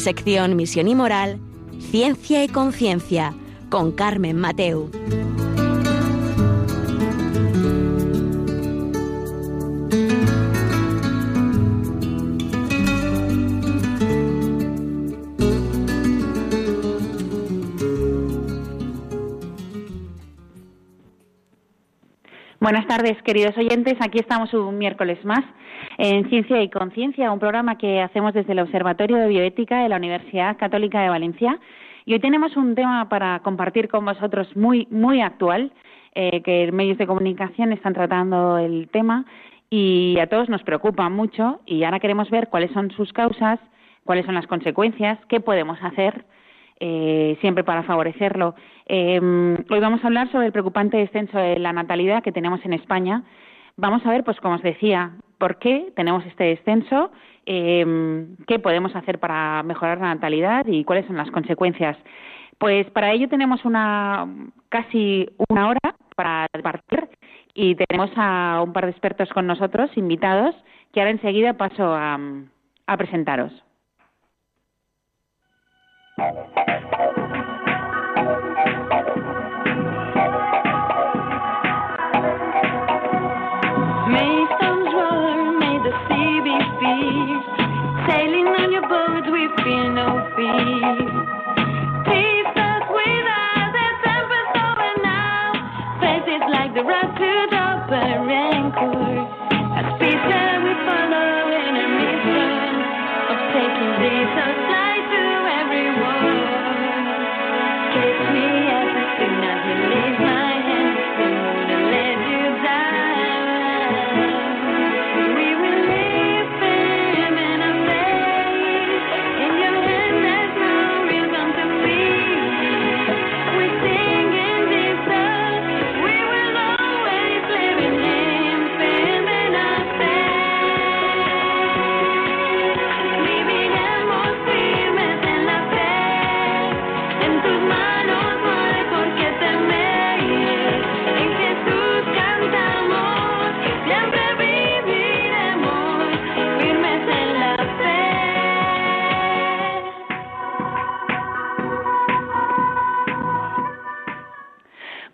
Sección 0.00 0.56
Misión 0.56 0.88
y 0.88 0.94
Moral, 0.94 1.38
Ciencia 1.78 2.42
y 2.42 2.48
Conciencia, 2.48 3.34
con 3.68 3.92
Carmen 3.92 4.38
Mateu. 4.38 4.90
Buenas 22.58 22.86
tardes, 22.86 23.20
queridos 23.22 23.56
oyentes. 23.58 23.96
Aquí 24.00 24.18
estamos 24.18 24.54
un 24.54 24.78
miércoles 24.78 25.22
más 25.26 25.44
en 26.02 26.26
Ciencia 26.30 26.62
y 26.62 26.70
Conciencia, 26.70 27.30
un 27.30 27.38
programa 27.38 27.76
que 27.76 28.00
hacemos 28.00 28.32
desde 28.32 28.52
el 28.52 28.60
Observatorio 28.60 29.18
de 29.18 29.28
Bioética 29.28 29.82
de 29.82 29.90
la 29.90 29.96
Universidad 29.96 30.56
Católica 30.56 31.02
de 31.02 31.10
Valencia. 31.10 31.58
Y 32.06 32.14
hoy 32.14 32.20
tenemos 32.20 32.56
un 32.56 32.74
tema 32.74 33.06
para 33.10 33.40
compartir 33.40 33.88
con 33.88 34.06
vosotros 34.06 34.48
muy, 34.56 34.88
muy 34.90 35.20
actual, 35.20 35.70
eh, 36.14 36.40
que 36.40 36.72
medios 36.72 36.96
de 36.96 37.06
comunicación 37.06 37.74
están 37.74 37.92
tratando 37.92 38.56
el 38.56 38.88
tema 38.88 39.26
y 39.68 40.16
a 40.18 40.26
todos 40.26 40.48
nos 40.48 40.62
preocupa 40.62 41.06
mucho 41.10 41.60
y 41.66 41.84
ahora 41.84 42.00
queremos 42.00 42.30
ver 42.30 42.48
cuáles 42.48 42.70
son 42.70 42.90
sus 42.92 43.12
causas, 43.12 43.60
cuáles 44.04 44.24
son 44.24 44.34
las 44.34 44.46
consecuencias, 44.46 45.18
qué 45.28 45.40
podemos 45.40 45.78
hacer 45.82 46.24
eh, 46.80 47.36
siempre 47.42 47.62
para 47.62 47.82
favorecerlo. 47.82 48.54
Em, 48.86 49.54
hoy 49.68 49.80
vamos 49.80 50.02
a 50.02 50.06
hablar 50.06 50.32
sobre 50.32 50.46
el 50.46 50.52
preocupante 50.52 50.96
descenso 50.96 51.36
de 51.36 51.58
la 51.58 51.74
natalidad 51.74 52.22
que 52.22 52.32
tenemos 52.32 52.64
en 52.64 52.72
España. 52.72 53.22
Vamos 53.76 54.04
a 54.06 54.10
ver, 54.10 54.24
pues 54.24 54.40
como 54.40 54.54
os 54.54 54.62
decía, 54.62 55.12
por 55.40 55.58
qué 55.58 55.92
tenemos 55.96 56.24
este 56.26 56.44
descenso, 56.44 57.10
em, 57.46 58.36
qué 58.46 58.58
podemos 58.60 58.94
hacer 58.94 59.18
para 59.18 59.62
mejorar 59.64 59.98
la 59.98 60.14
natalidad 60.14 60.66
y 60.66 60.84
cuáles 60.84 61.06
son 61.06 61.16
las 61.16 61.30
consecuencias. 61.30 61.96
Pues 62.58 62.88
para 62.90 63.10
ello 63.12 63.28
tenemos 63.28 63.64
una 63.64 64.28
casi 64.68 65.28
una 65.48 65.68
hora 65.70 65.96
para 66.14 66.46
partir 66.62 67.08
y 67.54 67.74
tenemos 67.74 68.10
a 68.16 68.60
un 68.62 68.72
par 68.74 68.84
de 68.84 68.90
expertos 68.92 69.30
con 69.30 69.46
nosotros, 69.46 69.90
invitados, 69.96 70.54
que 70.92 71.00
ahora 71.00 71.12
enseguida 71.12 71.54
paso 71.54 71.94
a 71.94 72.96
presentaros. 72.98 73.52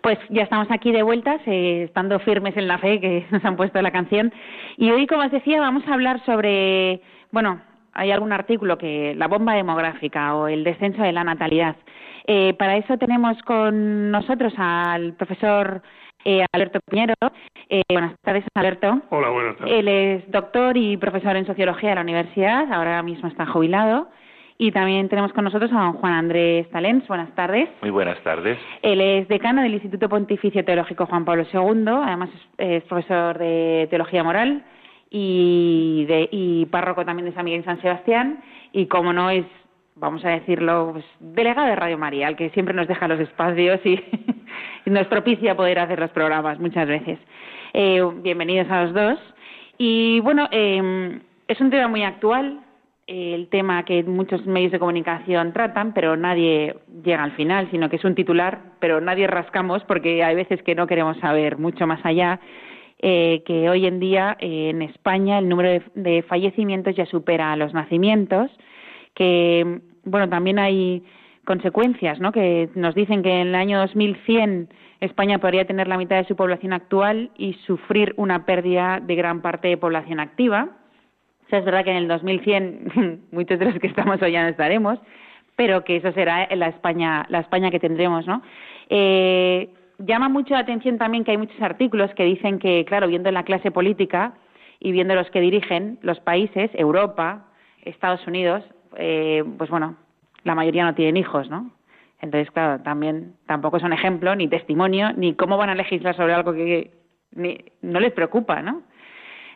Pues 0.07 0.19
ya 0.29 0.43
estamos 0.43 0.71
aquí 0.71 0.93
de 0.93 1.03
vueltas, 1.03 1.41
eh, 1.47 1.83
estando 1.83 2.17
firmes 2.19 2.55
en 2.55 2.69
la 2.69 2.77
fe 2.77 3.01
que 3.01 3.25
nos 3.31 3.43
han 3.43 3.57
puesto 3.57 3.81
la 3.81 3.91
canción. 3.91 4.31
Y 4.77 4.89
hoy, 4.89 5.05
como 5.05 5.23
os 5.23 5.31
decía, 5.31 5.59
vamos 5.59 5.85
a 5.85 5.93
hablar 5.93 6.23
sobre, 6.25 7.01
bueno, 7.31 7.59
hay 7.91 8.11
algún 8.11 8.31
artículo 8.31 8.77
que 8.77 9.13
la 9.15 9.27
bomba 9.27 9.55
demográfica 9.55 10.33
o 10.33 10.47
el 10.47 10.63
descenso 10.63 11.01
de 11.01 11.11
la 11.11 11.25
natalidad. 11.25 11.75
Eh, 12.25 12.53
para 12.53 12.77
eso 12.77 12.97
tenemos 12.97 13.37
con 13.41 14.09
nosotros 14.09 14.53
al 14.55 15.11
profesor 15.15 15.81
eh, 16.23 16.45
Alberto 16.53 16.79
Piñero. 16.89 17.15
Eh, 17.67 17.81
buenas 17.91 18.15
tardes, 18.21 18.45
Alberto. 18.55 19.01
Hola, 19.09 19.27
buenas 19.27 19.57
tardes. 19.57 19.73
Él 19.73 19.89
es 19.89 20.31
doctor 20.31 20.77
y 20.77 20.95
profesor 20.95 21.35
en 21.35 21.45
sociología 21.45 21.89
de 21.89 21.95
la 21.95 22.01
universidad, 22.03 22.71
ahora 22.71 23.03
mismo 23.03 23.27
está 23.27 23.45
jubilado. 23.45 24.07
Y 24.59 24.71
también 24.71 25.07
tenemos 25.07 25.33
con 25.33 25.43
nosotros 25.43 25.71
a 25.71 25.81
don 25.81 25.93
Juan 25.93 26.13
Andrés 26.13 26.67
Talens. 26.71 27.07
Buenas 27.07 27.33
tardes. 27.35 27.69
Muy 27.81 27.91
buenas 27.91 28.19
tardes. 28.23 28.57
Él 28.81 28.99
es 29.01 29.27
decano 29.27 29.61
del 29.61 29.73
Instituto 29.73 30.09
Pontificio 30.09 30.65
Teológico 30.65 31.05
Juan 31.05 31.25
Pablo 31.25 31.43
II, 31.53 31.85
además 32.03 32.29
es, 32.33 32.41
es 32.57 32.83
profesor 32.85 33.37
de 33.37 33.85
Teología 33.91 34.23
Moral 34.23 34.63
y, 35.11 36.05
de, 36.07 36.27
y 36.31 36.65
párroco 36.65 37.05
también 37.05 37.29
de 37.29 37.35
San 37.35 37.45
Miguel 37.45 37.61
y 37.61 37.65
San 37.65 37.79
Sebastián. 37.81 38.41
Y 38.71 38.87
como 38.87 39.13
no 39.13 39.29
es, 39.29 39.45
vamos 39.95 40.25
a 40.25 40.29
decirlo, 40.29 40.89
pues, 40.93 41.05
delegado 41.19 41.67
de 41.67 41.75
Radio 41.75 41.99
María, 41.99 42.27
al 42.27 42.35
que 42.35 42.49
siempre 42.49 42.73
nos 42.73 42.87
deja 42.87 43.07
los 43.07 43.19
espacios 43.19 43.79
y, 43.85 44.03
y 44.85 44.89
nos 44.89 45.05
propicia 45.05 45.55
poder 45.55 45.77
hacer 45.77 45.99
los 45.99 46.09
programas 46.09 46.59
muchas 46.59 46.87
veces. 46.87 47.19
Eh, 47.73 48.01
bienvenidos 48.23 48.71
a 48.71 48.85
los 48.85 48.93
dos. 48.95 49.19
Y 49.77 50.19
bueno, 50.21 50.47
eh, 50.49 51.19
es 51.47 51.61
un 51.61 51.69
tema 51.69 51.87
muy 51.87 52.01
actual, 52.01 52.61
el 53.07 53.47
tema 53.47 53.83
que 53.85 54.03
muchos 54.03 54.45
medios 54.45 54.73
de 54.73 54.79
comunicación 54.79 55.53
tratan, 55.53 55.93
pero 55.93 56.17
nadie 56.17 56.75
llega 57.03 57.23
al 57.23 57.31
final, 57.31 57.69
sino 57.71 57.89
que 57.89 57.95
es 57.95 58.03
un 58.03 58.15
titular, 58.15 58.59
pero 58.79 58.99
nadie 58.99 59.27
rascamos 59.27 59.83
porque 59.85 60.23
hay 60.23 60.35
veces 60.35 60.61
que 60.63 60.75
no 60.75 60.87
queremos 60.87 61.17
saber 61.19 61.57
mucho 61.57 61.87
más 61.87 62.05
allá. 62.05 62.39
Eh, 62.99 63.43
que 63.45 63.69
hoy 63.69 63.85
en 63.85 63.99
día 63.99 64.35
eh, 64.39 64.69
en 64.71 64.81
España 64.81 65.37
el 65.37 65.47
número 65.47 65.69
de, 65.69 65.83
de, 65.93 66.23
fallecimientos 66.23 66.95
ya 66.95 67.05
supera 67.05 67.53
a 67.53 67.55
los 67.55 67.71
nacimientos, 67.71 68.49
que 69.13 69.81
bueno 70.03 70.27
también 70.27 70.57
hay 70.57 71.03
consecuencias, 71.45 72.19
¿no? 72.19 72.31
Que 72.31 72.69
nos 72.73 72.95
dicen 72.95 73.21
que 73.21 73.39
en 73.39 73.49
el 73.49 73.55
año 73.55 73.79
2100 73.79 74.69
España 74.99 75.37
podría 75.37 75.65
tener 75.65 75.87
la 75.87 75.97
mitad 75.97 76.17
de 76.17 76.25
su 76.25 76.35
población 76.35 76.73
actual 76.73 77.29
y 77.37 77.53
sufrir 77.65 78.13
una 78.17 78.45
pérdida 78.45 78.99
de 78.99 79.15
gran 79.15 79.41
parte 79.41 79.67
de 79.67 79.77
población 79.77 80.19
activa. 80.19 80.69
O 81.47 81.49
sea, 81.49 81.59
es 81.59 81.65
verdad 81.65 81.85
que 81.85 81.91
en 81.91 81.97
el 81.97 82.07
2100 82.09 83.23
muchos 83.31 83.57
de 83.57 83.65
los 83.65 83.79
que 83.79 83.87
estamos 83.87 84.21
hoy 84.21 84.33
ya 84.33 84.43
no 84.43 84.49
estaremos, 84.49 84.99
pero 85.55 85.83
que 85.83 85.95
eso 85.95 86.11
será 86.11 86.47
la 86.55 86.67
España, 86.67 87.25
la 87.29 87.39
España 87.39 87.71
que 87.71 87.79
tendremos, 87.79 88.27
¿no? 88.27 88.41
Eh, 88.89 89.69
llama 89.99 90.29
mucho 90.29 90.53
la 90.53 90.59
atención 90.59 90.97
también 90.97 91.23
que 91.23 91.31
hay 91.31 91.37
muchos 91.37 91.61
artículos 91.61 92.13
que 92.15 92.25
dicen 92.25 92.59
que, 92.59 92.85
claro, 92.85 93.07
viendo 93.07 93.31
la 93.31 93.43
clase 93.43 93.71
política 93.71 94.33
y 94.79 94.91
viendo 94.91 95.15
los 95.15 95.29
que 95.31 95.39
dirigen 95.39 95.99
los 96.01 96.19
países, 96.19 96.69
Europa, 96.73 97.47
Estados 97.83 98.25
Unidos, 98.27 98.63
eh, 98.97 99.43
pues 99.57 99.69
bueno, 99.69 99.95
la 100.43 100.53
mayoría 100.53 100.83
no 100.83 100.95
tienen 100.95 101.17
hijos, 101.17 101.49
¿no? 101.49 101.71
Entonces, 102.21 102.51
claro, 102.51 102.83
también 102.83 103.35
tampoco 103.45 103.79
son 103.79 103.93
ejemplo, 103.93 104.35
ni 104.35 104.47
testimonio, 104.47 105.13
ni 105.13 105.33
cómo 105.33 105.55
van 105.55 105.69
a 105.69 105.75
legislar 105.75 106.15
sobre 106.15 106.33
algo 106.33 106.53
que 106.53 106.91
ni, 107.31 107.57
no 107.81 107.99
les 107.99 108.11
preocupa, 108.11 108.61
¿no? 108.61 108.83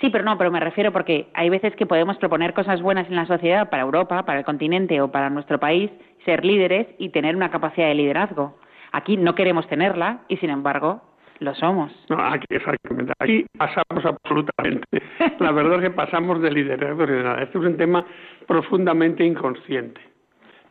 Sí, 0.00 0.10
pero 0.10 0.24
no, 0.24 0.36
pero 0.36 0.50
me 0.50 0.60
refiero 0.60 0.92
porque 0.92 1.28
hay 1.34 1.48
veces 1.48 1.74
que 1.76 1.86
podemos 1.86 2.16
proponer 2.18 2.52
cosas 2.52 2.82
buenas 2.82 3.08
en 3.08 3.16
la 3.16 3.26
sociedad 3.26 3.70
para 3.70 3.82
Europa, 3.82 4.24
para 4.24 4.40
el 4.40 4.44
continente 4.44 5.00
o 5.00 5.10
para 5.10 5.30
nuestro 5.30 5.58
país, 5.58 5.90
ser 6.24 6.44
líderes 6.44 6.88
y 6.98 7.10
tener 7.10 7.36
una 7.36 7.50
capacidad 7.50 7.88
de 7.88 7.94
liderazgo. 7.94 8.58
Aquí 8.92 9.16
no 9.16 9.34
queremos 9.34 9.68
tenerla 9.68 10.20
y, 10.28 10.36
sin 10.38 10.50
embargo, 10.50 11.02
lo 11.40 11.54
somos. 11.54 11.92
No, 12.08 12.18
aquí, 12.18 12.46
exactamente. 12.50 13.12
Aquí 13.18 13.46
pasamos 13.56 14.04
absolutamente. 14.04 15.02
La 15.38 15.52
verdad 15.52 15.76
es 15.76 15.82
que 15.82 15.90
pasamos 15.90 16.40
de 16.42 16.50
liderazgo 16.50 17.06
de 17.06 17.22
nada. 17.22 17.42
Este 17.42 17.58
es 17.58 17.64
un 17.64 17.76
tema 17.76 18.04
profundamente 18.46 19.24
inconsciente. 19.24 20.00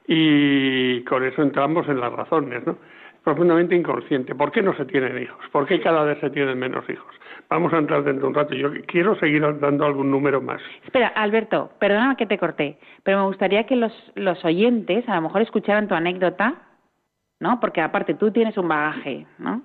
Y 0.08 1.04
con 1.04 1.24
eso 1.24 1.42
entramos 1.42 1.88
en 1.90 2.00
las 2.00 2.14
razones, 2.14 2.66
¿no? 2.66 2.78
Profundamente 3.24 3.75
inconsciente. 3.75 4.36
¿Por 4.36 4.52
qué 4.52 4.62
no 4.62 4.74
se 4.75 4.86
tienen 4.86 5.22
hijos? 5.22 5.38
¿Por 5.52 5.66
qué 5.66 5.81
cada 5.81 6.04
vez 6.04 6.18
se 6.19 6.30
tienen 6.30 6.58
menos 6.58 6.90
hijos? 6.90 7.14
Vamos 7.50 7.74
a 7.74 7.78
entrar 7.78 8.04
dentro 8.04 8.24
de 8.24 8.28
un 8.28 8.36
rato. 8.36 8.54
Yo 8.56 8.69
quiero 8.88 9.16
seguir 9.19 9.42
dando 9.60 9.86
algún 9.86 10.10
número 10.10 10.42
más. 10.42 10.62
Espera, 10.84 11.08
Alberto, 11.10 11.72
perdona 11.80 12.16
que 12.16 12.25
te 12.25 12.38
corté, 12.38 12.78
pero 13.04 13.19
me 13.19 13.25
gustaría 13.25 13.66
que 13.66 13.75
los, 13.75 13.94
los 14.16 14.44
oyentes 14.46 15.08
a 15.10 15.16
lo 15.16 15.24
mejor 15.24 15.42
escucharan 15.42 15.90
tu 15.90 15.96
anécdota, 15.96 16.56
¿no? 17.40 17.60
Porque 17.60 17.81
aparte 17.81 18.14
tú 18.14 18.31
tienes 18.31 18.58
un 18.58 18.68
bagaje, 18.69 19.25
¿no? 19.40 19.62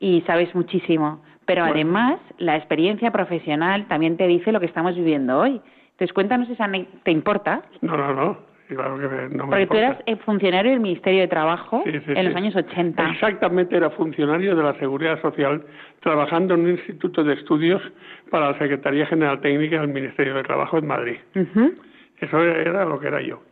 Y 0.00 0.22
sabes 0.26 0.54
muchísimo, 0.54 1.22
pero 1.46 1.62
Bueno. 1.62 1.74
además 1.74 2.20
la 2.38 2.56
experiencia 2.56 3.10
profesional 3.10 3.86
también 3.86 4.16
te 4.16 4.26
dice 4.26 4.52
lo 4.52 4.60
que 4.60 4.66
estamos 4.66 4.94
viviendo 4.94 5.38
hoy. 5.38 5.60
Entonces 5.92 6.12
cuéntanos 6.12 6.48
esa 6.50 6.68
¿te 7.02 7.10
importa? 7.10 7.62
No, 7.80 7.96
no, 7.96 8.12
no. 8.14 8.54
Claro 8.66 8.98
que 8.98 9.06
me- 9.06 9.28
no 9.28 9.44
me 9.44 9.50
Porque 9.50 9.66
tú 9.66 9.76
eras 9.76 9.98
eh, 10.06 10.16
funcionario 10.16 10.70
del 10.72 10.80
Ministerio 10.80 11.20
de 11.20 11.28
Trabajo 11.28 11.82
Sí, 11.84 11.92
sí, 11.92 11.98
en 12.08 12.16
sí. 12.16 12.22
los 12.22 12.34
años 12.34 12.56
80. 12.56 13.10
Exactamente, 13.10 13.76
era 13.76 13.90
funcionario 13.90 14.56
de 14.56 14.62
la 14.62 14.72
Seguridad 14.78 15.20
Social 15.20 15.62
trabajando 16.00 16.54
en 16.54 16.60
un 16.62 16.70
instituto 16.70 17.22
de 17.22 17.34
estudios 17.34 17.82
para 18.30 18.52
la 18.52 18.58
Secretaría 18.58 19.04
General 19.06 19.38
Técnica 19.42 19.80
del 19.80 19.88
Ministerio 19.88 20.34
de 20.34 20.42
Trabajo 20.44 20.78
en 20.78 20.86
Madrid. 20.86 21.16
Ujú. 21.36 21.74
Eso 22.20 22.42
era 22.42 22.86
lo 22.86 22.98
que 22.98 23.08
era 23.08 23.20
yo, 23.20 23.42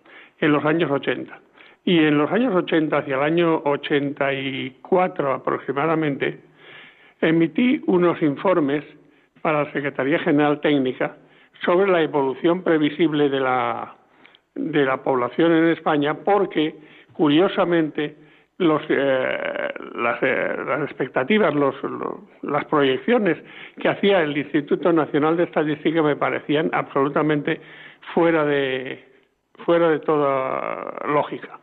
en 0.41 0.51
los 0.51 0.65
años 0.65 0.91
80. 0.91 1.39
Y 1.85 1.99
en 1.99 2.17
los 2.17 2.31
años 2.31 2.55
80, 2.55 2.97
hacia 2.97 3.17
el 3.17 3.23
año 3.23 3.61
84 3.65 5.33
aproximadamente, 5.33 6.39
emití 7.21 7.83
unos 7.87 8.21
informes 8.23 8.85
para 9.41 9.65
la 9.65 9.73
Secretaría 9.73 10.19
General 10.21 10.61
Técnica 10.61 11.17
sobre 11.65 11.91
la 11.91 12.03
evolución 12.03 12.63
previsible 12.63 13.29
de 13.29 13.41
la, 13.41 13.97
población 15.05 15.53
en 15.53 15.69
España, 15.69 16.15
porque, 16.15 16.77
curiosamente, 17.15 18.17
los, 18.59 18.83
eh, 18.89 19.73
las, 19.95 20.23
eh, 20.23 20.57
las 20.67 20.83
expectativas, 20.83 21.53
los- 21.55 21.75
las 22.43 22.65
proyecciones 22.67 23.39
que 23.81 23.89
hacía 23.89 24.23
el 24.23 24.37
Instituto 24.37 24.93
Nacional 24.93 25.37
de 25.37 25.45
Estadística 25.45 26.01
me 26.03 26.15
parecían 26.15 26.71
absolutamente 26.73 27.61
fuera 28.15 28.45
de, 28.45 29.05
fuera 29.65 29.89
de 29.89 29.99
toda 30.01 30.95
lógica. 31.09 31.59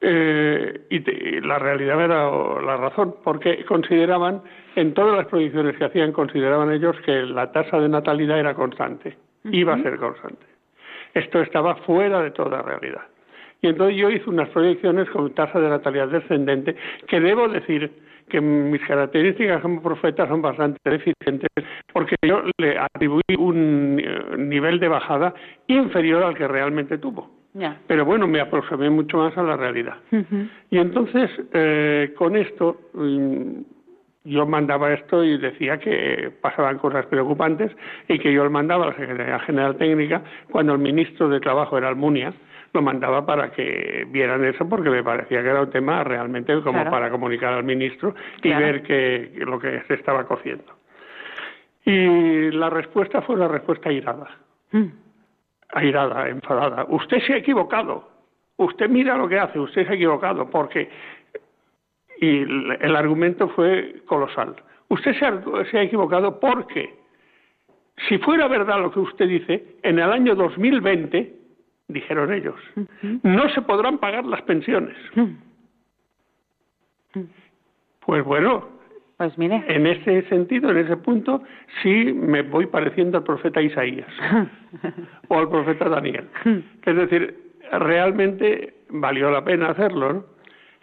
Eh, 0.00 0.80
y, 0.90 1.00
te- 1.00 1.12
y 1.36 1.40
la 1.40 1.58
realidad 1.58 2.00
era 2.04 2.30
la 2.60 2.76
razón, 2.76 3.16
porque 3.24 3.64
consideraban, 3.64 4.42
en 4.74 4.92
todas 4.94 5.16
las 5.16 5.26
proyecciones 5.26 5.76
que 5.76 5.84
hacían, 5.86 6.12
consideraban 6.12 6.70
ellos 6.70 6.96
que 7.04 7.22
la 7.22 7.50
tasa 7.50 7.80
de 7.80 7.88
natalidad 7.88 8.38
era 8.38 8.54
constante, 8.54 9.16
iba 9.44 9.74
a 9.74 9.82
ser 9.82 9.96
constante. 9.96 10.44
Esto 11.14 11.40
estaba 11.40 11.76
fuera 11.76 12.20
de 12.22 12.30
toda 12.30 12.60
realidad. 12.62 13.02
Y 13.62 13.68
entonces 13.68 13.96
yo 13.96 14.10
hice 14.10 14.28
unas 14.28 14.50
proyecciones 14.50 15.08
con 15.10 15.32
tasa 15.34 15.58
de 15.58 15.70
natalidad 15.70 16.08
descendente, 16.08 16.76
que 17.08 17.20
debo 17.20 17.48
decir 17.48 17.90
que 18.28 18.40
mis 18.40 18.82
características 18.82 19.62
como 19.62 19.80
profeta 19.82 20.26
son 20.28 20.42
bastante 20.42 20.78
deficientes, 20.90 21.48
porque 21.92 22.16
yo 22.22 22.42
le 22.58 22.76
atribuí 22.78 23.22
un 23.38 23.98
eh, 23.98 24.36
nivel 24.36 24.78
de 24.78 24.88
bajada 24.88 25.32
inferior 25.68 26.22
al 26.24 26.34
que 26.34 26.46
realmente 26.46 26.98
tuvo. 26.98 27.30
Ya. 27.58 27.78
Pero 27.86 28.04
bueno, 28.04 28.26
me 28.26 28.38
aproximé 28.40 28.90
mucho 28.90 29.16
más 29.16 29.36
a 29.38 29.42
la 29.42 29.56
realidad. 29.56 29.96
Y 30.70 30.76
entonces, 30.78 31.30
eh, 31.54 32.12
con 32.16 32.36
esto, 32.36 32.78
mm, 32.92 33.60
yo 34.24 34.44
mandaba 34.46 34.92
esto 34.92 35.24
y 35.24 35.38
decía 35.38 35.78
que 35.78 36.30
pasaban 36.42 36.76
cosas 36.78 37.06
preocupantes 37.06 37.70
y 38.08 38.18
que 38.18 38.30
yo 38.32 38.44
lo 38.44 38.50
mandaba 38.50 38.84
a 38.84 38.88
la 38.88 38.96
Secretaría 38.96 39.38
General 39.40 39.76
Técnica 39.76 40.22
cuando 40.50 40.74
el 40.74 40.80
ministro 40.80 41.28
de 41.30 41.40
Trabajo 41.40 41.78
era 41.78 41.88
Almunia, 41.88 42.34
lo 42.74 42.82
mandaba 42.82 43.24
para 43.24 43.50
que 43.52 44.04
vieran 44.10 44.44
eso 44.44 44.68
porque 44.68 44.90
me 44.90 45.02
parecía 45.02 45.42
que 45.42 45.48
era 45.48 45.62
un 45.62 45.70
tema 45.70 46.04
realmente 46.04 46.52
como 46.60 46.72
Claro. 46.80 46.90
para 46.90 47.08
comunicar 47.10 47.54
al 47.54 47.64
ministro 47.64 48.14
y 48.38 48.50
Claro. 48.50 48.66
ver 48.66 48.82
que, 48.82 49.32
que 49.38 49.44
lo 49.46 49.58
que 49.58 49.80
se 49.88 49.94
estaba 49.94 50.24
cociendo. 50.26 50.74
Y 51.86 52.50
la 52.50 52.68
respuesta 52.68 53.22
fue 53.22 53.36
una 53.36 53.48
respuesta 53.48 53.90
irada 53.90 54.26
Mm. 54.72 54.86
Airada, 55.70 56.28
enfadada. 56.28 56.86
Usted 56.88 57.20
se 57.26 57.34
ha 57.34 57.36
equivocado. 57.38 58.08
Usted 58.56 58.88
mira 58.88 59.16
lo 59.16 59.28
que 59.28 59.38
hace, 59.38 59.58
usted 59.58 59.86
se 59.86 59.92
ha 59.92 59.94
equivocado, 59.94 60.48
porque. 60.50 60.88
Y 62.20 62.38
el, 62.38 62.96
argumento 62.96 63.48
fue 63.50 64.02
colosal. 64.06 64.56
Usted 64.88 65.14
se 65.18 65.26
ha, 65.26 65.42
se 65.70 65.78
ha 65.78 65.82
equivocado 65.82 66.40
porque, 66.40 66.94
si 68.08 68.16
fuera 68.18 68.48
verdad 68.48 68.80
lo 68.80 68.90
que 68.90 69.00
usted 69.00 69.28
dice, 69.28 69.76
en 69.82 69.98
el 69.98 70.10
año 70.10 70.34
2020, 70.34 71.34
dijeron 71.88 72.32
ellos, 72.32 72.56
no 73.22 73.48
se 73.50 73.62
podrán 73.62 73.98
pagar 73.98 74.24
las 74.24 74.42
pensiones. 74.42 74.96
Pues 78.00 78.24
bueno, 78.24 78.68
Pues 79.16 79.36
mire. 79.38 79.64
en 79.68 79.86
ese 79.86 80.22
sentido, 80.28 80.70
en 80.70 80.78
ese 80.78 80.96
punto, 80.98 81.42
sí 81.82 82.12
me 82.12 82.42
voy 82.42 82.66
pareciendo 82.66 83.16
al 83.18 83.24
profeta 83.24 83.62
Isaías 83.62 84.08
o 85.28 85.38
al 85.38 85.48
profeta 85.48 85.88
Daniel. 85.88 86.28
Es 86.84 86.96
decir, 86.96 87.34
realmente 87.72 88.74
valió 88.90 89.30
la 89.30 89.42
pena 89.42 89.70
hacerlo. 89.70 90.12
¿no? 90.12 90.24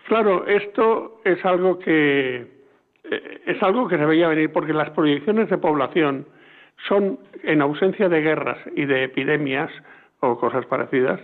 Claro, 0.08 0.48
esto 0.48 1.22
es 1.24 1.44
algo 1.46 1.78
que 1.80 2.48
eh, 3.04 3.42
es 3.46 3.62
algo 3.62 3.88
que 3.88 3.98
se 3.98 4.06
veía 4.06 4.28
venir 4.28 4.52
porque 4.52 4.74
las 4.74 4.90
proyecciones 4.92 5.50
de 5.50 5.58
población 5.58 6.26
son, 6.88 7.20
en 7.44 7.62
ausencia 7.62 8.10
de 8.10 8.22
guerras 8.22 8.58
y 8.76 8.86
de 8.86 9.04
epidemias 9.04 9.70
o 10.20 10.38
cosas 10.38 10.66
parecidas, 10.66 11.20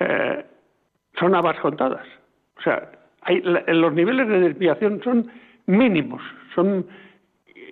eh, 0.00 0.44
son 1.18 1.34
habas 1.34 1.58
contadas. 1.60 2.06
O 2.58 2.62
sea, 2.62 2.90
hay, 3.22 3.42
los 3.42 3.92
niveles 3.92 4.28
de 4.28 4.40
desviación 4.40 5.02
son 5.02 5.30
mínimos, 5.66 6.22
son 6.54 6.86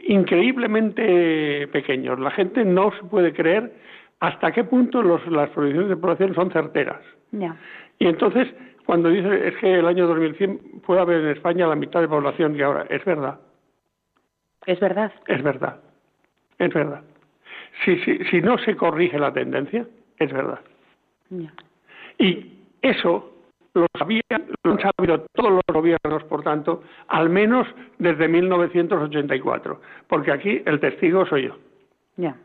increíblemente 0.06 1.68
pequeños. 1.68 2.18
La 2.18 2.30
gente 2.30 2.64
no 2.64 2.92
se 2.92 3.04
puede 3.04 3.32
creer 3.32 3.72
hasta 4.20 4.52
qué 4.52 4.64
punto 4.64 5.02
los- 5.02 5.26
las 5.28 5.50
proyecciones 5.50 5.90
de 5.90 5.96
población 5.96 6.34
son 6.34 6.50
certeras. 6.50 7.00
Ya. 7.32 7.56
Y 7.98 8.06
entonces, 8.06 8.48
cuando 8.86 9.08
dice 9.08 9.48
es 9.48 9.56
que 9.56 9.74
el 9.74 9.86
año 9.86 10.06
2100 10.06 10.58
puede 10.86 11.00
haber 11.00 11.20
en 11.22 11.28
España 11.28 11.66
la 11.66 11.74
mitad 11.76 12.00
de 12.00 12.08
población 12.08 12.54
que 12.54 12.62
ahora, 12.64 12.86
es 12.88 13.04
verdad, 13.04 13.40
Es 14.66 14.80
verdad. 14.80 15.12
es 15.26 15.42
verdad, 15.42 15.80
es 16.58 16.72
verdad. 16.72 17.02
Si, 17.84 17.96
si, 17.98 18.18
si 18.26 18.40
no 18.40 18.56
se 18.58 18.76
corrige 18.76 19.18
la 19.18 19.32
tendencia, 19.32 19.86
es 20.18 20.32
verdad. 20.32 20.60
Ya. 21.30 21.52
Y 22.18 22.52
eso 22.82 23.33
lo, 23.74 23.86
sabían, 23.98 24.22
lo 24.62 24.72
han 24.72 24.80
sabido 24.80 25.26
todos 25.34 25.50
los 25.50 25.62
gobiernos, 25.72 26.24
por 26.24 26.42
tanto, 26.42 26.82
al 27.08 27.28
menos 27.28 27.66
desde 27.98 28.28
1984, 28.28 29.80
porque 30.08 30.32
aquí 30.32 30.62
el 30.64 30.80
testigo 30.80 31.26
soy 31.26 31.48
yo. 31.48 31.56
Ya. 32.16 32.36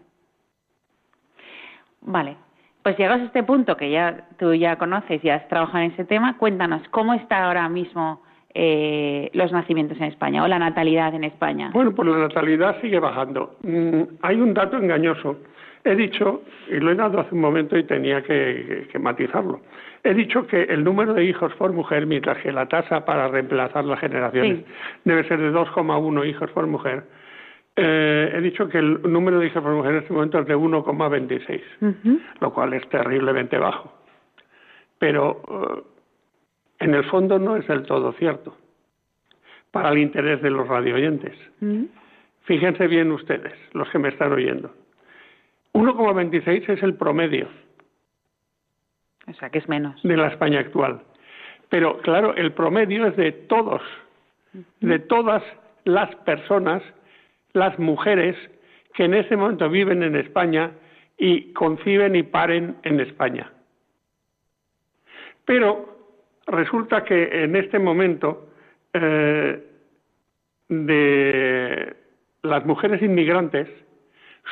Vale. 2.02 2.38
Pues 2.84 2.98
llegados 2.98 3.22
a 3.22 3.26
este 3.26 3.44
punto 3.44 3.76
que 3.76 3.92
ya 3.92 4.28
tú 4.38 4.54
ya 4.54 4.78
conoces 4.78 5.24
y 5.24 5.30
has 5.30 5.48
trabajado 5.50 5.84
en 5.84 5.92
ese 5.92 6.06
tema, 6.06 6.38
cuéntanos 6.38 6.82
cómo 6.90 7.14
está 7.14 7.46
ahora 7.46 7.68
mismo 7.70 8.22
eh, 8.54 9.30
los 9.34 9.52
nacimientos 9.52 9.98
en 10.00 10.06
España 10.06 10.44
o 10.44 10.48
la 10.48 10.58
natalidad 10.58 11.14
en 11.14 11.26
España. 11.26 11.70
Bueno, 11.74 11.94
pues 11.94 12.08
la 12.08 12.18
natalidad 12.18 12.80
sigue 12.82 13.00
bajando. 13.00 13.58
Mm, 13.62 14.02
hay 14.22 14.42
un 14.42 14.54
dato 14.54 14.78
engañoso. 14.78 15.38
He 15.86 15.96
dicho, 15.96 16.44
y 16.70 16.76
lo 16.80 16.92
he 16.92 16.96
dado 16.96 17.20
hace 17.20 17.34
un 17.34 17.42
momento 17.42 17.78
y 17.78 17.84
tenía 17.84 18.22
que, 18.22 18.88
matizarlo, 19.00 19.62
he 20.04 20.14
dicho 20.14 20.46
que 20.46 20.64
el 20.64 20.84
número 20.84 21.14
de 21.14 21.24
hijos 21.24 21.54
por 21.56 21.72
mujer, 21.72 22.06
mientras 22.06 22.38
que 22.40 22.52
la 22.52 22.68
tasa 22.68 23.06
para 23.06 23.28
reemplazar 23.30 23.86
las 23.86 24.00
generaciones 24.00 24.58
Sí. 24.60 24.66
debe 25.06 25.24
ser 25.28 25.40
de 25.40 25.52
2,1 25.52 26.26
hijos 26.26 26.52
por 26.52 26.68
mujer, 26.68 27.04
eh, 27.76 28.32
he 28.36 28.42
dicho 28.42 28.68
que 28.68 28.78
el 28.80 29.02
número 29.04 29.40
de 29.40 29.48
hijos 29.48 29.64
por 29.64 29.72
mujer 29.72 29.92
en 29.94 29.98
este 30.00 30.14
momento 30.14 30.40
es 30.40 30.48
de 30.48 30.56
1,26, 30.56 31.62
Ujú. 31.82 32.20
lo 32.42 32.54
cual 32.54 32.74
es 32.74 32.88
terriblemente 32.90 33.58
bajo. 33.58 33.94
Pero 35.00 35.42
eh, 35.50 35.84
en 36.80 36.94
el 36.94 37.06
fondo 37.06 37.40
no 37.40 37.56
es 37.56 37.66
del 37.68 37.84
todo 37.84 38.12
cierto, 38.14 38.56
para 39.72 39.90
el 39.92 40.00
interés 40.00 40.42
de 40.42 40.50
los 40.50 40.68
radioyentes. 40.68 41.38
Ujú. 41.62 41.88
Fíjense 42.44 42.88
bien 42.88 43.12
ustedes, 43.14 43.54
los 43.74 43.90
que 43.92 44.00
me 44.00 44.10
están 44.10 44.34
oyendo. 44.34 44.72
1,26 45.74 46.70
es 46.70 46.84
el 46.84 46.96
promedio 46.96 47.48
O 49.28 49.34
sea, 49.34 49.50
que 49.50 49.60
es 49.60 49.70
menos. 49.70 50.02
de 50.04 50.18
la 50.18 50.28
España 50.28 50.60
actual. 50.60 51.02
Pero 51.70 52.00
claro, 52.00 52.36
el 52.36 52.52
promedio 52.54 53.06
es 53.06 53.16
de 53.16 53.32
todos, 53.32 53.82
de 54.80 55.00
todas 55.00 55.44
las 55.84 56.14
personas, 56.18 56.82
las 57.54 57.78
mujeres 57.78 58.36
que 58.94 59.06
en 59.06 59.14
ese 59.14 59.36
momento 59.36 59.70
viven 59.70 60.02
en 60.04 60.16
España 60.16 60.72
y 61.18 61.54
conciben 61.54 62.16
y 62.16 62.24
paren 62.24 62.78
en 62.84 63.00
España. 63.00 63.52
Pero 65.46 65.98
resulta 66.48 67.04
que 67.04 67.44
en 67.44 67.56
este 67.56 67.78
momento 67.78 68.50
eh, 68.94 69.64
de 70.70 71.96
las 72.44 72.66
mujeres 72.66 73.02
inmigrantes, 73.02 73.68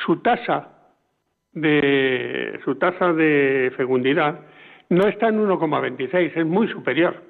su 0.04 0.16
tasa 0.16 0.77
de 1.60 2.60
su 2.64 2.76
tasa 2.76 3.12
de 3.12 3.72
fecundidad 3.76 4.40
no 4.90 5.06
está 5.06 5.28
en 5.28 5.46
1,26, 5.46 6.32
es 6.34 6.46
muy 6.46 6.68
superior. 6.68 7.22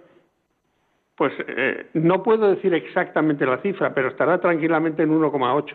Pues 1.16 1.32
eh, 1.38 1.90
no 1.94 2.23
puedo 2.23 2.54
decir 2.54 2.73
exactamente 2.75 3.44
la 3.44 3.58
cifra, 3.58 3.92
pero 3.92 4.08
estará 4.08 4.38
tranquilamente 4.38 5.02
en 5.02 5.11
1,8. 5.11 5.75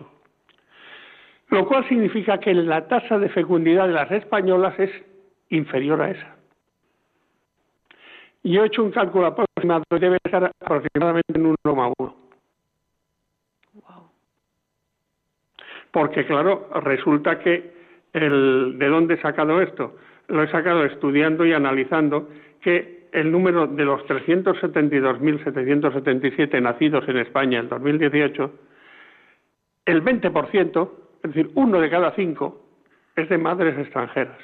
Lo 1.50 1.68
cual 1.68 1.88
significa 1.90 2.40
que 2.40 2.54
la 2.54 2.88
tasa 2.88 3.20
de 3.20 3.30
fecundidad 3.30 3.88
de 3.88 3.94
las 3.94 4.10
españolas 4.12 4.80
es 4.80 4.90
inferior 5.50 6.02
a 6.02 6.12
esa. 6.12 6.36
Yo 8.44 8.64
he 8.64 8.68
hecho 8.68 8.84
un 8.84 8.92
cálculo 8.92 9.28
aproximado 9.28 9.84
y 9.92 10.00
debe 10.00 10.18
estar 10.24 10.52
aproximadamente 10.62 11.34
en 11.34 11.54
1,1. 11.54 12.14
Porque, 15.92 16.26
claro, 16.26 16.70
resulta 16.82 17.40
que 17.40 17.83
el, 18.14 18.78
¿de 18.78 18.88
dónde 18.88 19.16
he 19.16 19.22
sacado 19.22 19.60
esto? 19.62 19.98
Lo 20.28 20.44
he 20.44 20.48
sacado 20.50 20.86
estudiando 20.86 21.46
y 21.46 21.54
analizando 21.54 22.30
que 22.62 23.08
el 23.12 23.32
número 23.32 23.66
de 23.68 23.86
los 23.86 24.02
372.777 24.08 26.62
nacidos 26.62 27.08
en 27.08 27.18
España 27.18 27.60
en 27.60 27.70
2018, 27.70 28.52
el 29.86 30.04
20%, 30.04 30.92
es 31.24 31.34
decir, 31.34 31.52
uno 31.56 31.80
de 31.80 31.90
cada 31.90 32.12
cinco, 32.16 32.62
es 33.16 33.30
de 33.30 33.38
madres 33.38 33.78
extranjeras. 33.78 34.40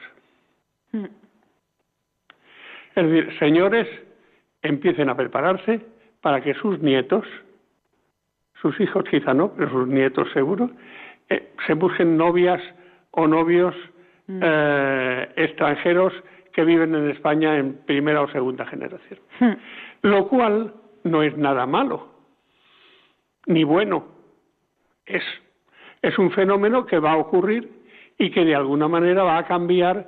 Mm. 0.91 1.05
Es 2.95 3.09
decir, 3.09 3.37
señores, 3.39 3.87
empiecen 4.61 5.09
a 5.09 5.15
prepararse 5.15 5.81
para 6.21 6.41
que 6.41 6.53
sus 6.55 6.79
nietos, 6.79 7.25
sus 8.61 8.79
hijos 8.79 9.03
quizá 9.09 9.33
no, 9.33 9.53
pero 9.53 9.71
sus 9.71 9.87
nietos 9.87 10.29
seguro, 10.33 10.69
eh, 11.29 11.53
se 11.65 11.73
busquen 11.73 12.17
novias 12.17 12.61
o 13.11 13.27
novios 13.27 13.75
eh, 14.27 15.27
extranjeros 15.35 16.13
que 16.53 16.63
viven 16.63 16.93
en 16.95 17.09
España 17.09 17.57
en 17.57 17.77
primera 17.85 18.21
o 18.21 18.29
segunda 18.29 18.65
generación. 18.65 19.19
Mm. 19.39 19.53
Lo 20.03 20.27
cual 20.27 20.73
no 21.03 21.23
es 21.23 21.37
nada 21.37 21.65
malo, 21.65 22.07
ni 23.47 23.63
bueno. 23.63 24.05
Es, 25.05 25.23
es 26.01 26.17
un 26.19 26.31
fenómeno 26.31 26.85
que 26.85 26.99
va 26.99 27.13
a 27.13 27.17
ocurrir 27.17 27.71
y 28.17 28.29
que 28.31 28.45
de 28.45 28.55
alguna 28.55 28.87
manera 28.87 29.23
va 29.23 29.37
a 29.37 29.47
cambiar 29.47 30.05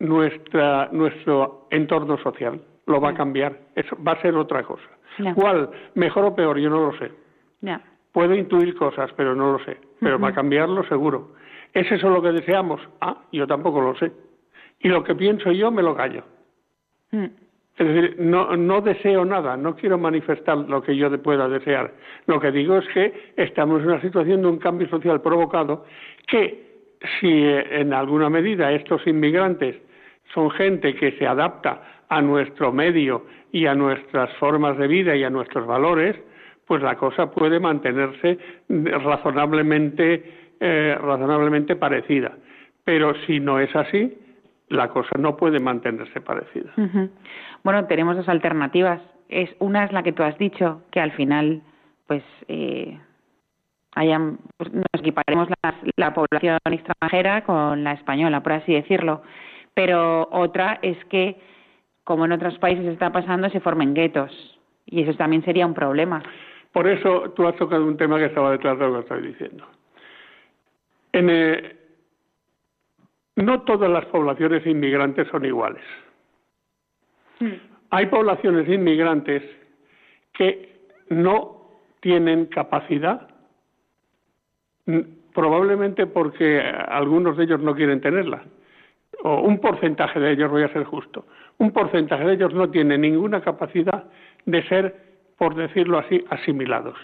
nuestra, 0.00 0.88
nuestro 0.92 1.68
entorno 1.70 2.18
social. 2.18 2.60
Lo 2.86 3.00
va 3.00 3.10
a 3.10 3.14
cambiar. 3.14 3.56
Eso 3.76 3.96
va 4.06 4.12
a 4.12 4.20
ser 4.20 4.34
otra 4.34 4.64
cosa. 4.64 4.88
¿Cuál? 5.34 5.70
Mejor 5.94 6.24
o 6.24 6.34
peor, 6.34 6.58
yo 6.58 6.68
no 6.68 6.90
lo 6.90 6.98
sé. 6.98 7.10
Puedo 8.12 8.34
intuir 8.34 8.74
cosas, 8.74 9.10
pero 9.16 9.34
no 9.34 9.52
lo 9.52 9.64
sé. 9.64 9.78
Pero 10.00 10.18
va 10.18 10.28
a 10.28 10.34
cambiarlo 10.34 10.82
seguro. 10.84 11.34
¿Es 11.72 11.90
eso 11.90 12.10
lo 12.10 12.22
que 12.22 12.32
deseamos? 12.32 12.80
Ah, 13.00 13.22
yo 13.32 13.46
tampoco 13.46 13.80
lo 13.80 13.96
sé. 13.96 14.12
Y 14.80 14.88
lo 14.88 15.04
que 15.04 15.14
pienso 15.14 15.52
yo 15.52 15.70
me 15.70 15.82
lo 15.82 15.94
callo. 15.94 16.24
Mm. 17.12 17.26
Es 17.80 17.86
decir, 17.86 18.16
no, 18.18 18.56
no 18.56 18.82
deseo 18.82 19.24
nada, 19.24 19.56
no 19.56 19.74
quiero 19.74 19.96
manifestar 19.96 20.58
lo 20.58 20.82
que 20.82 20.94
yo 20.94 21.10
pueda 21.22 21.48
desear. 21.48 21.94
Lo 22.26 22.38
que 22.38 22.50
digo 22.50 22.76
es 22.76 22.86
que 22.88 23.32
estamos 23.36 23.80
en 23.80 23.88
una 23.88 24.02
situación 24.02 24.42
de 24.42 24.48
un 24.48 24.58
cambio 24.58 24.86
social 24.88 25.22
provocado 25.22 25.86
que 26.26 26.70
si 27.20 27.28
eh, 27.28 27.80
en 27.80 27.94
alguna 27.94 28.28
medida 28.28 28.70
estos 28.72 29.06
inmigrantes 29.06 29.76
son 30.34 30.50
gente 30.50 30.94
que 30.94 31.12
se 31.12 31.26
adapta 31.26 32.04
a 32.08 32.20
nuestro 32.20 32.72
medio 32.72 33.24
y 33.52 33.66
a 33.66 33.74
nuestras 33.74 34.30
formas 34.34 34.76
de 34.76 34.86
vida 34.86 35.16
y 35.16 35.24
a 35.24 35.30
nuestros 35.30 35.66
valores, 35.66 36.16
pues 36.66 36.82
la 36.82 36.96
cosa 36.96 37.30
puede 37.30 37.58
mantenerse 37.58 38.38
razonablemente, 38.68 40.39
eh, 40.60 40.96
razonablemente 41.00 41.76
parecida. 41.76 42.32
Pero 42.84 43.14
si 43.26 43.40
no 43.40 43.58
es 43.58 43.74
así, 43.74 44.16
la 44.68 44.88
cosa 44.88 45.18
no 45.18 45.36
puede 45.36 45.58
mantenerse 45.58 46.20
parecida. 46.20 46.72
Bueno, 47.64 47.86
tenemos 47.86 48.16
dos 48.16 48.28
alternativas. 48.28 49.00
Es 49.28 49.50
una 49.58 49.84
es 49.84 49.92
la 49.92 50.02
que 50.02 50.12
tú 50.12 50.22
has 50.22 50.36
dicho, 50.38 50.82
que 50.90 51.00
al 51.00 51.12
final, 51.12 51.62
pues, 52.06 52.22
eh, 52.48 52.98
hayan, 53.94 54.38
pues, 54.56 54.72
nos 54.72 54.84
equiparemos 54.94 55.48
la, 55.62 55.74
la 55.96 56.14
población 56.14 56.58
extranjera 56.70 57.44
con 57.44 57.84
la 57.84 57.92
española, 57.92 58.42
por 58.42 58.52
así 58.52 58.72
decirlo. 58.72 59.22
Pero 59.74 60.28
otra 60.30 60.78
es 60.82 61.02
que, 61.06 61.36
como 62.04 62.24
en 62.24 62.32
otros 62.32 62.58
países 62.58 62.86
está 62.86 63.12
pasando, 63.12 63.50
se 63.50 63.60
formen 63.60 63.94
guetos 63.94 64.58
y 64.86 65.02
eso 65.02 65.14
también 65.14 65.44
sería 65.44 65.66
un 65.66 65.74
problema. 65.74 66.22
Por 66.72 66.86
eso 66.86 67.32
tú 67.34 67.46
has 67.46 67.56
tocado 67.56 67.84
un 67.86 67.96
tema 67.96 68.18
que 68.18 68.26
estaba 68.26 68.52
detrás 68.52 68.78
de 68.78 68.86
lo 68.86 68.94
que 68.94 69.00
estoy 69.00 69.28
diciendo. 69.28 69.64
En, 71.12 71.28
eh, 71.30 71.76
no 73.36 73.62
todas 73.62 73.90
las 73.90 74.04
poblaciones 74.06 74.66
inmigrantes 74.66 75.28
son 75.28 75.44
iguales. 75.44 75.82
Hay 77.90 78.06
poblaciones 78.06 78.68
inmigrantes 78.68 79.42
que 80.32 80.70
no 81.08 81.60
tienen 82.00 82.46
capacidad, 82.46 83.28
probablemente 85.34 86.06
porque 86.06 86.60
algunos 86.60 87.36
de 87.36 87.44
ellos 87.44 87.60
no 87.60 87.74
quieren 87.74 88.00
tenerla, 88.00 88.42
o 89.22 89.40
un 89.40 89.58
porcentaje 89.58 90.20
de 90.20 90.32
ellos, 90.32 90.50
voy 90.50 90.62
a 90.62 90.72
ser 90.72 90.84
justo, 90.84 91.26
un 91.58 91.72
porcentaje 91.72 92.24
de 92.24 92.34
ellos 92.34 92.54
no 92.54 92.70
tiene 92.70 92.96
ninguna 92.96 93.40
capacidad 93.40 94.04
de 94.44 94.62
ser, 94.68 94.94
por 95.36 95.54
decirlo 95.54 95.98
así, 95.98 96.24
asimilados, 96.30 96.98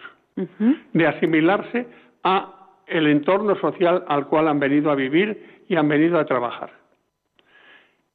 de 0.93 1.07
asimilarse 1.07 1.87
a 2.23 2.56
el 2.87 3.07
entorno 3.07 3.57
social 3.57 4.05
al 4.09 4.26
cual 4.26 4.49
han 4.49 4.61
venido 4.61 4.90
a 4.90 4.95
vivir 4.95 5.62
y 5.69 5.76
han 5.76 5.88
venido 5.88 6.19
a 6.19 6.25
trabajar. 6.25 6.71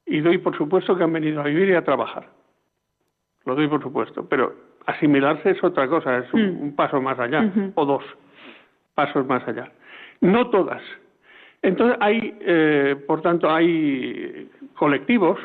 Y 0.06 0.20
doy 0.22 0.38
por 0.40 0.58
supuesto 0.58 0.96
que 0.98 1.04
han 1.04 1.14
venido 1.14 1.42
a 1.42 1.46
vivir 1.46 1.70
y 1.70 1.74
a 1.76 1.84
trabajar. 1.84 2.30
Lo 3.46 3.56
doy 3.56 3.68
por 3.68 3.82
supuesto, 3.82 4.28
pero 4.28 4.54
asimilarse 4.86 5.52
es 5.52 5.64
otra 5.64 5.88
cosa, 5.88 6.20
es 6.20 6.34
un, 6.34 6.42
Mm. 6.58 6.62
un 6.62 6.76
paso 6.76 7.02
más 7.02 7.20
allá, 7.20 7.52
o 7.76 7.86
dos 7.86 8.04
pasos 8.96 9.26
más 9.26 9.48
allá. 9.48 9.72
No 10.22 10.50
todas. 10.50 10.82
Entonces 11.62 11.98
hay, 12.02 12.38
eh, 12.42 12.96
por 13.08 13.22
tanto, 13.22 13.50
hay 13.50 14.50
colectivos 14.76 15.40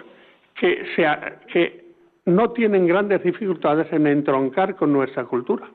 que, 0.54 0.84
se, 0.94 1.06
que 1.52 1.84
no 2.24 2.50
tienen 2.50 2.86
grandes 2.86 3.22
dificultades 3.22 3.92
en 3.92 4.06
entroncar 4.06 4.76
con 4.76 4.92
nuestra 4.92 5.24
cultura. 5.24 5.68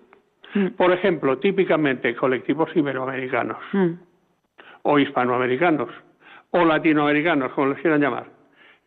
Mm. 0.53 0.67
Por 0.77 0.91
ejemplo, 0.91 1.37
típicamente 1.37 2.15
colectivos 2.15 2.69
iberoamericanos 2.75 3.57
Mm. 3.73 3.91
o 4.83 4.99
hispanoamericanos 4.99 5.89
o 6.51 6.65
latinoamericanos, 6.65 7.51
como 7.53 7.67
les 7.67 7.79
quieran 7.79 8.01
llamar. 8.01 8.25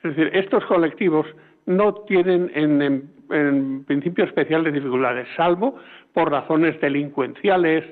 Es 0.02 0.14
decir, 0.14 0.30
estos 0.34 0.64
colectivos 0.66 1.26
no 1.66 1.94
tienen 2.06 2.50
en, 2.54 2.82
en- 2.82 3.10
en 3.30 3.84
principio 3.84 4.24
especiales 4.24 4.74
dificultades, 4.74 5.26
salvo 5.36 5.78
por 6.12 6.30
razones 6.30 6.78
delincuenciales. 6.80 7.84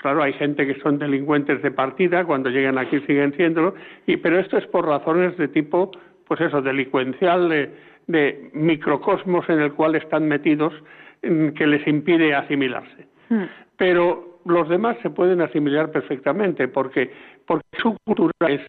Claro, 0.00 0.22
hay 0.22 0.32
gente 0.34 0.64
que 0.64 0.78
son 0.80 1.00
delincuentes 1.00 1.60
de 1.60 1.72
partida, 1.72 2.24
cuando 2.24 2.48
llegan 2.50 2.78
aquí 2.78 3.00
siguen 3.00 3.34
siéndolo, 3.34 3.74
y, 4.06 4.16
pero 4.18 4.38
esto 4.38 4.56
es 4.56 4.66
por 4.68 4.86
razones 4.86 5.36
de 5.36 5.48
tipo, 5.48 5.90
pues 6.28 6.40
eso, 6.40 6.62
delincuencial, 6.62 7.48
de, 7.48 7.74
de 8.06 8.50
microcosmos 8.52 9.48
en 9.48 9.58
el 9.60 9.72
cual 9.72 9.96
están 9.96 10.28
metidos, 10.28 10.72
que 11.20 11.66
les 11.66 11.86
impide 11.86 12.34
asimilarse 12.34 13.06
Hmm. 13.30 13.44
pero 13.76 14.38
los 14.46 14.68
demás 14.68 14.96
se 15.02 15.10
pueden 15.10 15.40
asimilar 15.42 15.90
perfectamente 15.90 16.68
porque 16.68 17.12
porque 17.46 17.66
su 17.82 17.94
cultura 18.04 18.32
es 18.48 18.62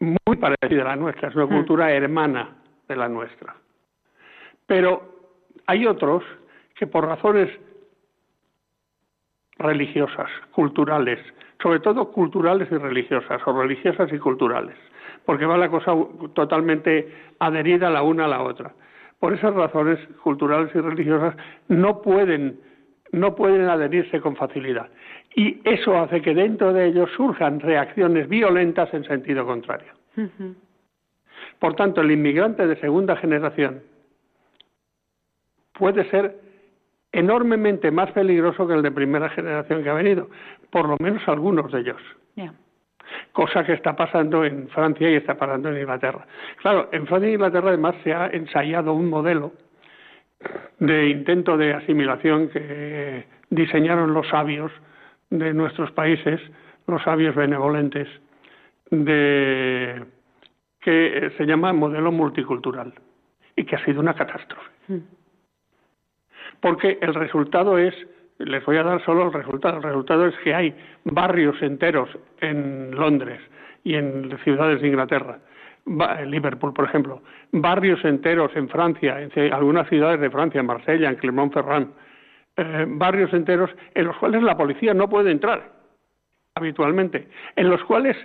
muy 0.00 0.36
parecida 0.36 0.82
a 0.82 0.88
la 0.88 0.96
nuestra, 0.96 1.28
es 1.28 1.34
una 1.34 1.46
Mm. 1.46 1.48
cultura 1.56 1.90
hermana 1.92 2.56
de 2.88 2.96
la 2.96 3.08
nuestra. 3.08 3.54
Pero 4.66 5.02
hay 5.66 5.86
otros 5.86 6.22
que 6.76 6.86
por 6.86 7.06
razones 7.06 7.48
religiosas, 9.58 10.28
culturales, 10.52 11.18
sobre 11.62 11.80
todo 11.80 12.10
culturales 12.10 12.68
y 12.70 12.76
religiosas, 12.76 13.40
o 13.46 13.60
religiosas 13.62 14.12
y 14.12 14.18
culturales, 14.18 14.76
porque 15.24 15.46
va 15.46 15.56
la 15.56 15.68
cosa 15.70 15.92
totalmente 16.34 17.12
adherida 17.38 17.88
la 17.90 18.02
una 18.02 18.24
a 18.26 18.28
la 18.28 18.42
otra. 18.42 18.72
Por 19.24 19.32
esas 19.32 19.54
razones 19.54 19.98
culturales 20.22 20.70
y 20.74 20.80
religiosas 20.80 21.34
no 21.68 22.02
pueden 22.02 22.60
no 23.12 23.34
pueden 23.34 23.70
adherirse 23.70 24.20
con 24.20 24.36
facilidad. 24.36 24.90
Y 25.34 25.62
eso 25.64 25.96
hace 25.96 26.20
que 26.20 26.34
dentro 26.34 26.74
de 26.74 26.88
ellos 26.88 27.08
surjan 27.16 27.58
reacciones 27.58 28.28
violentas 28.28 28.92
en 28.92 29.02
sentido 29.04 29.46
contrario. 29.46 29.92
Por 31.58 31.74
tanto, 31.74 32.02
el 32.02 32.10
inmigrante 32.10 32.66
de 32.66 32.76
segunda 32.76 33.16
generación 33.16 33.80
puede 35.72 36.04
ser 36.10 36.38
enormemente 37.10 37.90
más 37.90 38.12
peligroso 38.12 38.68
que 38.68 38.74
el 38.74 38.82
de 38.82 38.90
primera 38.90 39.30
generación 39.30 39.82
que 39.82 39.88
ha 39.88 39.94
venido, 39.94 40.28
por 40.68 40.86
lo 40.86 40.98
menos 41.00 41.26
algunos 41.28 41.72
de 41.72 41.80
ellos. 41.80 42.02
Cosa 43.32 43.64
que 43.64 43.74
está 43.74 43.94
pasando 43.94 44.44
en 44.44 44.68
Francia 44.68 45.10
y 45.10 45.14
está 45.14 45.36
pasando 45.36 45.70
en 45.70 45.78
Inglaterra. 45.78 46.26
Claro, 46.56 46.88
en 46.92 47.06
Francia 47.06 47.28
e 47.28 47.34
Inglaterra 47.34 47.68
además 47.68 47.94
se 48.02 48.12
ha 48.12 48.26
ensayado 48.28 48.94
un 48.94 49.08
modelo 49.08 49.52
de 50.78 51.08
intento 51.08 51.56
de 51.56 51.74
asimilación 51.74 52.48
que 52.48 53.24
diseñaron 53.50 54.12
los 54.12 54.28
sabios 54.28 54.72
de 55.30 55.52
nuestros 55.54 55.90
países, 55.92 56.40
los 56.86 57.02
sabios 57.02 57.34
benevolentes, 57.34 58.08
de 58.90 60.04
que 60.80 61.32
se 61.36 61.46
llama 61.46 61.72
modelo 61.72 62.12
multicultural 62.12 62.92
y 63.56 63.64
que 63.64 63.76
ha 63.76 63.84
sido 63.84 64.00
una 64.00 64.14
catástrofe. 64.14 64.70
Mm. 64.88 64.98
Porque 66.60 66.98
el 67.00 67.14
resultado 67.14 67.78
es, 67.78 67.94
les 68.38 68.64
voy 68.64 68.76
a 68.76 68.82
dar 68.82 69.04
solo 69.04 69.26
el 69.26 69.32
resultado, 69.32 69.76
el 69.76 69.82
resultado 69.82 70.26
es 70.26 70.34
que 70.42 70.54
hay 70.54 70.74
barrios 71.04 71.60
enteros 71.62 72.08
en 72.40 72.94
Londres 72.94 73.40
y 73.84 73.94
en 73.94 74.36
ciudades 74.42 74.80
de 74.80 74.88
Inglaterra, 74.88 75.38
en 75.86 76.30
Liverpool, 76.30 76.72
por 76.72 76.86
ejemplo, 76.86 77.22
barrios 77.52 78.04
enteros 78.04 78.50
en 78.56 78.68
Francia, 78.68 79.20
en 79.20 79.52
algunas 79.52 79.88
ciudades 79.88 80.20
de 80.20 80.30
Francia, 80.30 80.60
en 80.60 80.66
Marsella, 80.66 81.08
en 81.10 81.16
Clermont-Ferrand, 81.16 81.92
eh, 82.56 82.86
barrios 82.88 83.32
enteros 83.32 83.70
en 83.94 84.06
los 84.06 84.16
cuales 84.16 84.42
la 84.42 84.56
policía 84.56 84.94
no 84.94 85.08
puede 85.08 85.30
entrar 85.30 85.72
habitualmente, 86.54 87.28
en 87.56 87.68
los 87.68 87.82
cuales 87.84 88.16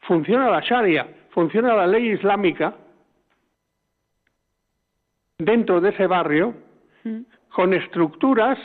funciona 0.00 0.50
la 0.50 0.60
Sharia, 0.60 1.06
funciona 1.30 1.74
la 1.74 1.86
ley 1.86 2.12
islámica 2.12 2.74
dentro 5.38 5.80
de 5.80 5.90
ese 5.90 6.06
barrio 6.06 6.54
Mm. 7.04 7.20
con 7.54 7.72
estructuras 7.72 8.58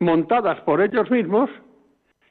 montadas 0.00 0.60
por 0.62 0.80
ellos 0.80 1.10
mismos 1.10 1.50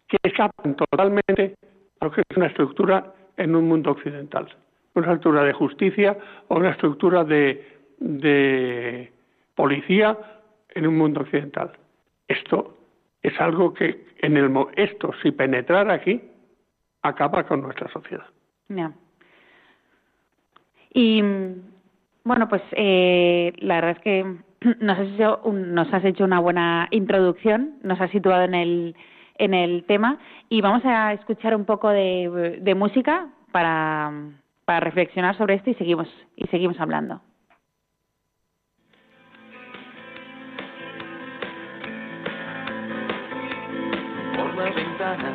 que 0.08 0.18
escapan 0.24 0.76
totalmente 0.76 1.56
a 2.00 2.06
lo 2.06 2.12
que 2.12 2.22
es 2.22 2.38
una 2.38 2.48
estructura 2.48 3.14
en 3.38 3.56
un 3.56 3.68
mundo 3.68 3.92
occidental, 3.92 4.48
una 4.94 5.14
estructura 5.14 5.44
de 5.44 5.54
justicia 5.54 6.18
o 6.48 6.58
una 6.58 6.72
estructura 6.72 7.24
de, 7.24 7.66
de 8.00 9.12
policía 9.56 10.18
en 10.70 10.88
un 10.88 10.98
mundo 10.98 11.22
occidental. 11.22 11.72
Esto 12.28 12.78
es 13.22 13.40
algo 13.40 13.74
que 13.74 14.06
en 14.20 14.38
el 14.38 14.52
esto 14.76 15.12
si 15.22 15.32
penetrara 15.32 15.94
aquí 15.94 16.22
acaba 17.02 17.44
con 17.44 17.62
nuestra 17.62 17.92
sociedad. 17.92 18.26
Ya. 18.70 18.92
Y 20.94 21.22
mm, 21.22 21.62
bueno, 22.24 22.48
pues 22.48 22.62
eh, 22.72 23.54
la 23.58 23.76
verdad 23.76 23.92
es 23.98 24.00
que 24.00 24.36
nos 24.80 24.98
has, 25.00 25.08
hecho 25.08 25.42
nos 25.52 25.94
has 25.94 26.06
hecho 26.06 26.24
una 26.24 26.40
buena 26.40 26.88
introducción, 26.92 27.76
nos 27.84 28.00
has 28.00 28.12
situado 28.12 28.44
en 28.44 28.56
el, 28.56 28.96
en 29.38 29.54
el 29.54 29.86
tema 29.86 30.18
y 30.50 30.62
vamos 30.62 30.84
a 30.86 31.14
escuchar 31.14 31.56
un 31.56 31.66
poco 31.66 31.90
de, 31.90 32.60
de 32.62 32.76
música 32.76 33.28
para, 33.52 34.12
para 34.66 34.80
reflexionar 34.80 35.38
sobre 35.38 35.56
esto 35.56 35.70
y 35.70 35.76
seguimos, 35.76 36.08
y 36.36 36.48
seguimos 36.48 36.80
hablando. 36.80 37.22
por 44.36 44.54
la 44.56 44.70
ventana 44.70 45.35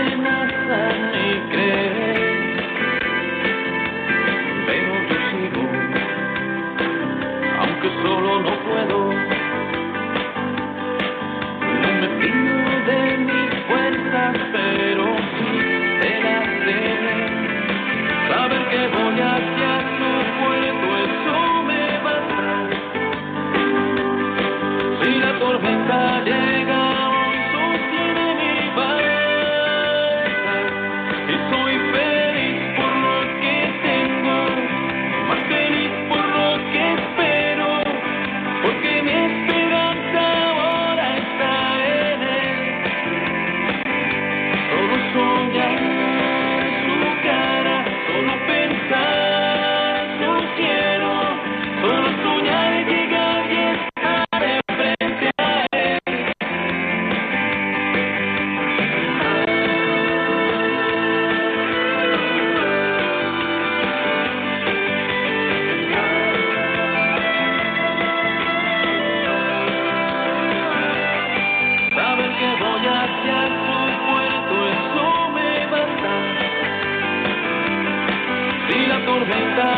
amenazan 0.00 0.98
mi 1.12 1.28
creer 1.50 2.05
Si 79.26 79.75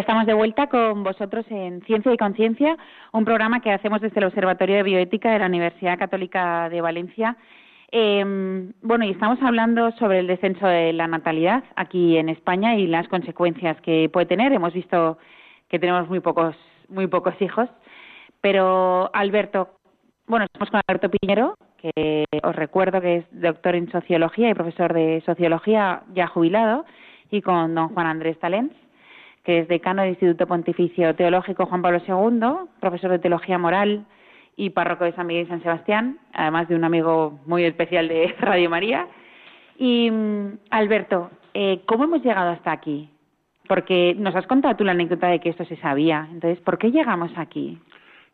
Estamos 0.00 0.24
de 0.24 0.32
vuelta 0.32 0.66
con 0.68 1.04
vosotros 1.04 1.44
en 1.50 1.82
Ciencia 1.82 2.10
y 2.10 2.16
Conciencia, 2.16 2.78
un 3.12 3.26
programa 3.26 3.60
que 3.60 3.70
hacemos 3.70 4.00
desde 4.00 4.18
el 4.18 4.24
Observatorio 4.28 4.76
de 4.76 4.82
Bioética 4.82 5.30
de 5.30 5.38
la 5.38 5.44
Universidad 5.44 5.98
Católica 5.98 6.70
de 6.70 6.80
Valencia. 6.80 7.36
Eh, 7.92 8.72
bueno, 8.80 9.04
y 9.04 9.10
estamos 9.10 9.38
hablando 9.42 9.92
sobre 9.98 10.20
el 10.20 10.26
descenso 10.26 10.66
de 10.66 10.94
la 10.94 11.06
natalidad 11.06 11.64
aquí 11.76 12.16
en 12.16 12.30
España 12.30 12.76
y 12.76 12.86
las 12.86 13.08
consecuencias 13.08 13.78
que 13.82 14.08
puede 14.10 14.24
tener. 14.24 14.54
Hemos 14.54 14.72
visto 14.72 15.18
que 15.68 15.78
tenemos 15.78 16.08
muy 16.08 16.20
pocos, 16.20 16.56
muy 16.88 17.06
pocos 17.06 17.34
hijos. 17.42 17.68
Pero 18.40 19.10
Alberto, 19.12 19.68
bueno, 20.26 20.46
estamos 20.46 20.70
con 20.70 20.80
Alberto 20.88 21.10
Piñero, 21.10 21.56
que 21.76 22.24
os 22.42 22.56
recuerdo 22.56 23.02
que 23.02 23.16
es 23.16 23.24
doctor 23.32 23.74
en 23.74 23.92
sociología 23.92 24.48
y 24.48 24.54
profesor 24.54 24.94
de 24.94 25.22
sociología 25.26 26.04
ya 26.14 26.26
jubilado, 26.26 26.86
y 27.30 27.42
con 27.42 27.74
don 27.74 27.90
Juan 27.90 28.06
Andrés 28.06 28.38
Talens, 28.40 28.72
que 29.44 29.60
es 29.60 29.68
decano 29.68 30.02
del 30.02 30.10
Instituto 30.10 30.46
Pontificio 30.46 31.14
Teológico 31.14 31.66
Juan 31.66 31.82
Pablo 31.82 32.00
II, 32.06 32.70
profesor 32.80 33.10
de 33.10 33.18
teología 33.18 33.58
moral 33.58 34.04
y 34.56 34.70
párroco 34.70 35.04
de 35.04 35.12
San 35.12 35.26
Miguel 35.26 35.46
y 35.46 35.48
San 35.48 35.62
Sebastián, 35.62 36.18
además 36.32 36.68
de 36.68 36.74
un 36.74 36.84
amigo 36.84 37.38
muy 37.46 37.64
especial 37.64 38.08
de 38.08 38.34
Radio 38.40 38.68
María. 38.68 39.08
Y 39.78 40.10
mm, 40.10 40.58
Alberto, 40.70 41.30
eh, 41.54 41.80
¿cómo 41.86 42.04
hemos 42.04 42.22
llegado 42.22 42.50
hasta 42.50 42.72
aquí? 42.72 43.08
Porque 43.66 44.14
nos 44.18 44.34
has 44.34 44.46
contado 44.46 44.76
tú 44.76 44.84
la 44.84 44.92
anécdota 44.92 45.28
de 45.28 45.40
que 45.40 45.48
esto 45.48 45.64
se 45.64 45.76
sabía. 45.76 46.28
Entonces, 46.30 46.60
¿por 46.60 46.76
qué 46.76 46.90
llegamos 46.90 47.30
aquí? 47.36 47.78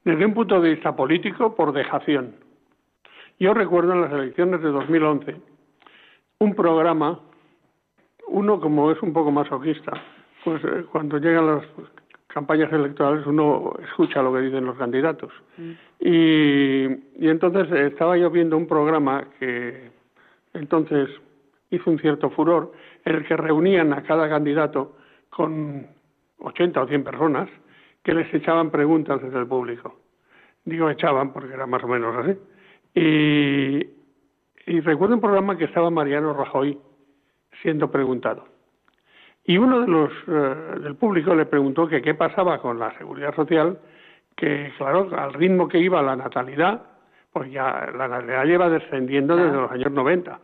Desde 0.05 0.25
un 0.25 0.35
punto 0.35 0.61
de 0.61 0.71
vista 0.71 0.97
político, 0.97 1.55
por 1.55 1.73
dejación. 1.73 2.35
Yo 3.39 3.53
recuerdo 3.53 3.93
en 3.93 4.01
las 4.01 4.13
elecciones 4.13 4.63
de 4.63 4.71
2011 4.71 5.37
un 6.39 6.55
programa, 6.55 7.21
uno 8.29 8.61
como 8.61 8.91
es 8.91 9.01
un 9.03 9.13
poco 9.13 9.31
masoquista, 9.31 9.93
pues 10.47 10.63
eh, 10.63 10.85
cuando 10.93 11.19
llegan 11.19 11.45
las 11.45 11.65
campañas 12.29 12.73
electorales 12.73 13.27
uno 13.27 13.75
escucha 13.85 14.23
lo 14.23 14.33
que 14.33 14.43
dicen 14.43 14.65
los 14.65 14.79
candidatos. 14.79 15.33
Y, 15.99 16.85
y 16.85 17.29
entonces 17.29 17.69
estaba 17.73 18.17
yo 18.17 18.31
viendo 18.31 18.57
un 18.57 18.69
programa 18.69 19.27
que 19.41 19.91
entonces 20.55 21.11
hizo 21.71 21.91
un 21.91 21.99
cierto 21.99 22.31
furor, 22.31 22.71
en 23.05 23.17
el 23.17 23.27
que 23.27 23.37
reunían 23.37 23.93
a 23.93 24.05
cada 24.05 24.29
candidato 24.29 24.97
con 25.31 25.85
80 26.39 26.81
o 26.81 26.87
100 26.87 27.03
personas 27.03 27.49
que 28.05 28.15
les 28.15 28.33
echaban 28.33 28.71
preguntas 28.71 29.21
desde 29.21 29.41
el 29.41 29.49
público. 29.49 29.99
Digo 30.65 30.89
echaban 30.89 31.33
porque 31.33 31.55
era 31.55 31.67
más 31.67 31.83
o 31.83 31.89
menos 31.89 32.15
así. 32.19 32.39
Y, 32.95 34.71
y 34.71 34.81
recuerdo 34.81 35.17
un 35.17 35.21
programa 35.21 35.59
que 35.59 35.65
estaba 35.65 35.91
Mariano 35.91 36.35
Rajoy 36.35 36.79
siendo 37.63 37.91
preguntado. 37.91 38.56
Y 39.47 39.59
uno 39.59 39.81
de 39.81 39.87
los 39.87 40.11
eh, 40.27 40.81
del 40.81 40.97
público 40.97 41.35
le 41.35 41.47
preguntó 41.47 41.87
que 41.87 42.03
qué 42.03 42.15
pasaba 42.15 42.61
con 42.61 42.79
la 42.79 42.97
seguridad 42.99 43.35
social, 43.35 43.79
que 44.35 44.73
claro, 44.77 45.09
al 45.17 45.33
ritmo 45.33 45.69
que 45.69 45.79
iba 45.79 46.03
la 46.03 46.17
natalidad, 46.17 46.83
pues 47.33 47.51
ya 47.53 47.89
la 47.97 48.09
natalidad 48.09 48.45
lleva 48.45 48.69
descendiendo 48.69 49.37
desde 49.37 49.57
los 49.57 49.71
años 49.71 49.93
90, 49.93 50.41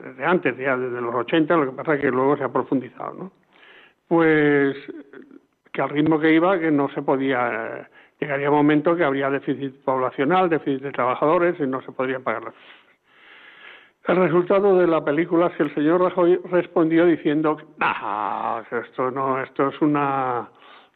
desde 0.00 0.24
antes, 0.24 0.56
ya 0.56 0.76
desde 0.76 1.00
los 1.00 1.14
80, 1.14 1.56
lo 1.56 1.70
que 1.70 1.76
pasa 1.76 1.94
es 1.94 2.00
que 2.00 2.10
luego 2.10 2.36
se 2.36 2.44
ha 2.44 2.52
profundizado, 2.52 3.14
¿no? 3.14 3.32
Pues 4.06 4.76
que 5.72 5.82
al 5.82 5.90
ritmo 5.90 6.20
que 6.20 6.32
iba, 6.32 6.58
que 6.58 6.70
no 6.70 6.88
se 6.90 7.02
podía, 7.02 7.80
eh, 7.80 7.86
llegaría 8.20 8.48
un 8.48 8.56
momento 8.56 8.94
que 8.94 9.04
habría 9.04 9.28
déficit 9.28 9.74
poblacional, 9.82 10.48
déficit 10.48 10.82
de 10.82 10.92
trabajadores 10.92 11.58
y 11.58 11.66
no 11.66 11.82
se 11.82 11.90
podrían 11.90 12.22
pagar 12.22 12.44
las 12.44 12.54
el 14.08 14.16
resultado 14.16 14.78
de 14.78 14.86
la 14.86 15.04
película 15.04 15.48
es 15.48 15.56
que 15.56 15.64
el 15.64 15.74
señor 15.74 16.00
Rajoy 16.00 16.40
respondió 16.50 17.06
diciendo, 17.06 17.56
ah, 17.80 18.62
esto 18.70 19.10
no, 19.10 19.42
esto 19.42 19.68
es 19.68 19.80
una 19.80 20.48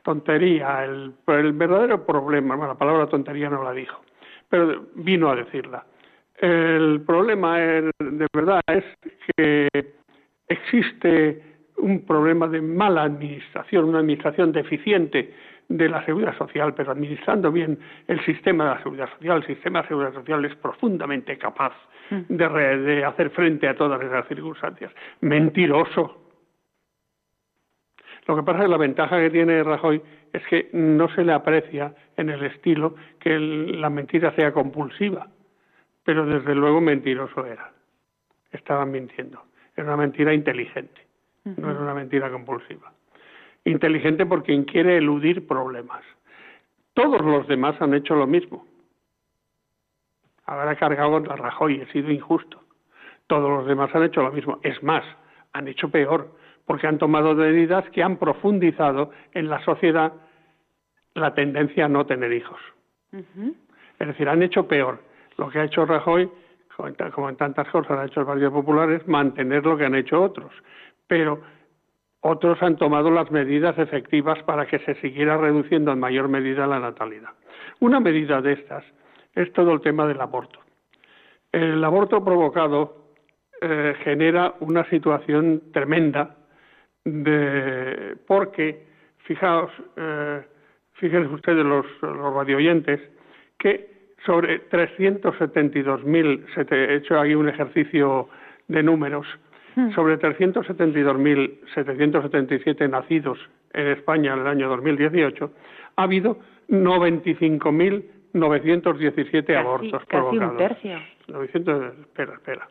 tontería, 0.05 0.85
el, 0.85 1.15
verdadero 1.27 2.07
problema, 2.07 2.55
bueno, 2.55 2.73
la 2.73 2.79
palabra 2.79 3.07
tontería 3.07 3.51
no 3.51 3.65
la 3.65 3.73
dijo, 3.73 4.01
pero 4.49 4.87
vino 4.95 5.29
a 5.31 5.37
decirla. 5.37 5.85
El 6.37 7.03
problema 7.03 7.63
es, 7.63 7.85
de 7.99 8.27
verdad 8.33 8.61
es 8.69 8.85
que 9.37 9.69
existe 10.49 11.43
un 11.79 12.07
problema 12.07 12.47
de 12.47 12.61
mala 12.61 13.03
administración, 13.03 13.87
una 13.87 13.99
administración 13.99 14.53
deficiente 14.53 15.35
de 15.71 15.89
la 15.89 16.05
seguridad 16.05 16.37
social, 16.37 16.75
pero 16.75 16.91
administrando 16.91 17.53
bien 17.53 17.79
el 18.09 18.21
sistema 18.25 18.65
de 18.65 18.71
la 18.75 18.83
seguridad 18.83 19.09
social, 19.17 19.37
el 19.39 19.47
sistema 19.47 19.83
de 19.83 19.89
seguridad 19.89 20.13
social 20.13 20.45
es 20.45 20.55
profundamente 20.57 21.39
capaz 21.39 21.73
de, 22.29 22.49
re- 22.49 22.79
de 22.79 23.05
hacer 23.05 23.31
frente 23.31 23.69
a 23.69 23.77
todas 23.77 24.03
esas 24.03 24.27
circunstancias. 24.27 24.93
Mentiroso. 25.21 26.27
Lo 28.27 28.35
que 28.37 28.43
pasa 28.43 28.59
es 28.59 28.65
que 28.65 28.71
la 28.71 28.77
ventaja 28.79 29.21
que 29.21 29.31
tiene 29.31 29.63
Rajoy 29.63 30.03
es 30.33 30.43
que 30.49 30.71
no 30.73 31.09
se 31.15 31.25
le 31.25 31.33
aprecia 31.33 31.95
en 32.17 32.31
el 32.31 32.43
estilo 32.45 32.97
que 33.21 33.35
el- 33.35 33.81
la 33.81 33.91
mentira 33.91 34.35
sea 34.35 34.53
compulsiva, 34.53 35.29
pero 36.05 36.27
desde 36.27 36.55
luego 36.57 36.81
mentiroso 36.81 37.47
era. 37.47 37.73
Estaban 38.51 38.91
mintiendo. 38.91 39.41
Era 39.77 39.87
una 39.87 39.97
mentira 39.99 40.35
inteligente, 40.35 41.01
no 41.45 41.71
era 41.71 41.81
una 41.81 41.95
mentira 41.95 42.29
compulsiva. 42.29 42.93
Inteligente 43.65 44.25
por 44.27 44.43
quien 44.43 44.65
quiere 44.65 44.97
eludir 44.97 45.47
problemas. 45.47 46.03
Todos 46.95 47.21
los 47.21 47.47
demás 47.47 47.81
han 47.81 47.95
hecho 47.95 48.15
lo 48.15 48.27
mismo. 48.27 48.67
Habrá 50.47 50.75
cargado 50.77 51.13
contra 51.13 51.37
Rajoy, 51.37 51.81
he 51.81 51.87
sido 51.93 52.11
injusto. 52.11 52.61
Todos 53.27 53.49
los 53.51 53.67
demás 53.67 53.95
han 53.95 54.03
hecho 54.03 54.23
lo 54.23 54.33
mismo. 54.33 54.59
Es 54.63 54.83
más, 54.83 55.05
han 55.53 55.69
hecho 55.69 55.89
peor, 55.91 56.37
porque 56.65 56.87
han 56.87 56.99
tomado 56.99 57.35
medidas 57.35 57.89
que 57.91 58.03
han 58.03 58.17
profundizado 58.17 59.11
en 59.33 59.49
la 59.49 59.63
sociedad 59.65 60.13
la 61.15 61.35
tendencia 61.35 61.85
a 61.85 61.89
no 61.89 62.07
tener 62.07 62.33
hijos. 62.33 62.61
Es 63.99 64.07
decir, 64.09 64.29
han 64.29 64.43
hecho 64.43 64.67
peor. 64.67 65.01
Lo 65.37 65.49
que 65.51 65.59
ha 65.61 65.65
hecho 65.65 65.85
Rajoy, 65.87 66.29
como 66.77 66.89
en 66.89 66.95
ta- 66.95 67.11
como 67.11 67.29
en 67.29 67.37
tantas 67.37 67.69
cosas 67.69 67.99
ha 67.99 68.05
hecho 68.07 68.21
el 68.21 68.27
Partido 68.27 68.53
Popular, 68.53 68.91
es 68.91 69.07
mantener 69.07 69.65
lo 69.65 69.77
que 69.77 69.85
han 69.85 69.95
hecho 69.95 70.21
otros. 70.23 70.53
Pero 71.07 71.41
otros 72.23 72.63
han 72.63 72.77
tomado 72.77 73.11
las 73.11 73.31
medidas 73.31 73.79
efectivas 73.79 74.43
para 74.45 74.67
que 74.67 74.79
se 74.81 74.95
siguiera 74.97 75.37
reduciendo 75.37 75.93
en 75.93 76.01
mayor 76.01 76.29
medida 76.29 76.67
la 76.67 76.79
natalidad. 76.79 77.31
Una 77.81 77.99
medida 78.01 78.41
de 78.43 78.53
estas 78.53 78.85
es 79.35 79.53
todo 79.53 79.73
el 79.73 79.81
tema 79.81 80.07
del 80.07 80.21
aborto. 80.21 80.59
El 81.53 81.83
aborto 81.83 82.23
provocado 82.25 83.15
eh, 83.63 83.95
genera 84.05 84.55
una 84.61 84.85
situación 84.91 85.63
tremenda 85.73 86.37
porque, 88.27 88.87
fijaos, 89.25 89.71
eh, 89.97 90.43
fíjense 90.95 91.33
ustedes 91.35 91.65
los, 91.65 91.87
los 92.03 92.35
radioyentes, 92.35 93.01
que 93.59 93.91
sobre 94.27 94.69
372.000, 94.69 96.55
se 96.55 96.65
te- 96.67 96.85
he 96.93 96.97
hecho 96.97 97.19
aquí 97.19 97.35
un 97.35 97.49
ejercicio 97.49 98.29
de 98.69 98.83
números, 98.83 99.27
sobre 99.95 100.19
372.777 100.19 102.89
nacidos 102.89 103.39
en 103.73 103.87
España 103.89 104.33
en 104.35 104.41
el 104.41 104.47
año 104.47 104.69
2018, 104.69 105.53
ha 105.97 106.03
habido 106.03 106.39
95.917 106.69 109.47
Casi- 109.47 109.55
abortos 109.55 110.05
casi 110.07 110.25
un 110.25 110.39
provocados. 110.39 110.57
tercio. 110.59 110.99
900, 111.29 111.95
espera, 112.01 112.35
espera. 112.35 112.69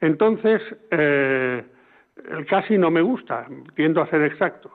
Entonces, 0.00 0.60
eh, 0.90 1.62
el 2.30 2.46
casi 2.46 2.76
no 2.78 2.90
me 2.90 3.00
gusta, 3.02 3.46
tiendo 3.76 4.00
a 4.02 4.06
ser 4.08 4.22
exacto. 4.22 4.70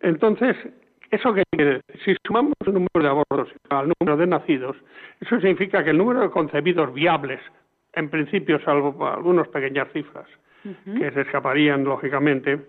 Entonces, 0.00 0.56
¿eso 1.10 1.34
qué 1.34 1.42
quiere 1.50 1.80
decir? 1.86 2.02
Si 2.04 2.14
sumamos 2.26 2.54
el 2.66 2.72
número 2.74 2.88
de 3.02 3.08
abortos 3.08 3.48
al 3.70 3.92
número 4.00 4.16
de 4.16 4.26
nacidos, 4.26 4.76
eso 5.20 5.38
significa 5.40 5.84
que 5.84 5.90
el 5.90 5.98
número 5.98 6.20
de 6.20 6.30
concebidos 6.30 6.92
viables, 6.94 7.40
en 7.92 8.08
principio, 8.08 8.58
salvo 8.60 9.06
algunas 9.06 9.46
pequeñas 9.48 9.88
cifras 9.92 10.26
que 10.62 11.10
se 11.12 11.20
escaparían, 11.22 11.84
lógicamente, 11.84 12.60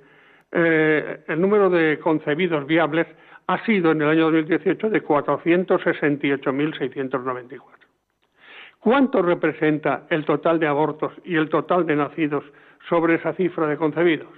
eh, 0.52 1.24
el 1.28 1.42
número 1.42 1.70
de 1.70 2.00
concebidos 2.00 2.66
viables 2.66 3.06
ha 3.48 3.64
sido 3.66 3.92
en 3.92 4.02
el 4.02 4.10
año 4.10 4.24
2018 4.26 4.90
de 4.90 5.04
468.694. 5.04 7.62
¿Cuánto 8.80 9.22
representa 9.22 10.08
el 10.10 10.26
total 10.26 10.60
de 10.60 10.68
abortos 10.68 11.14
y 11.26 11.36
el 11.36 11.50
total 11.50 11.86
de 11.86 11.96
nacidos 11.96 12.44
sobre 12.88 13.16
esa 13.16 13.34
cifra 13.34 13.68
de 13.68 13.78
concebidos? 13.78 14.30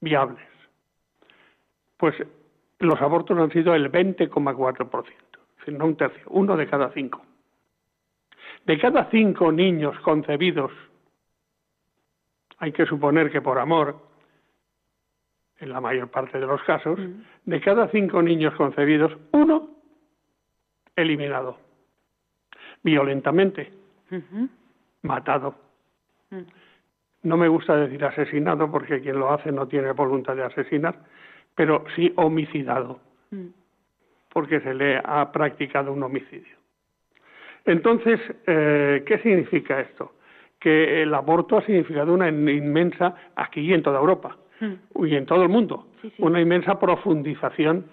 Viables. 0.00 0.46
Pues 1.98 2.14
los 2.78 3.00
abortos 3.00 3.38
han 3.38 3.50
sido 3.50 3.74
el 3.74 3.92
20,4%, 3.92 5.06
es 5.06 5.58
decir, 5.58 5.78
no 5.78 5.86
un 5.86 5.96
tercio, 5.96 6.22
uno 6.28 6.56
de 6.56 6.66
cada 6.66 6.90
cinco. 6.92 7.22
De 8.66 8.78
cada 8.78 9.10
cinco 9.10 9.52
niños 9.52 9.98
concebidos, 10.00 10.72
hay 12.62 12.70
que 12.70 12.86
suponer 12.86 13.28
que 13.32 13.40
por 13.42 13.58
amor, 13.58 13.96
en 15.58 15.70
la 15.70 15.80
mayor 15.80 16.08
parte 16.08 16.38
de 16.38 16.46
los 16.46 16.62
casos, 16.62 16.96
de 17.44 17.60
cada 17.60 17.88
cinco 17.88 18.22
niños 18.22 18.54
concebidos, 18.54 19.12
uno 19.32 19.68
eliminado 20.94 21.58
violentamente, 22.84 23.72
matado. 25.02 25.56
No 27.24 27.36
me 27.36 27.48
gusta 27.48 27.76
decir 27.76 28.04
asesinado 28.04 28.70
porque 28.70 29.00
quien 29.00 29.18
lo 29.18 29.32
hace 29.32 29.50
no 29.50 29.66
tiene 29.66 29.90
voluntad 29.90 30.36
de 30.36 30.44
asesinar, 30.44 30.94
pero 31.56 31.84
sí 31.96 32.12
homicidado, 32.14 33.00
Mm. 33.32 33.48
porque 34.32 34.60
se 34.60 34.72
le 34.72 35.00
ha 35.04 35.32
practicado 35.32 35.92
un 35.92 36.02
homicidio. 36.04 36.56
Entonces, 37.64 38.20
eh, 38.46 39.02
¿qué 39.04 39.18
significa 39.18 39.80
esto? 39.80 40.12
Que 40.62 41.02
el 41.02 41.12
aborto 41.14 41.58
ha 41.58 41.62
significado 41.66 42.14
una 42.14 42.28
in- 42.28 42.48
inmensa, 42.48 43.14
aquí 43.36 43.60
y 43.62 43.72
en 43.74 43.82
toda 43.82 43.98
Europa, 43.98 44.36
Mm. 44.60 45.06
y 45.06 45.16
en 45.16 45.26
todo 45.26 45.42
el 45.42 45.48
mundo, 45.48 45.88
Sí, 46.00 46.10
sí. 46.16 46.22
una 46.22 46.40
inmensa 46.40 46.78
profundización, 46.78 47.84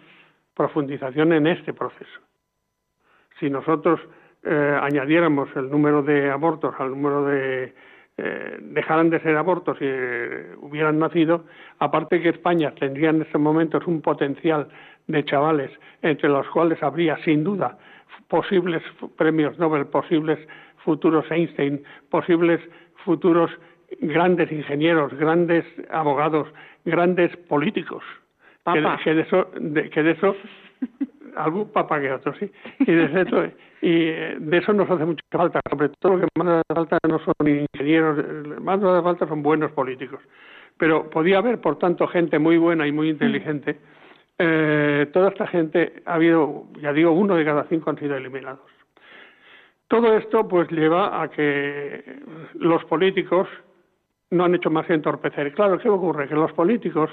profundización 0.55 1.33
en 1.33 1.47
este 1.47 1.73
proceso. 1.73 2.19
Si 3.39 3.49
nosotros 3.49 3.99
eh, 4.43 4.79
añadiéramos 4.81 5.49
el 5.55 5.69
número 5.69 6.01
de 6.03 6.29
abortos 6.29 6.73
al 6.79 6.91
número 6.91 7.25
de 7.25 7.73
eh, 8.21 8.57
dejaran 8.61 9.09
de 9.09 9.19
ser 9.21 9.35
abortos 9.37 9.77
y 9.81 9.85
eh, 9.85 10.51
hubieran 10.59 10.99
nacido, 10.99 11.45
aparte 11.79 12.21
que 12.21 12.29
España 12.29 12.73
tendría 12.79 13.09
en 13.11 13.21
estos 13.21 13.39
momentos 13.41 13.85
un 13.87 14.01
potencial 14.01 14.67
de 15.07 15.23
chavales 15.25 15.71
entre 16.01 16.27
los 16.29 16.47
cuales 16.49 16.81
habría 16.83 17.17
sin 17.23 17.43
duda 17.43 17.77
posibles 18.27 18.83
premios 19.17 19.57
Nobel, 19.57 19.87
posibles 19.87 20.37
futuros 20.83 21.29
Einstein, 21.31 21.83
posibles 22.09 22.61
futuros 23.05 23.51
grandes 24.01 24.51
ingenieros, 24.51 25.13
grandes 25.13 25.65
abogados, 25.89 26.47
grandes 26.85 27.35
políticos. 27.47 28.03
Que, 29.03 29.13
de 29.13 29.21
eso, 29.21 29.49
de, 29.59 29.89
que 29.89 30.03
de 30.03 30.11
eso 30.11 30.35
algún 31.35 31.71
papa 31.71 31.99
que 31.99 32.11
otro, 32.11 32.33
sí. 32.35 32.51
Y 32.79 32.91
de 32.91 33.21
eso, 33.21 33.45
y 33.81 34.05
de 34.05 34.57
eso 34.57 34.73
nos 34.73 34.89
hace 34.89 35.05
mucha 35.05 35.23
falta. 35.31 35.59
Sobre 35.69 35.89
todo 35.99 36.17
lo 36.17 36.19
que 36.19 36.27
más 36.37 36.45
nos 36.45 36.57
hace 36.57 36.73
falta 36.75 36.97
no 37.07 37.19
son 37.19 37.33
ingenieros, 37.47 38.61
más 38.61 38.79
nos 38.79 38.93
hace 38.93 39.03
falta 39.03 39.27
son 39.27 39.41
buenos 39.41 39.71
políticos. 39.71 40.19
Pero 40.77 41.09
podía 41.09 41.39
haber, 41.39 41.59
por 41.59 41.77
tanto, 41.77 42.07
gente 42.07 42.39
muy 42.39 42.57
buena 42.57 42.87
y 42.87 42.91
muy 42.91 43.09
inteligente. 43.09 43.79
Eh, 44.37 45.07
toda 45.11 45.29
esta 45.29 45.47
gente 45.47 46.01
ha 46.05 46.13
habido, 46.13 46.65
ya 46.81 46.93
digo, 46.93 47.11
uno 47.11 47.35
de 47.35 47.43
cada 47.43 47.65
cinco 47.65 47.89
han 47.89 47.99
sido 47.99 48.15
eliminados. 48.15 48.78
Todo 49.89 50.15
esto 50.15 50.47
pues 50.47 50.69
lleva 50.71 51.21
a 51.21 51.29
que 51.29 52.21
los 52.53 52.85
políticos 52.85 53.47
no 54.29 54.45
han 54.45 54.53
hecho 54.53 54.69
más 54.69 54.85
que 54.85 54.93
entorpecer. 54.93 55.51
Claro, 55.53 55.79
¿qué 55.79 55.89
ocurre? 55.89 56.27
Que 56.27 56.35
los 56.35 56.53
políticos, 56.53 57.09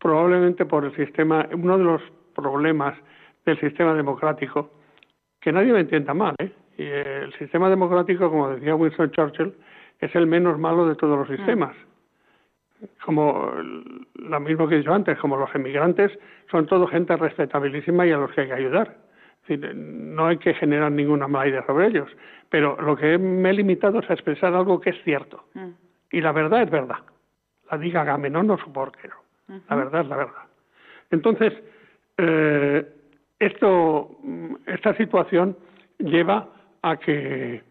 probablemente 0.00 0.64
por 0.64 0.86
el 0.86 0.96
sistema, 0.96 1.46
uno 1.52 1.76
de 1.76 1.84
los 1.84 2.02
problemas 2.34 2.96
del 3.44 3.60
sistema 3.60 3.92
democrático, 3.92 4.70
que 5.42 5.52
nadie 5.52 5.74
me 5.74 5.80
entienda 5.80 6.14
mal, 6.14 6.34
¿eh? 6.38 6.50
Y 6.78 6.84
el 6.86 7.32
sistema 7.34 7.68
democrático, 7.68 8.30
como 8.30 8.48
decía 8.48 8.74
Winston 8.74 9.10
Churchill, 9.10 9.54
es 10.00 10.14
el 10.14 10.26
menos 10.26 10.58
malo 10.58 10.88
de 10.88 10.96
todos 10.96 11.18
los 11.18 11.28
sistemas. 11.28 11.76
Como 13.04 13.52
lo 14.14 14.40
mismo 14.40 14.66
que 14.66 14.76
he 14.76 14.78
dicho 14.78 14.92
antes, 14.92 15.18
como 15.18 15.36
los 15.36 15.54
emigrantes, 15.54 16.18
son 16.50 16.66
todo 16.66 16.86
gente 16.86 17.14
respetabilísima 17.14 18.06
y 18.06 18.12
a 18.12 18.16
los 18.16 18.32
que 18.32 18.40
hay 18.40 18.46
que 18.48 18.54
ayudar. 18.54 19.03
Es 19.46 19.60
decir, 19.60 19.76
no 19.76 20.26
hay 20.26 20.38
que 20.38 20.54
generar 20.54 20.90
ninguna 20.90 21.28
mala 21.28 21.48
idea 21.48 21.66
sobre 21.66 21.88
ellos. 21.88 22.08
Pero 22.48 22.80
lo 22.80 22.96
que 22.96 23.18
me 23.18 23.50
he 23.50 23.52
limitado 23.52 24.00
es 24.00 24.08
a 24.08 24.14
expresar 24.14 24.54
algo 24.54 24.80
que 24.80 24.90
es 24.90 25.02
cierto. 25.04 25.44
Mm. 25.54 25.70
Y 26.12 26.20
la 26.20 26.32
verdad 26.32 26.62
es 26.62 26.70
verdad. 26.70 26.98
La 27.70 27.76
diga 27.76 28.02
Agamenón 28.02 28.50
o 28.50 28.58
su 28.58 28.72
porquero. 28.72 29.16
La 29.68 29.76
verdad 29.76 30.00
es 30.00 30.08
la 30.08 30.16
verdad. 30.16 30.42
Entonces, 31.10 31.52
eh, 32.16 32.88
esto, 33.38 34.18
mm, 34.22 34.54
esta 34.66 34.96
situación 34.96 35.56
lleva 35.98 36.48
a 36.80 36.96
que, 36.96 37.62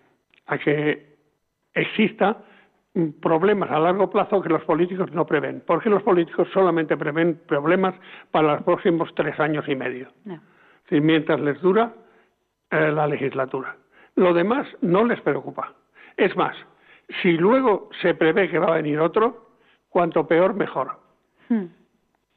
a 0.45 0.57
que 0.59 1.15
exista 1.73 2.37
mm, 2.93 3.09
problemas 3.21 3.71
a 3.71 3.79
largo 3.79 4.11
plazo 4.11 4.41
que 4.41 4.49
los 4.49 4.63
políticos 4.65 5.11
no 5.11 5.25
prevén. 5.25 5.63
Porque 5.65 5.89
los 5.89 6.03
políticos 6.03 6.47
solamente 6.53 6.95
prevén 6.95 7.41
problemas 7.47 7.95
para 8.29 8.53
los 8.53 8.63
próximos 8.63 9.09
tres 9.15 9.39
años 9.39 9.67
y 9.67 9.75
medio. 9.75 10.09
No. 10.25 10.39
Decir, 10.83 11.01
mientras 11.01 11.39
les 11.39 11.61
dura 11.61 11.93
eh, 12.71 12.91
la 12.91 13.07
legislatura. 13.07 13.75
Lo 14.15 14.33
demás 14.33 14.67
no 14.81 15.05
les 15.05 15.21
preocupa. 15.21 15.73
Es 16.17 16.35
más, 16.35 16.55
si 17.21 17.33
luego 17.33 17.89
se 18.01 18.13
prevé 18.13 18.49
que 18.49 18.59
va 18.59 18.67
a 18.67 18.77
venir 18.77 18.99
otro, 18.99 19.49
cuanto 19.89 20.27
peor, 20.27 20.53
mejor. 20.53 20.99
Mm. 21.49 21.65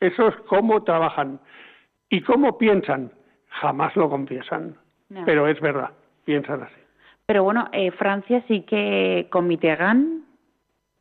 Eso 0.01 0.29
es 0.29 0.37
cómo 0.49 0.83
trabajan. 0.85 1.41
¿Y 2.09 2.21
cómo 2.21 2.59
piensan? 2.59 3.11
Jamás 3.49 3.97
lo 3.97 4.09
confiesan. 4.09 4.77
No. 5.09 5.25
Pero 5.25 5.49
es 5.49 5.61
verdad, 5.61 5.91
piensan 6.25 6.63
así. 6.63 6.75
Pero 7.27 7.43
bueno, 7.43 7.69
eh, 7.73 7.91
Francia 7.93 8.43
sí 8.47 8.63
que 8.63 9.27
con 9.31 9.49
Mitterrand 9.49 10.25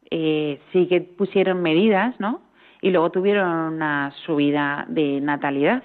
eh, 0.10 0.60
sí 0.71 0.88
que 0.88 1.01
pusieron 1.01 1.62
medidas, 1.62 2.19
¿no? 2.19 2.41
Y 2.81 2.91
luego 2.91 3.12
tuvieron 3.12 3.47
una 3.49 4.12
subida 4.25 4.86
de 4.88 5.19
natalidad. 5.21 5.84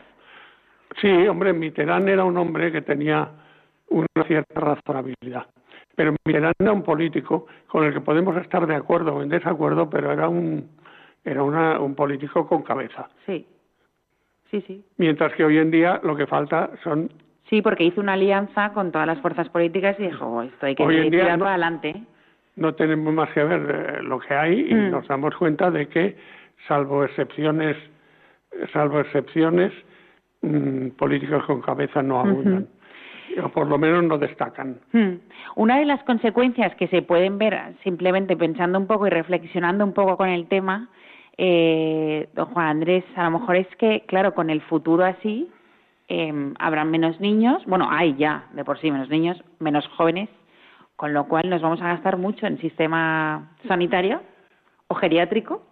Sí, 1.01 1.09
hombre, 1.29 1.53
Mitterrand 1.53 2.09
era 2.09 2.25
un 2.25 2.37
hombre 2.37 2.73
que 2.73 2.83
tenía 2.83 3.29
una 3.89 4.25
cierta 4.27 4.61
razonabilidad. 4.61 5.47
Pero 5.95 6.15
Mitterrand 6.25 6.55
era 6.59 6.73
un 6.73 6.83
político 6.83 7.47
con 7.69 7.85
el 7.85 7.93
que 7.93 8.01
podemos 8.01 8.37
estar 8.37 8.67
de 8.67 8.75
acuerdo 8.75 9.15
o 9.17 9.23
en 9.23 9.29
desacuerdo, 9.29 9.89
pero 9.91 10.13
era 10.13 10.29
un, 10.29 10.69
era 11.25 11.43
una- 11.43 11.79
un 11.81 11.95
político 11.95 12.47
con 12.47 12.63
cabeza. 12.63 13.09
Sí. 13.27 13.47
Sí, 14.51 14.61
sí. 14.67 14.85
Mientras 14.97 15.33
que 15.35 15.45
hoy 15.45 15.59
en 15.59 15.71
día 15.71 16.01
lo 16.03 16.17
que 16.17 16.27
falta 16.27 16.71
son 16.83 17.11
Sí, 17.49 17.63
porque 17.63 17.83
hizo 17.85 18.01
una 18.01 18.13
alianza 18.13 18.73
con 18.73 18.93
todas 18.93 19.07
las 19.09 19.19
fuerzas 19.21 19.49
políticas 19.49 19.97
y 19.99 20.05
dijo, 20.05 20.25
"Oh, 20.25 20.43
esto 20.43 20.67
hay 20.67 20.75
que 20.77 20.83
Hoy 20.85 20.99
en 20.99 21.11
tirar 21.11 21.33
no- 21.39 21.45
para 21.45 21.51
adelante. 21.55 22.03
no 22.57 22.75
tenemos 22.75 23.13
más 23.13 23.31
que 23.31 23.43
ver 23.43 23.97
eh, 23.99 24.03
lo 24.03 24.21
que 24.21 24.35
hay 24.35 24.69
y 24.71 24.75
Mm. 24.75 24.91
nos 24.91 25.09
damos 25.09 25.35
cuenta 25.37 25.71
de 25.71 25.89
que 25.89 26.17
salvo 26.69 27.05
excepciones 27.05 27.77
salvo 28.73 29.01
excepciones 29.01 29.73
mm, 30.43 30.89
políticos 30.91 31.45
con 31.45 31.61
cabeza 31.61 32.03
no 32.03 32.21
abundan 32.21 32.69
o 33.43 33.49
por 33.49 33.67
lo 33.69 33.79
menos 33.79 34.03
no 34.05 34.19
destacan 34.19 34.81
Hmm. 34.93 35.21
Una 35.57 35.79
de 35.79 35.85
las 35.85 36.03
consecuencias 36.05 36.75
que 36.77 36.89
se 36.89 37.03
pueden 37.03 37.39
ver 37.39 37.77
simplemente 37.85 38.37
pensando 38.37 38.79
un 38.79 38.87
poco 38.87 39.07
y 39.07 39.11
reflexionando 39.11 39.85
un 39.85 39.93
poco 39.93 40.17
con 40.17 40.29
el 40.29 40.49
tema, 40.49 40.89
eh, 41.37 42.29
don 42.35 42.47
Juan 42.47 42.67
Andrés, 42.67 43.05
a 43.17 43.25
lo 43.25 43.39
mejor 43.39 43.57
es 43.57 43.69
que, 43.77 44.05
claro, 44.07 44.35
con 44.35 44.51
el 44.51 44.61
futuro 44.63 45.05
así, 45.05 45.49
eh, 46.09 46.53
habrán 46.59 46.91
menos 46.91 47.21
niños, 47.21 47.65
bueno, 47.67 47.89
hay 47.91 48.17
ya 48.17 48.47
de 48.53 48.65
por 48.65 48.81
sí 48.81 48.91
menos 48.91 49.09
niños, 49.09 49.43
menos 49.59 49.87
jóvenes, 49.97 50.29
con 50.97 51.15
lo 51.15 51.29
cual 51.29 51.49
nos 51.49 51.63
vamos 51.63 51.81
a 51.81 51.89
gastar 51.89 52.17
mucho 52.17 52.47
en 52.47 52.59
sistema 52.59 53.53
sanitario 53.67 54.21
o 54.89 54.95
geriátrico 54.95 55.63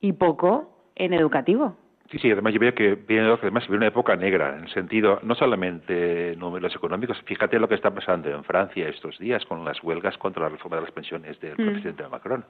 y 0.00 0.12
poco 0.12 0.90
en 0.94 1.12
educativo. 1.12 1.76
Sí, 2.10 2.18
sí, 2.18 2.30
además 2.30 2.52
yo 2.52 2.60
veo 2.60 2.74
que 2.74 2.94
viene 2.96 3.28
además 3.32 3.64
viene 3.66 3.78
una 3.78 3.86
época 3.86 4.14
negra, 4.14 4.56
en 4.56 4.64
el 4.64 4.70
sentido, 4.70 5.20
no 5.22 5.34
solamente 5.34 6.34
números 6.36 6.74
económicos, 6.76 7.20
fíjate 7.24 7.58
lo 7.58 7.68
que 7.68 7.74
está 7.74 7.92
pasando 7.94 8.28
en 8.28 8.44
Francia 8.44 8.88
estos 8.88 9.18
días 9.18 9.44
con 9.46 9.64
las 9.64 9.82
huelgas 9.82 10.16
contra 10.18 10.44
la 10.44 10.50
reforma 10.50 10.76
de 10.76 10.82
las 10.82 10.92
pensiones 10.92 11.40
del 11.40 11.54
Mm. 11.56 11.70
presidente 11.72 12.06
Macron. 12.08 12.44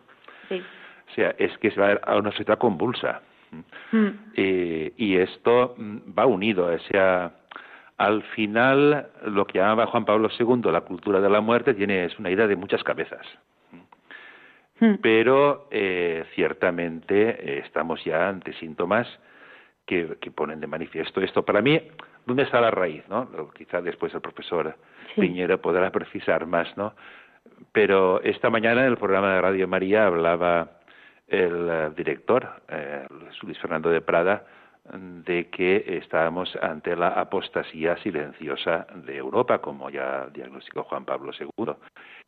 Sí. 0.49 0.63
O 1.11 1.15
sea, 1.15 1.35
es 1.39 1.57
que 1.59 1.71
se 1.71 1.81
va 1.81 1.93
a 2.05 2.17
una 2.17 2.31
sociedad 2.33 2.59
convulsa. 2.59 3.23
Hmm. 3.93 4.09
Eh, 4.35 4.93
y 4.97 5.17
esto 5.17 5.75
mm, 5.79 5.99
va 6.19 6.27
unido, 6.27 6.67
o 6.67 6.79
sea, 6.91 7.31
al 7.97 8.23
final 8.35 9.07
lo 9.27 9.47
que 9.47 9.59
llamaba 9.59 9.87
Juan 9.87 10.05
Pablo 10.05 10.29
II 10.37 10.73
la 10.73 10.81
cultura 10.81 11.21
de 11.21 11.31
la 11.31 11.41
muerte 11.41 11.75
tiene 11.75 12.05
es 12.07 12.19
una 12.19 12.31
idea 12.31 12.49
de 12.49 12.57
muchas 12.57 12.83
cabezas. 12.83 13.25
Pero 15.01 15.69
eh, 15.71 16.25
ciertamente 16.35 17.31
eh, 17.31 17.63
estamos 17.65 18.05
ya 18.05 18.29
ante 18.29 18.53
síntomas 18.55 19.07
que, 19.87 20.17
que 20.21 20.31
ponen 20.31 20.61
de 20.61 20.67
manifiesto 20.67 21.21
esto. 21.21 21.45
Para 21.45 21.63
mí, 21.63 21.81
¿dónde 22.27 22.45
está 22.45 22.61
la 22.61 22.71
raíz? 22.71 23.03
¿no? 23.09 23.29
Quizá 23.53 23.81
después 23.81 24.15
el 24.15 24.21
profesor 24.21 24.77
Sí. 25.15 25.21
Piñero 25.21 25.61
podrá 25.61 25.91
precisar 25.91 26.47
más, 26.47 26.77
¿no? 26.77 26.95
Pero 27.73 28.21
esta 28.23 28.51
mañana 28.51 28.83
en 28.83 28.89
el 28.89 28.97
programa 28.97 29.35
de 29.35 29.41
Radio 29.41 29.69
María 29.69 30.07
hablaba 30.07 30.71
el 31.29 31.69
eh, 31.71 31.91
director, 31.97 32.49
eh, 32.69 33.07
Luis 33.43 33.59
Fernando 33.59 33.91
de 33.91 34.01
Prada, 34.01 34.45
de 34.93 35.49
que 35.49 35.99
estábamos 36.03 36.55
ante 36.61 36.95
la 36.95 37.09
apostasía 37.09 37.97
silenciosa 37.99 38.87
de 38.95 39.17
Europa, 39.17 39.59
como 39.59 39.89
ya 39.89 40.27
diagnosticó 40.27 40.85
Juan 40.85 41.07
Pablo 41.07 41.33
II. 41.39 41.73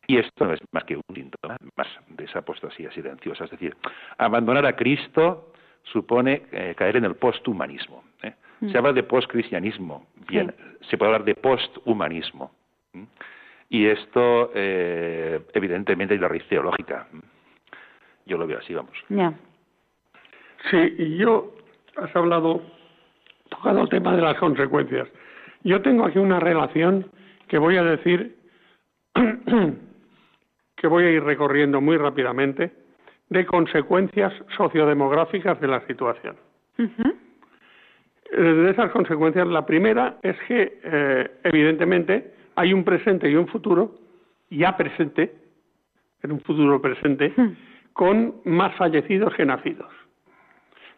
Y 0.07 0.17
esto 0.17 0.45
no 0.45 0.53
es 0.53 0.59
más 0.71 0.83
que 0.85 0.95
un 0.95 1.03
síntoma 1.13 1.55
más 1.75 1.87
de 2.07 2.23
esa 2.23 2.39
apostasía 2.39 2.91
silenciosa. 2.91 3.45
Es 3.45 3.51
decir, 3.51 3.77
abandonar 4.17 4.65
a 4.65 4.75
Cristo 4.75 5.51
supone 5.91 6.43
eh, 6.51 6.73
caer 6.77 6.97
en 6.97 7.05
el 7.05 7.15
posthumanismo. 7.15 8.03
¿eh? 8.23 8.33
Se 8.71 8.77
habla 8.77 8.93
de 8.93 9.03
postcristianismo, 9.03 10.07
bien, 10.27 10.53
se 10.89 10.97
puede 10.97 11.11
hablar 11.11 11.25
de 11.25 11.35
posthumanismo. 11.35 12.51
¿m? 12.93 13.07
Y 13.69 13.85
esto, 13.85 14.51
eh, 14.55 15.41
evidentemente, 15.53 16.13
hay 16.13 16.19
la 16.19 16.27
raíz 16.27 16.47
teológica. 16.47 17.07
Yo 18.25 18.37
lo 18.37 18.47
veo 18.47 18.59
así, 18.59 18.73
vamos. 18.73 18.97
Ya. 19.09 19.33
sí 20.71 20.95
y 20.97 21.17
yo 21.17 21.53
has 21.97 22.15
hablado 22.15 22.61
tocado 23.49 23.83
el 23.83 23.89
tema 23.89 24.15
de 24.15 24.21
las 24.21 24.37
consecuencias 24.37 25.07
yo 25.63 25.81
tengo 25.81 26.05
aquí 26.05 26.19
una 26.19 26.39
relación 26.39 27.11
que 27.47 27.57
voy 27.57 27.77
a 27.77 27.83
decir 27.83 28.37
que 30.75 30.87
voy 30.87 31.05
a 31.05 31.11
ir 31.11 31.23
recorriendo 31.23 31.81
muy 31.81 31.97
rápidamente 31.97 32.71
de 33.29 33.45
consecuencias 33.45 34.33
sociodemográficas 34.55 35.59
de 35.59 35.67
la 35.67 35.85
situación 35.87 36.35
Ujú. 36.79 37.13
de 38.31 38.69
esas 38.71 38.91
consecuencias, 38.91 39.47
la 39.47 39.65
primera 39.65 40.17
es 40.21 40.35
que, 40.47 40.79
eh, 40.83 41.31
evidentemente, 41.43 42.33
hay 42.55 42.73
un 42.73 42.83
presente 42.83 43.29
y 43.29 43.35
un 43.35 43.47
futuro, 43.47 43.95
ya 44.49 44.75
presente, 44.75 45.33
en 46.23 46.31
un 46.33 46.41
futuro 46.41 46.81
presente, 46.81 47.33
con 47.93 48.35
más 48.45 48.75
fallecidos 48.75 49.33
que 49.35 49.45
nacidos. 49.45 49.91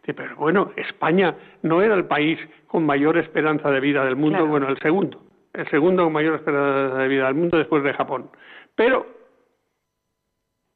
Pero 0.05 0.35
bueno, 0.37 0.71
España 0.75 1.35
no 1.61 1.83
era 1.83 1.93
el 1.93 2.05
país 2.05 2.39
con 2.65 2.83
mayor 2.83 3.15
esperanza 3.17 3.69
de 3.69 3.79
vida 3.79 4.03
del 4.05 4.15
mundo, 4.15 4.37
Claro. 4.39 4.47
bueno, 4.51 4.69
el 4.69 4.79
segundo, 4.79 5.21
el 5.53 5.69
segundo 5.69 6.03
con 6.05 6.13
mayor 6.13 6.35
esperanza 6.35 6.97
de 6.97 7.07
vida 7.07 7.25
del 7.27 7.35
mundo 7.35 7.57
después 7.59 7.83
de 7.83 7.93
Japón. 7.93 8.29
Pero 8.75 9.05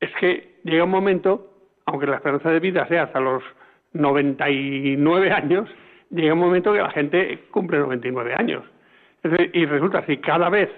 es 0.04 0.12
que 0.20 0.60
llega 0.64 0.84
un 0.84 0.90
momento, 0.90 1.50
aunque 1.86 2.08
la 2.08 2.18
esperanza 2.18 2.50
de 2.50 2.60
vida 2.60 2.88
sea 2.88 3.04
hasta 3.04 3.20
los 3.20 3.44
99 3.94 5.32
años, 5.32 5.70
llega 6.10 6.34
un 6.34 6.40
momento 6.40 6.74
que 6.74 6.80
la 6.80 6.92
gente 6.92 7.40
cumple 7.52 7.80
99 7.80 8.34
años. 8.36 8.64
Y 9.54 9.66
resulta 9.66 10.06
si 10.06 10.18
cada 10.18 10.50
vez 10.50 10.70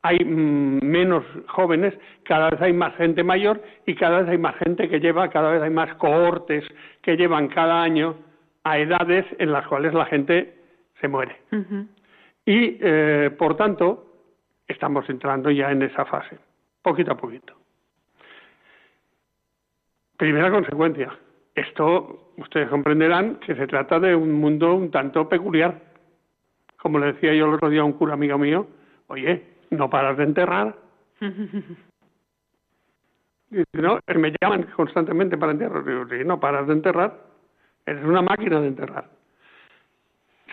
hay 0.00 0.18
mm, 0.24 0.80
menos 0.82 1.24
jóvenes, 1.48 1.94
cada 2.24 2.50
vez 2.50 2.62
hay 2.62 2.72
más 2.72 2.96
gente 2.96 3.22
mayor 3.22 3.62
y 3.86 3.94
cada 3.94 4.20
vez 4.20 4.28
hay 4.30 4.38
más 4.38 4.56
gente 4.56 4.88
que 4.88 5.00
lleva, 5.00 5.28
cada 5.28 5.50
vez 5.50 5.62
hay 5.62 5.70
más 5.70 5.94
cohortes 5.96 6.64
que 7.02 7.16
llevan 7.16 7.48
cada 7.48 7.82
año 7.82 8.16
a 8.64 8.78
edades 8.78 9.26
en 9.38 9.52
las 9.52 9.66
cuales 9.66 9.92
la 9.92 10.06
gente 10.06 10.54
se 11.00 11.08
muere. 11.08 11.36
Y, 12.46 12.78
eh, 12.80 13.30
por 13.38 13.56
tanto, 13.56 14.06
estamos 14.66 15.08
entrando 15.10 15.50
ya 15.50 15.70
en 15.70 15.82
esa 15.82 16.06
fase, 16.06 16.38
poquito 16.82 17.12
a 17.12 17.16
poquito. 17.16 17.61
Primera 20.22 20.52
consecuencia. 20.52 21.18
Esto, 21.52 22.30
ustedes 22.36 22.68
comprenderán 22.68 23.40
que 23.40 23.56
se 23.56 23.66
trata 23.66 23.98
de 23.98 24.14
un 24.14 24.30
mundo 24.34 24.72
un 24.72 24.88
tanto 24.88 25.28
peculiar. 25.28 25.80
Como 26.80 27.00
le 27.00 27.06
decía 27.06 27.34
yo 27.34 27.46
el 27.46 27.54
otro 27.54 27.68
día 27.68 27.80
a 27.80 27.84
un 27.84 27.94
cura 27.94 28.14
amigo 28.14 28.38
mío, 28.38 28.68
oye, 29.08 29.42
no 29.70 29.90
paras 29.90 30.16
de 30.16 30.22
enterrar. 30.22 30.76
Dice, 33.50 33.66
no, 33.72 33.98
me 34.14 34.32
llaman 34.40 34.68
constantemente 34.76 35.36
para 35.36 35.50
enterrar. 35.50 35.84
Digo, 35.84 36.06
sí, 36.08 36.24
no 36.24 36.38
paras 36.38 36.68
de 36.68 36.74
enterrar. 36.74 37.18
Eres 37.84 38.04
una 38.04 38.22
máquina 38.22 38.60
de 38.60 38.68
enterrar. 38.68 39.06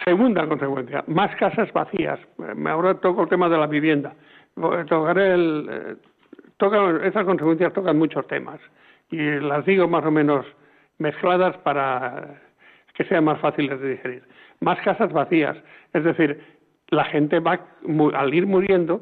Segunda 0.03 0.47
consecuencia, 0.47 1.03
más 1.05 1.36
casas 1.36 1.71
vacías. 1.73 2.19
Eh, 2.39 2.55
Ahora 2.67 2.95
toco 2.95 3.21
el 3.21 3.29
tema 3.29 3.47
de 3.47 3.58
la 3.60 3.67
vivienda. 3.67 4.15
Eh, 4.58 4.86
Tocaré 4.89 5.36
el, 5.36 5.69
eh, 5.69 5.95
toca, 6.58 7.05
esas 7.05 7.23
consecuencias 7.23 7.71
tocan 7.71 7.99
muchos 7.99 8.25
temas 8.25 8.60
y 9.11 9.17
las 9.39 9.65
digo 9.65 9.87
más 9.87 10.05
o 10.05 10.11
menos 10.11 10.45
mezcladas 10.97 11.57
para 11.57 12.41
que 12.93 13.05
sean 13.05 13.23
más 13.25 13.39
fáciles 13.39 13.79
de 13.79 13.91
digerir. 13.91 14.23
Más 14.59 14.79
casas 14.81 15.11
vacías, 15.13 15.55
es 15.93 16.03
decir, 16.03 16.41
la 16.89 17.05
gente 17.05 17.39
va, 17.39 17.59
al 18.13 18.33
ir 18.33 18.45
muriendo, 18.45 19.01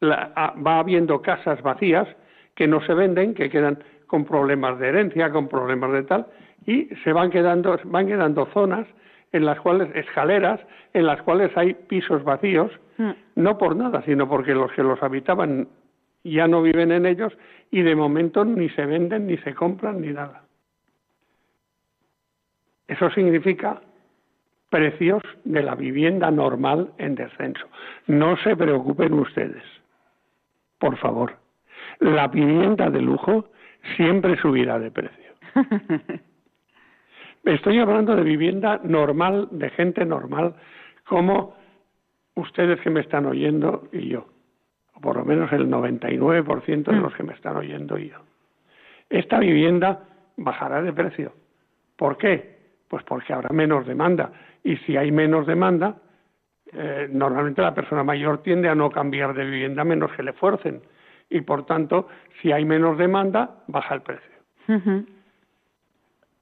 la- 0.00 0.32
a- 0.34 0.54
va 0.60 0.78
habiendo 0.80 1.22
casas 1.22 1.62
vacías 1.62 2.08
que 2.56 2.66
no 2.66 2.80
se 2.82 2.94
venden, 2.94 3.34
que 3.34 3.48
quedan 3.48 3.78
con 4.06 4.24
problemas 4.24 4.78
de 4.78 4.88
herencia, 4.88 5.30
con 5.30 5.48
problemas 5.48 5.92
de 5.92 6.02
tal, 6.02 6.26
y 6.66 6.86
se 7.04 7.12
van 7.12 7.30
quedando, 7.30 7.78
van 7.84 8.06
quedando 8.08 8.46
zonas 8.46 8.86
en 9.32 9.46
las 9.46 9.58
cuales, 9.60 9.88
escaleras, 9.94 10.60
en 10.92 11.06
las 11.06 11.22
cuales 11.22 11.56
hay 11.56 11.74
pisos 11.74 12.22
vacíos, 12.24 12.70
Mm. 12.98 13.10
no 13.36 13.56
por 13.56 13.74
nada, 13.74 14.02
sino 14.04 14.28
porque 14.28 14.54
los 14.54 14.70
que 14.72 14.82
los 14.82 15.02
habitaban 15.02 15.66
ya 16.24 16.46
no 16.46 16.62
viven 16.62 16.92
en 16.92 17.06
ellos 17.06 17.32
y 17.70 17.82
de 17.82 17.96
momento 17.96 18.44
ni 18.44 18.68
se 18.70 18.86
venden, 18.86 19.26
ni 19.26 19.36
se 19.38 19.54
compran, 19.54 20.00
ni 20.00 20.12
nada. 20.12 20.44
Eso 22.86 23.10
significa 23.10 23.80
precios 24.68 25.22
de 25.44 25.62
la 25.62 25.74
vivienda 25.74 26.30
normal 26.30 26.92
en 26.98 27.14
descenso. 27.14 27.66
No 28.06 28.36
se 28.38 28.56
preocupen 28.56 29.12
ustedes, 29.14 29.62
por 30.78 30.96
favor. 30.96 31.36
La 32.00 32.28
vivienda 32.28 32.90
de 32.90 33.00
lujo 33.00 33.50
siempre 33.96 34.36
subirá 34.36 34.78
de 34.78 34.90
precio. 34.90 35.32
Estoy 37.44 37.78
hablando 37.80 38.14
de 38.14 38.22
vivienda 38.22 38.80
normal, 38.84 39.48
de 39.50 39.70
gente 39.70 40.04
normal, 40.04 40.54
como 41.04 41.56
ustedes 42.34 42.80
que 42.80 42.90
me 42.90 43.00
están 43.00 43.26
oyendo 43.26 43.88
y 43.92 44.08
yo, 44.08 44.26
por 45.02 45.16
lo 45.16 45.24
menos 45.24 45.52
el 45.52 45.68
99% 45.68 46.84
de 46.84 46.96
los 46.96 47.12
que 47.14 47.24
me 47.24 47.34
están 47.34 47.56
oyendo 47.56 47.98
y 47.98 48.10
yo. 48.10 48.18
Esta 49.10 49.38
vivienda 49.40 50.04
bajará 50.36 50.80
de 50.80 50.92
precio. 50.92 51.32
¿Por 51.96 52.16
qué? 52.16 52.56
Pues 52.88 53.02
porque 53.04 53.32
habrá 53.32 53.50
menos 53.50 53.86
demanda. 53.86 54.32
Y 54.62 54.76
si 54.78 54.96
hay 54.96 55.10
menos 55.10 55.46
demanda, 55.46 55.96
eh, 56.72 57.08
normalmente 57.10 57.60
la 57.60 57.74
persona 57.74 58.04
mayor 58.04 58.42
tiende 58.42 58.68
a 58.68 58.74
no 58.74 58.90
cambiar 58.90 59.34
de 59.34 59.44
vivienda 59.44 59.84
menos 59.84 60.12
que 60.12 60.22
le 60.22 60.32
fuercen. 60.32 60.80
Y 61.28 61.40
por 61.40 61.66
tanto, 61.66 62.08
si 62.40 62.52
hay 62.52 62.64
menos 62.64 62.96
demanda, 62.96 63.62
baja 63.66 63.94
el 63.94 64.02
precio. 64.02 64.32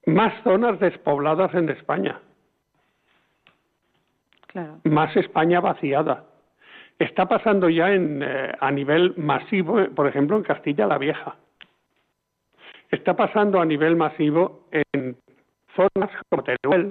Más 0.07 0.35
zonas 0.43 0.79
despobladas 0.79 1.55
en 1.55 1.71
España. 1.71 2.21
Claro. 4.49 4.81
más 4.83 5.17
España 5.17 5.61
vaciada. 5.61 6.25
Está 7.01 7.27
pasando 7.27 7.71
ya 7.71 7.95
en, 7.95 8.23
eh, 8.23 8.53
a 8.61 8.71
nivel 8.71 9.15
masivo, 9.17 9.81
eh, 9.81 9.89
por 9.89 10.07
ejemplo, 10.07 10.37
en 10.37 10.43
Castilla 10.43 10.87
la 10.87 10.99
Vieja. 10.99 11.35
Está 12.91 13.17
pasando 13.17 13.59
a 13.59 13.65
nivel 13.65 13.97
masivo 13.97 14.67
en 14.71 15.17
zonas 15.75 16.11
como 16.29 16.45
Teruel, 16.45 16.91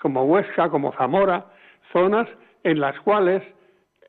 como 0.00 0.24
Huesca, 0.24 0.70
como 0.70 0.92
Zamora, 0.94 1.44
zonas 1.92 2.26
en 2.64 2.80
las 2.80 2.98
cuales 3.00 3.42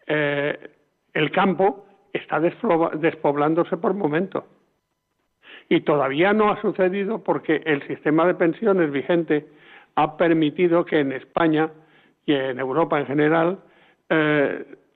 eh, 0.06 0.70
el 1.14 1.30
campo 1.32 1.86
está 2.14 2.40
despoblándose 2.40 3.76
por 3.76 3.94
momento. 3.94 4.48
Y 5.68 5.82
todavía 5.82 6.32
no 6.32 6.52
ha 6.52 6.62
sucedido 6.62 7.22
porque 7.22 7.64
el 7.66 7.86
sistema 7.86 8.26
de 8.26 8.36
pensiones 8.36 8.92
vigente 8.92 9.46
ha 9.96 10.16
permitido 10.16 10.86
que 10.86 11.02
en 11.02 11.12
España 11.12 11.70
y 12.26 12.34
en 12.34 12.60
Europa 12.60 12.98
en 12.98 13.08
general 13.08 13.60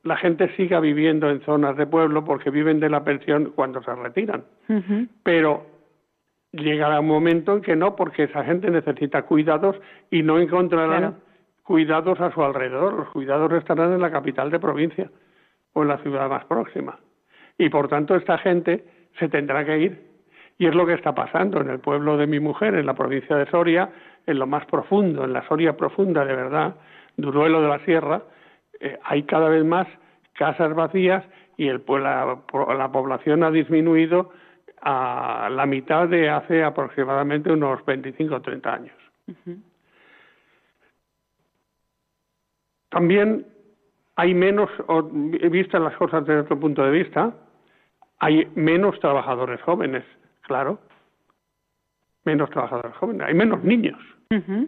la 0.03 0.17
gente 0.17 0.49
siga 0.55 0.79
viviendo 0.79 1.29
en 1.29 1.41
zonas 1.41 1.77
de 1.77 1.85
pueblo 1.85 2.23
porque 2.25 2.49
viven 2.49 2.79
de 2.79 2.89
la 2.89 3.03
pensión 3.03 3.51
cuando 3.55 3.81
se 3.83 3.93
retiran. 3.93 4.43
Pero 5.23 5.65
llegará 6.51 6.99
un 6.99 7.07
momento 7.07 7.53
en 7.53 7.61
que 7.61 7.75
no, 7.75 7.95
porque 7.95 8.23
esa 8.23 8.43
gente 8.43 8.69
necesita 8.71 9.21
cuidados 9.23 9.77
y 10.09 10.23
no 10.23 10.39
encontrarán 10.39 10.99
Claro. 10.99 11.15
cuidados 11.63 12.19
a 12.19 12.31
su 12.33 12.43
alrededor. 12.43 12.93
Los 12.93 13.09
cuidados 13.09 13.51
estarán 13.53 13.93
en 13.93 14.01
la 14.01 14.11
capital 14.11 14.49
de 14.49 14.59
provincia 14.59 15.09
o 15.73 15.83
en 15.83 15.87
la 15.89 15.97
ciudad 15.99 16.29
más 16.29 16.45
próxima. 16.45 16.97
Y 17.57 17.69
por 17.69 17.87
tanto 17.87 18.15
esta 18.15 18.37
gente 18.39 18.83
se 19.19 19.29
tendrá 19.29 19.63
que 19.65 19.77
ir. 19.79 20.11
Y 20.57 20.65
es 20.67 20.75
lo 20.75 20.85
que 20.85 20.93
está 20.93 21.13
pasando 21.15 21.61
en 21.61 21.69
el 21.69 21.79
pueblo 21.79 22.17
de 22.17 22.27
mi 22.27 22.39
mujer, 22.39 22.75
en 22.75 22.85
la 22.85 22.93
provincia 22.93 23.35
de 23.35 23.45
Soria, 23.49 23.89
en 24.27 24.37
lo 24.37 24.45
más 24.47 24.65
profundo, 24.65 25.23
en 25.23 25.33
la 25.33 25.47
Soria 25.47 25.77
profunda 25.77 26.25
de 26.25 26.35
verdad, 26.35 26.75
Duruelo 27.17 27.61
de 27.61 27.67
la 27.67 27.79
Sierra, 27.79 28.21
eh, 28.81 28.99
hay 29.03 29.23
cada 29.23 29.49
vez 29.49 29.63
más 29.63 29.87
casas 30.33 30.73
vacías 30.73 31.23
y 31.57 31.67
el, 31.67 31.81
pues, 31.81 32.01
la, 32.01 32.37
la 32.77 32.91
población 32.91 33.43
ha 33.43 33.51
disminuido 33.51 34.31
a 34.81 35.49
la 35.51 35.65
mitad 35.65 36.07
de 36.07 36.29
hace 36.29 36.63
aproximadamente 36.63 37.51
unos 37.51 37.85
25 37.85 38.35
o 38.35 38.41
30 38.41 38.73
años. 38.73 38.95
También 42.89 43.45
hay 44.15 44.33
menos, 44.33 44.69
vistas 45.51 45.81
las 45.81 45.95
cosas 45.95 46.25
desde 46.25 46.41
otro 46.41 46.59
punto 46.59 46.83
de 46.83 46.91
vista, 46.91 47.33
hay 48.19 48.51
menos 48.55 48.99
trabajadores 48.99 49.61
jóvenes, 49.61 50.03
claro. 50.41 50.79
Menos 52.25 52.49
trabajadores 52.49 52.95
jóvenes, 52.97 53.27
hay 53.27 53.33
menos 53.33 53.63
niños. 53.63 53.99
Ujú. 54.31 54.67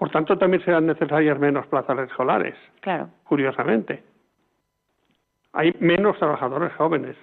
Por 0.00 0.08
tanto, 0.10 0.38
también 0.38 0.64
serán 0.64 0.86
necesarias 0.86 1.38
menos 1.38 1.66
plazas 1.66 1.98
escolares, 2.08 2.54
Claro. 2.80 3.10
curiosamente. 3.24 4.02
Hay 5.52 5.76
menos 5.78 6.16
trabajadores 6.18 6.72
jóvenes. 6.72 7.18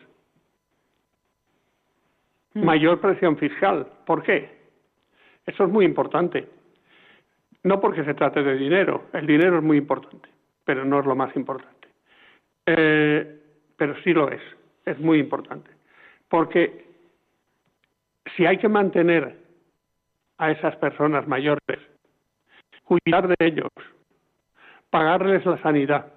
Mm. 2.53 2.63
Mayor 2.63 3.01
presión 3.01 3.35
fiscal. 3.35 3.87
¿Por 4.05 4.21
qué? 4.21 4.59
Eso 5.47 5.63
es 5.63 5.69
muy 5.71 5.85
importante. 5.85 6.47
No 7.63 7.81
porque 7.81 8.03
se 8.03 8.13
trate 8.13 8.43
de 8.43 8.53
dinero. 8.55 9.05
El 9.11 9.25
dinero 9.25 9.57
es 9.57 9.63
muy 9.63 9.77
importante, 9.77 10.29
pero 10.63 10.85
no 10.85 10.99
es 10.99 11.05
lo 11.07 11.15
más 11.15 11.35
importante. 11.35 11.87
Eh, 12.67 13.41
pero 13.75 13.95
sí 14.03 14.13
lo 14.13 14.29
es. 14.29 14.41
Es 14.85 14.99
muy 14.99 15.17
importante. 15.17 15.71
Porque 16.29 16.85
si 18.35 18.45
hay 18.45 18.59
que 18.59 18.69
mantener 18.69 19.35
a 20.37 20.51
esas 20.51 20.75
personas 20.75 21.27
mayores, 21.27 21.79
cuidar 22.87 23.27
de 23.27 23.35
ellos, 23.39 23.69
pagarles 24.89 25.45
la 25.45 25.61
sanidad, 25.61 26.13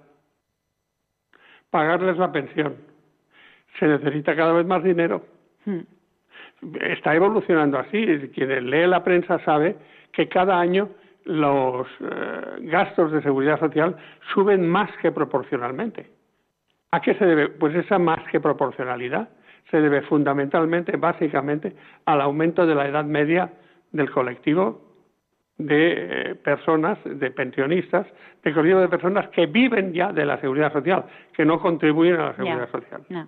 pagarles 1.69 2.17
la 2.17 2.31
pensión, 2.31 2.75
se 3.79 3.87
necesita 3.87 4.35
cada 4.35 4.53
vez 4.53 4.65
más 4.65 4.83
dinero 4.83 5.23
Mm. 5.65 5.79
está 6.81 7.15
evolucionando 7.15 7.77
así. 7.79 8.05
Quien 8.33 8.69
lee 8.69 8.87
la 8.87 9.03
prensa 9.03 9.39
sabe 9.39 9.75
que 10.11 10.27
cada 10.27 10.59
año 10.59 10.89
los 11.25 11.87
eh, 11.99 12.57
gastos 12.61 13.11
de 13.11 13.21
seguridad 13.21 13.59
social 13.59 13.95
suben 14.33 14.67
más 14.67 14.89
que 15.01 15.11
proporcionalmente. 15.11 16.09
¿A 16.91 16.99
qué 16.99 17.13
se 17.15 17.25
debe? 17.25 17.49
Pues 17.49 17.75
esa 17.75 17.99
más 17.99 18.19
que 18.31 18.39
proporcionalidad 18.39 19.29
se 19.69 19.79
debe 19.79 20.01
fundamentalmente, 20.01 20.97
básicamente, 20.97 21.75
al 22.05 22.21
aumento 22.21 22.65
de 22.65 22.75
la 22.75 22.87
edad 22.87 23.05
media 23.05 23.53
del 23.91 24.09
colectivo 24.11 24.90
de 25.65 26.31
eh, 26.31 26.35
personas, 26.35 26.97
de 27.03 27.31
pensionistas, 27.31 28.07
de 28.43 28.53
colectivo 28.53 28.81
de 28.81 28.89
personas 28.89 29.27
que 29.29 29.45
viven 29.45 29.93
ya 29.93 30.11
de 30.11 30.25
la 30.25 30.39
seguridad 30.39 30.71
social, 30.73 31.05
que 31.33 31.45
no 31.45 31.59
contribuyen 31.59 32.15
a 32.15 32.27
la 32.27 32.35
seguridad 32.35 32.71
social. 32.71 33.01
No. 33.09 33.27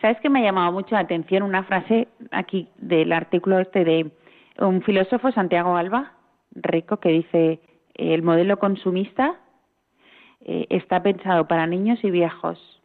¿Sabes 0.00 0.18
que 0.20 0.28
me 0.28 0.40
ha 0.40 0.44
llamado 0.44 0.72
mucho 0.72 0.94
la 0.94 1.02
atención 1.02 1.44
una 1.44 1.62
frase 1.62 2.08
aquí 2.32 2.68
del 2.76 3.12
artículo 3.12 3.60
este 3.60 3.84
de 3.84 4.10
un 4.58 4.82
filósofo, 4.82 5.30
Santiago 5.32 5.76
Alba, 5.76 6.12
rico, 6.54 6.98
que 6.98 7.10
dice, 7.10 7.60
el 7.94 8.22
modelo 8.22 8.58
consumista 8.58 9.36
eh, 10.40 10.66
está 10.70 11.02
pensado 11.02 11.46
para 11.46 11.66
niños 11.66 12.02
y 12.02 12.10
viejos, 12.10 12.82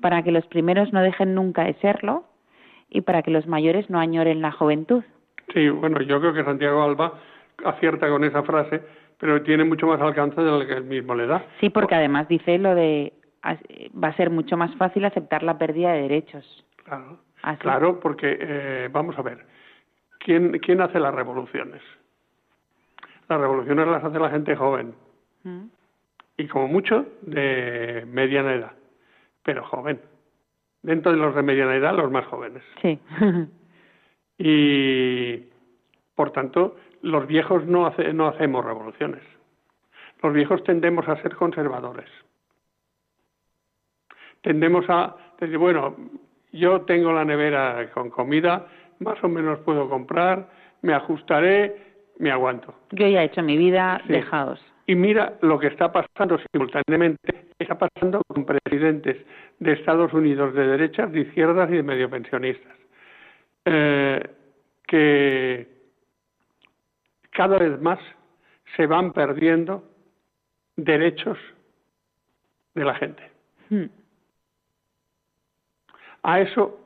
para 0.00 0.22
que 0.22 0.30
los 0.30 0.46
primeros 0.46 0.92
no 0.92 1.02
dejen 1.02 1.34
nunca 1.34 1.64
de 1.64 1.74
serlo 1.74 2.24
y 2.88 3.00
para 3.00 3.22
que 3.22 3.30
los 3.30 3.46
mayores 3.46 3.90
no 3.90 3.98
añoren 3.98 4.40
la 4.40 4.52
juventud. 4.52 5.02
Sí, 5.52 5.68
bueno, 5.70 6.00
yo 6.02 6.20
creo 6.20 6.34
que 6.34 6.44
Santiago 6.44 6.82
Alba 6.82 7.14
acierta 7.64 8.08
con 8.08 8.24
esa 8.24 8.42
frase, 8.42 8.82
pero 9.18 9.42
tiene 9.42 9.64
mucho 9.64 9.86
más 9.86 10.00
alcance 10.00 10.40
del 10.40 10.66
que 10.66 10.74
él 10.74 10.84
mismo 10.84 11.14
le 11.14 11.26
da. 11.26 11.44
Sí, 11.60 11.70
porque 11.70 11.94
además 11.94 12.28
dice 12.28 12.58
lo 12.58 12.74
de 12.74 13.12
va 14.02 14.08
a 14.08 14.16
ser 14.16 14.30
mucho 14.30 14.56
más 14.56 14.74
fácil 14.76 15.04
aceptar 15.04 15.42
la 15.42 15.58
pérdida 15.58 15.92
de 15.92 16.02
derechos. 16.02 16.64
Claro, 16.84 17.18
Así. 17.42 17.58
claro 17.60 18.00
porque 18.00 18.36
eh, 18.40 18.88
vamos 18.90 19.18
a 19.18 19.22
ver, 19.22 19.44
¿quién, 20.18 20.58
¿quién 20.58 20.80
hace 20.80 20.98
las 21.00 21.14
revoluciones? 21.14 21.82
Las 23.28 23.40
revoluciones 23.40 23.86
las 23.86 24.04
hace 24.04 24.18
la 24.18 24.30
gente 24.30 24.54
joven 24.56 24.94
Mm. 25.44 25.66
y 26.36 26.48
como 26.48 26.66
mucho 26.66 27.06
de 27.22 28.04
mediana 28.10 28.54
edad, 28.54 28.72
pero 29.44 29.64
joven. 29.64 30.00
Dentro 30.82 31.12
de 31.12 31.18
los 31.18 31.32
de 31.34 31.42
mediana 31.42 31.76
edad, 31.76 31.94
los 31.94 32.10
más 32.10 32.26
jóvenes. 32.26 32.62
Sí. 32.82 32.98
Y, 34.40 35.48
por 36.14 36.30
tanto, 36.30 36.76
los 37.02 37.26
viejos 37.26 37.64
no, 37.66 37.86
hace- 37.86 38.12
no 38.12 38.28
hacemos 38.28 38.64
revoluciones. 38.64 39.22
Los 40.22 40.32
viejos 40.32 40.62
tendemos 40.64 41.08
a 41.08 41.20
ser 41.22 41.34
conservadores. 41.36 42.08
Tendemos 44.42 44.84
a 44.88 45.16
decir, 45.40 45.58
bueno, 45.58 45.96
yo 46.52 46.82
tengo 46.82 47.12
la 47.12 47.24
nevera 47.24 47.90
con 47.92 48.10
comida, 48.10 48.66
más 49.00 49.22
o 49.22 49.28
menos 49.28 49.58
puedo 49.60 49.88
comprar, 49.88 50.48
me 50.82 50.94
ajustaré, 50.94 51.76
me 52.18 52.30
aguanto. 52.30 52.74
Yo 52.92 53.06
ya 53.06 53.22
he 53.22 53.26
hecho 53.26 53.42
mi 53.42 53.56
vida, 53.56 54.00
Sí. 54.06 54.12
dejaos. 54.12 54.60
Y 54.86 54.94
mira 54.94 55.34
lo 55.42 55.58
que 55.58 55.66
está 55.66 55.92
pasando 55.92 56.38
simultáneamente, 56.50 57.48
está 57.58 57.76
pasando 57.78 58.22
con 58.26 58.46
presidentes 58.46 59.18
de 59.58 59.72
Estados 59.72 60.12
Unidos 60.14 60.54
de 60.54 60.66
derechas, 60.66 61.12
de 61.12 61.20
izquierdas 61.20 61.68
y 61.70 61.74
de 61.74 61.82
medio 61.82 62.08
pensionistas, 62.08 62.74
eh, 63.66 64.22
que 64.86 65.77
cada 67.38 67.56
vez 67.56 67.80
más 67.80 68.00
se 68.74 68.88
van 68.88 69.12
perdiendo 69.12 69.84
derechos 70.74 71.38
de 72.74 72.84
la 72.84 72.96
gente. 72.96 73.22
Mm. 73.70 73.84
A 76.24 76.40
eso 76.40 76.80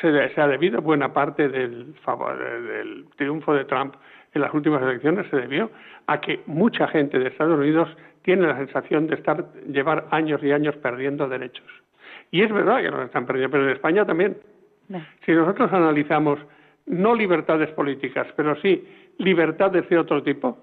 se, 0.00 0.06
ha 0.40 0.46
debido 0.46 0.80
buena 0.80 1.12
parte 1.12 1.48
del, 1.48 1.92
favor- 2.04 2.38
del 2.38 3.06
triunfo 3.16 3.52
de 3.52 3.64
Trump 3.64 3.96
en 4.32 4.42
las 4.42 4.54
últimas 4.54 4.80
elecciones 4.80 5.26
se 5.28 5.38
debió 5.38 5.72
a 6.06 6.20
que 6.20 6.40
mucha 6.46 6.86
gente 6.86 7.18
de 7.18 7.26
Estados 7.26 7.58
Unidos 7.58 7.88
tiene 8.22 8.46
la 8.46 8.56
sensación 8.58 9.08
de 9.08 9.16
estar 9.16 9.52
llevar 9.64 10.06
años 10.12 10.40
y 10.44 10.52
años 10.52 10.76
perdiendo 10.76 11.28
derechos. 11.28 11.66
Y 12.30 12.42
es 12.42 12.52
verdad 12.52 12.80
que 12.80 12.90
los 12.92 13.06
están 13.06 13.26
perdiendo, 13.26 13.50
pero 13.50 13.64
en 13.64 13.70
España 13.70 14.06
también. 14.06 14.36
No. 14.88 15.04
Si 15.24 15.32
nosotros 15.32 15.72
analizamos 15.72 16.38
no 16.86 17.12
libertades 17.16 17.70
políticas, 17.70 18.28
pero 18.36 18.54
sí 18.60 18.86
libertades 19.18 19.88
de 19.88 19.98
otro 19.98 20.22
tipo, 20.22 20.58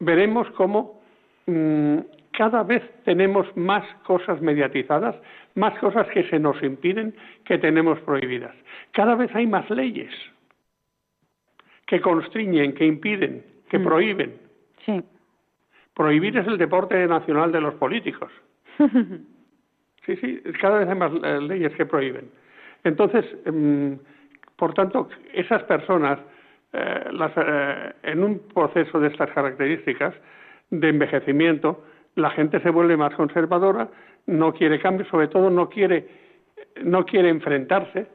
veremos 0.00 0.48
cómo 0.52 1.00
mm, 1.46 1.98
cada 2.32 2.62
vez 2.62 2.82
tenemos 3.04 3.46
más 3.56 3.84
cosas 4.04 4.40
mediatizadas, 4.40 5.16
más 5.54 5.78
cosas 5.78 6.06
que 6.08 6.24
se 6.28 6.38
nos 6.38 6.60
impiden, 6.62 7.14
que 7.44 7.58
tenemos 7.58 8.00
prohibidas. 8.00 8.54
Cada 8.92 9.14
vez 9.14 9.34
hay 9.34 9.46
más 9.46 9.68
leyes 9.70 10.12
que 11.86 12.00
constriñen, 12.00 12.74
que 12.74 12.86
impiden, 12.86 13.44
que 13.68 13.78
Mm. 13.78 13.84
prohíben. 13.84 14.34
Sí. 14.84 15.02
Prohibir 15.94 16.36
es 16.36 16.46
el 16.46 16.58
deporte 16.58 17.06
nacional 17.06 17.52
de 17.52 17.60
los 17.60 17.74
políticos. 17.74 18.32
Sí, 20.06 20.16
sí, 20.16 20.38
cada 20.60 20.80
vez 20.80 20.88
hay 20.90 20.96
más 20.96 21.12
eh, 21.22 21.40
leyes 21.40 21.74
que 21.76 21.86
prohíben. 21.86 22.30
Entonces, 22.84 23.24
em, 23.46 23.98
por 24.56 24.74
tanto, 24.74 25.08
esas 25.32 25.62
personas, 25.62 26.18
eh, 26.74 27.04
las, 27.12 27.32
eh, 27.36 27.92
en 28.02 28.24
un 28.24 28.40
proceso 28.52 28.98
de 28.98 29.08
estas 29.08 29.30
características 29.30 30.14
de 30.70 30.88
envejecimiento, 30.88 31.84
la 32.16 32.30
gente 32.30 32.60
se 32.60 32.70
vuelve 32.70 32.96
más 32.96 33.14
conservadora, 33.14 33.88
no 34.26 34.52
quiere 34.52 34.80
cambios, 34.80 35.08
sobre 35.08 35.28
todo 35.28 35.50
no 35.50 35.68
quiere, 35.68 36.06
no 36.82 37.04
quiere 37.04 37.28
enfrentarse, 37.28 38.06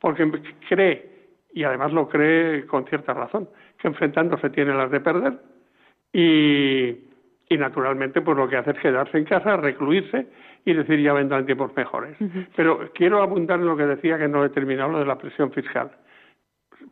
porque 0.00 0.28
cree, 0.68 1.10
y 1.52 1.64
además 1.64 1.92
lo 1.92 2.08
cree 2.08 2.66
con 2.66 2.84
cierta 2.86 3.12
razón, 3.14 3.48
que 3.78 3.88
enfrentándose 3.88 4.50
tiene 4.50 4.74
las 4.74 4.90
de 4.90 5.00
perder, 5.00 5.38
y, 6.12 6.88
y 7.48 7.58
naturalmente 7.58 8.22
pues 8.22 8.36
lo 8.36 8.48
que 8.48 8.56
hace 8.56 8.70
es 8.72 8.78
quedarse 8.78 9.18
en 9.18 9.24
casa, 9.24 9.56
recluirse 9.56 10.26
y 10.64 10.74
decir 10.74 11.00
ya 11.00 11.12
vendrán 11.12 11.46
tiempos 11.46 11.74
mejores. 11.76 12.16
Pero 12.56 12.90
quiero 12.94 13.22
abundar 13.22 13.60
en 13.60 13.66
lo 13.66 13.76
que 13.76 13.86
decía 13.86 14.18
que 14.18 14.28
no 14.28 14.44
he 14.44 14.48
terminado, 14.50 14.92
lo 14.92 14.98
de 14.98 15.06
la 15.06 15.18
presión 15.18 15.52
fiscal. 15.52 15.90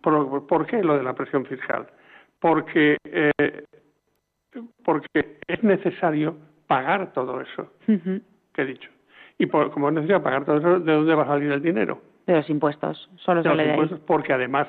¿Por, 0.02 0.46
por 0.46 0.66
qué 0.66 0.82
lo 0.82 0.96
de 0.96 1.02
la 1.02 1.14
presión 1.14 1.44
fiscal? 1.46 1.86
Porque, 2.40 2.96
eh, 3.04 3.64
porque 4.84 5.38
es 5.46 5.62
necesario 5.62 6.36
pagar 6.66 7.12
todo 7.12 7.40
eso 7.40 7.72
Ujú. 7.88 8.20
que 8.52 8.62
he 8.62 8.66
dicho. 8.66 8.90
Y 9.38 9.46
por, 9.46 9.70
como 9.70 9.88
es 9.88 9.94
necesario 9.94 10.22
pagar 10.22 10.44
todo 10.44 10.58
eso, 10.58 10.80
¿de 10.80 10.92
dónde 10.92 11.14
va 11.14 11.22
a 11.24 11.26
salir 11.26 11.50
el 11.52 11.62
dinero? 11.62 12.00
De 12.26 12.34
los 12.34 12.48
impuestos. 12.50 13.10
Solo 13.16 13.42
de 13.42 13.48
los 13.48 13.52
sale 13.56 13.64
de 13.64 13.70
ahí. 13.70 13.74
impuestos, 13.80 14.00
porque 14.06 14.32
además 14.32 14.68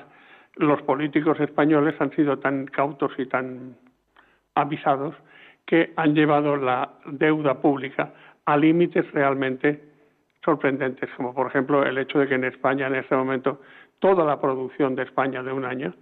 los 0.56 0.82
políticos 0.84 1.40
españoles 1.40 1.96
han 2.00 2.12
sido 2.12 2.40
tan 2.40 2.66
cautos 2.66 3.12
y 3.18 3.26
tan 3.26 3.76
avisados 4.56 5.16
que 5.66 5.94
han 5.96 6.16
llevado 6.16 6.56
la 6.58 6.90
deuda 7.06 7.62
pública 7.62 8.14
a 8.46 8.58
límites 8.58 9.10
realmente 9.12 9.84
sorprendentes, 10.44 11.10
como 11.16 11.34
por 11.34 11.48
ejemplo 11.48 11.84
el 11.86 11.98
hecho 11.98 12.20
de 12.20 12.28
que 12.28 12.36
en 12.36 12.46
España 12.46 12.88
en 12.88 12.96
este 12.96 13.16
momento 13.16 13.62
toda 14.00 14.26
la 14.26 14.40
producción 14.40 14.96
de 14.96 15.04
España 15.04 15.44
de 15.44 15.52
un 15.52 15.66
año, 15.66 15.94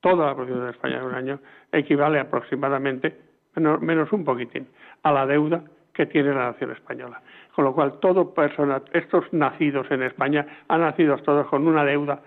toda 0.00 0.26
la 0.26 0.34
producción 0.34 0.64
de 0.64 0.70
España 0.70 0.98
de 1.00 1.06
un 1.06 1.14
año 1.14 1.38
equivale 1.72 2.18
aproximadamente, 2.20 3.18
menos, 3.56 3.80
menos 3.80 4.12
un 4.12 4.24
poquitín, 4.24 4.66
a 5.02 5.12
la 5.12 5.26
deuda 5.26 5.62
que 5.92 6.06
tiene 6.06 6.30
la 6.30 6.52
nación 6.52 6.70
española. 6.72 7.20
Con 7.54 7.64
lo 7.64 7.74
cual, 7.74 7.98
todo 8.00 8.32
persona, 8.32 8.80
estos 8.92 9.24
nacidos 9.32 9.90
en 9.90 10.02
España 10.02 10.46
han 10.68 10.80
nacido 10.80 11.16
todos 11.18 11.46
con 11.48 11.66
una 11.66 11.84
deuda 11.84 12.20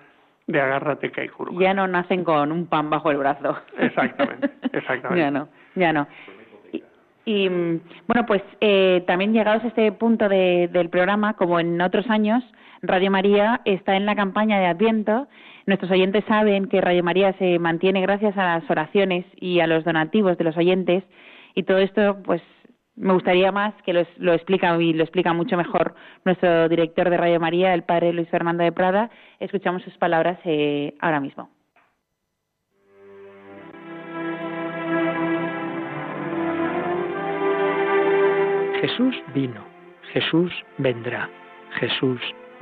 de 0.46 0.60
agárrate 0.60 1.10
que 1.12 1.22
hay 1.22 1.30
curva. 1.30 1.60
Ya 1.62 1.74
no 1.74 1.88
nacen 1.88 2.24
con 2.26 2.52
un 2.52 2.68
pan 2.68 2.90
bajo 2.90 3.10
el 3.10 3.18
brazo. 3.18 3.58
Exactamente, 3.78 4.52
exactamente. 4.74 5.20
ya 5.24 5.32
no, 5.32 5.48
ya 5.76 5.94
no. 5.94 6.08
Y, 6.74 6.84
y, 7.26 7.50
mm, 7.50 7.80
bueno, 8.08 8.26
pues 8.28 8.44
eh, 8.60 9.04
también 9.08 9.32
llegados 9.32 9.64
a 9.64 9.68
este 9.68 9.92
punto 9.94 10.28
de- 10.28 10.70
del 10.72 10.90
programa, 10.90 11.34
como 11.36 11.60
en 11.62 11.80
otros 11.82 12.10
años, 12.10 12.44
Radio 12.86 13.10
María 13.10 13.62
está 13.64 13.96
en 13.96 14.06
la 14.06 14.14
campaña 14.14 14.60
de 14.60 14.66
Adviento. 14.66 15.30
Nuestros 15.66 15.90
oyentes 15.90 16.26
saben 16.28 16.68
que 16.68 16.82
Radio 16.82 17.02
María 17.02 17.32
se 17.40 17.58
mantiene 17.58 18.02
gracias 18.02 18.38
a 18.38 18.60
las 18.60 18.70
oraciones 18.70 19.26
y 19.38 19.62
a 19.62 19.68
los 19.68 19.86
donativos 19.86 20.38
de 20.38 20.44
los 20.44 20.58
oyentes 20.58 21.06
y 21.56 21.64
todo 21.64 21.78
esto, 21.78 22.22
pues 22.24 22.42
me 22.98 23.14
gustaría 23.14 23.54
más 23.54 23.74
que 23.86 23.94
lo, 23.94 24.06
lo 24.18 24.34
explica 24.34 24.78
y 24.82 24.92
lo 24.92 25.02
explica 25.02 25.32
mucho 25.32 25.56
mejor 25.56 25.96
nuestro 26.26 26.68
director 26.68 27.10
de 27.10 27.16
Radio 27.16 27.40
María, 27.40 27.74
el 27.74 27.84
padre 27.84 28.12
Luis 28.12 28.28
Fernando 28.28 28.66
de 28.66 28.74
Prada. 28.74 29.10
Escuchamos 29.40 29.82
sus 29.84 29.98
palabras 29.98 30.38
eh, 30.44 30.94
ahora 31.00 31.22
mismo. 31.22 31.50
Jesús 38.82 39.16
vino, 39.34 39.64
Jesús 40.12 40.52
vendrá, 40.78 41.30
Jesús 41.80 42.20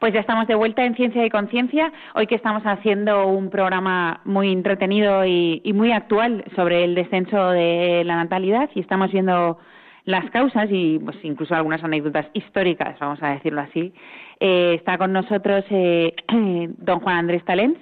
Pues 0.00 0.14
ya 0.14 0.20
estamos 0.20 0.46
de 0.46 0.54
vuelta 0.54 0.82
en 0.82 0.94
Ciencia 0.94 1.26
y 1.26 1.28
Conciencia, 1.28 1.92
hoy 2.14 2.26
que 2.26 2.34
estamos 2.34 2.62
haciendo 2.64 3.26
un 3.26 3.50
programa 3.50 4.22
muy 4.24 4.50
entretenido 4.50 5.26
y, 5.26 5.60
muy 5.74 5.92
actual 5.92 6.42
sobre 6.56 6.84
el 6.84 6.94
descenso 6.94 7.50
de 7.50 8.02
la 8.06 8.16
natalidad 8.16 8.70
y 8.74 8.80
estamos 8.80 9.12
viendo 9.12 9.58
las 10.06 10.30
causas 10.30 10.68
y 10.70 10.98
pues 11.00 11.18
incluso 11.22 11.54
algunas 11.54 11.84
anécdotas 11.84 12.24
históricas, 12.32 12.98
vamos 12.98 13.22
a 13.22 13.32
decirlo 13.34 13.60
así. 13.60 13.92
Eh, 14.40 14.72
está 14.78 14.96
con 14.96 15.12
nosotros 15.12 15.66
eh, 15.68 16.14
don 16.78 17.00
Juan 17.00 17.18
Andrés 17.18 17.44
Talens, 17.44 17.76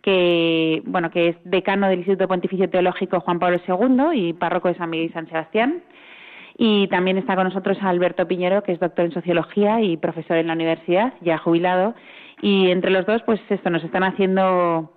que 0.00 0.80
bueno 0.86 1.10
que 1.10 1.28
es 1.28 1.36
decano 1.44 1.88
del 1.88 1.98
Instituto 1.98 2.28
Pontificio 2.28 2.70
Teológico 2.70 3.20
Juan 3.20 3.38
Pablo 3.38 3.60
II 3.68 4.18
y 4.18 4.32
párroco 4.32 4.68
de 4.68 4.74
San 4.76 4.88
Miguel 4.88 5.10
y 5.10 5.12
San 5.12 5.28
Sebastián. 5.28 5.82
Y 6.60 6.88
también 6.88 7.16
está 7.18 7.36
con 7.36 7.44
nosotros 7.44 7.78
Alberto 7.80 8.26
Piñero, 8.26 8.64
que 8.64 8.72
es 8.72 8.80
doctor 8.80 9.04
en 9.04 9.12
sociología 9.12 9.80
y 9.80 9.96
profesor 9.96 10.36
en 10.36 10.48
la 10.48 10.54
universidad, 10.54 11.14
ya 11.20 11.38
jubilado. 11.38 11.94
Y 12.42 12.70
entre 12.70 12.90
los 12.90 13.06
dos, 13.06 13.22
pues 13.22 13.40
esto 13.48 13.70
nos 13.70 13.84
están 13.84 14.02
haciendo, 14.02 14.92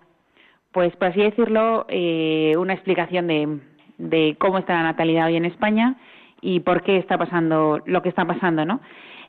pues 0.72 0.96
por 0.96 1.10
así 1.10 1.22
decirlo, 1.22 1.86
eh, 1.88 2.56
una 2.58 2.74
explicación 2.74 3.28
de, 3.28 3.60
de 4.00 4.36
cómo 4.40 4.58
está 4.58 4.74
la 4.74 4.84
natalidad 4.84 5.28
hoy 5.28 5.36
en 5.36 5.46
España 5.46 5.98
y 6.42 6.62
por 6.62 6.82
qué 6.82 6.98
está 6.98 7.20
pasando 7.20 7.80
lo 7.86 8.02
que 8.02 8.10
está 8.10 8.26
pasando, 8.26 8.66
¿no? 8.66 8.82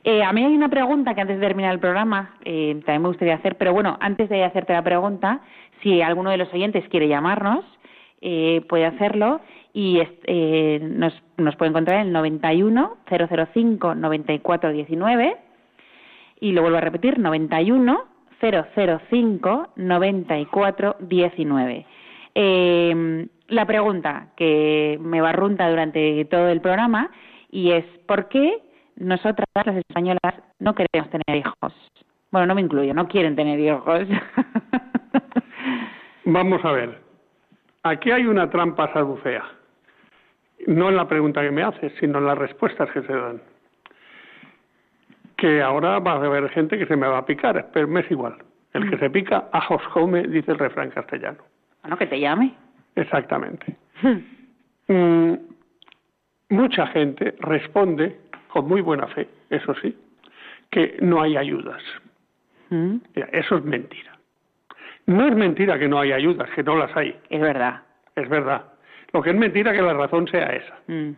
Eh, 0.03 0.21
a 0.21 0.33
mí 0.33 0.43
hay 0.43 0.53
una 0.53 0.67
pregunta 0.67 1.15
que 1.15 1.21
antes 1.21 1.39
de 1.39 1.47
terminar 1.47 1.71
el 1.71 1.79
programa 1.79 2.35
eh, 2.43 2.73
también 2.85 3.03
me 3.03 3.07
gustaría 3.07 3.35
hacer, 3.35 3.57
pero 3.57 3.71
bueno, 3.73 3.97
antes 4.01 4.27
de 4.27 4.43
hacerte 4.43 4.73
la 4.73 4.83
pregunta, 4.83 5.41
si 5.81 6.01
alguno 6.01 6.31
de 6.31 6.37
los 6.37 6.53
oyentes 6.53 6.83
quiere 6.89 7.07
llamarnos, 7.07 7.63
eh, 8.19 8.61
puede 8.67 8.85
hacerlo 8.85 9.39
y 9.73 9.99
eh, 10.25 10.79
nos, 10.81 11.13
nos 11.37 11.55
puede 11.55 11.69
encontrar 11.69 12.01
en 12.01 12.07
el 12.07 12.13
91 12.13 12.97
005 13.09 13.95
94 13.95 14.71
19 14.71 15.37
y 16.39 16.51
lo 16.51 16.61
vuelvo 16.61 16.77
a 16.77 16.81
repetir 16.81 17.17
91 17.17 18.05
005 18.39 19.69
94 19.75 20.95
19. 20.99 21.85
Eh, 22.35 23.27
la 23.47 23.65
pregunta 23.65 24.27
que 24.35 24.99
me 25.01 25.21
barrunta 25.21 25.69
durante 25.69 26.25
todo 26.25 26.49
el 26.49 26.61
programa 26.61 27.09
y 27.49 27.71
es 27.71 27.85
¿por 28.07 28.27
qué 28.27 28.59
nosotras 28.95 29.47
las 29.65 29.77
españolas 29.77 30.35
no 30.59 30.75
queremos 30.75 31.09
tener 31.09 31.39
hijos? 31.39 31.73
Bueno, 32.31 32.47
no 32.47 32.55
me 32.55 32.61
incluyo, 32.61 32.93
no 32.93 33.07
quieren 33.07 33.35
tener 33.35 33.59
hijos. 33.59 34.07
Vamos 36.25 36.63
a 36.65 36.71
ver. 36.71 37.01
Aquí 37.83 38.11
hay 38.11 38.25
una 38.25 38.49
trampa 38.49 38.91
salbucea. 38.93 39.43
No 40.67 40.89
en 40.89 40.95
la 40.95 41.07
pregunta 41.07 41.41
que 41.41 41.51
me 41.51 41.63
haces, 41.63 41.91
sino 41.99 42.19
en 42.19 42.25
las 42.25 42.37
respuestas 42.37 42.89
que 42.91 43.01
se 43.01 43.13
dan. 43.13 43.41
Que 45.37 45.61
ahora 45.61 45.99
va 45.99 46.13
a 46.13 46.15
haber 46.25 46.49
gente 46.49 46.77
que 46.77 46.85
se 46.85 46.95
me 46.95 47.07
va 47.07 47.17
a 47.19 47.25
picar, 47.25 47.69
pero 47.73 47.87
me 47.87 48.01
es 48.01 48.11
igual. 48.11 48.37
El 48.73 48.89
que 48.89 48.97
se 48.97 49.09
pica, 49.09 49.49
ajos 49.51 49.81
come, 49.89 50.23
dice 50.23 50.51
el 50.51 50.57
refrán 50.59 50.89
castellano. 50.91 51.39
Bueno, 51.81 51.97
que 51.97 52.07
te 52.07 52.19
llame. 52.19 52.53
Exactamente. 52.95 53.75
Mm, 54.89 55.35
mucha 56.49 56.87
gente 56.87 57.35
responde 57.39 58.19
con 58.49 58.67
muy 58.67 58.81
buena 58.81 59.07
fe, 59.07 59.29
eso 59.49 59.73
sí, 59.75 59.97
que 60.71 60.97
no 60.99 61.21
hay 61.21 61.37
ayudas. 61.37 61.81
Mm, 62.69 62.97
Mira, 63.15 63.29
eso 63.31 63.55
es 63.55 63.63
mentira. 63.63 64.11
No 65.05 65.25
es 65.25 65.33
mentira 65.37 65.79
que 65.79 65.87
no 65.87 66.01
hay 66.01 66.11
ayudas, 66.11 66.49
que 66.49 66.63
no 66.63 66.75
las 66.75 66.93
hay, 66.97 67.17
Es 67.29 67.39
verdad. 67.39 67.83
es 68.17 68.27
verdad. 68.27 68.72
Lo 69.13 69.21
que 69.21 69.29
es 69.29 69.35
mentira 69.35 69.71
que 69.73 69.81
la 69.81 69.93
razón 69.93 70.27
sea 70.27 70.47
esa. 70.47 70.79
Mm, 70.87 71.11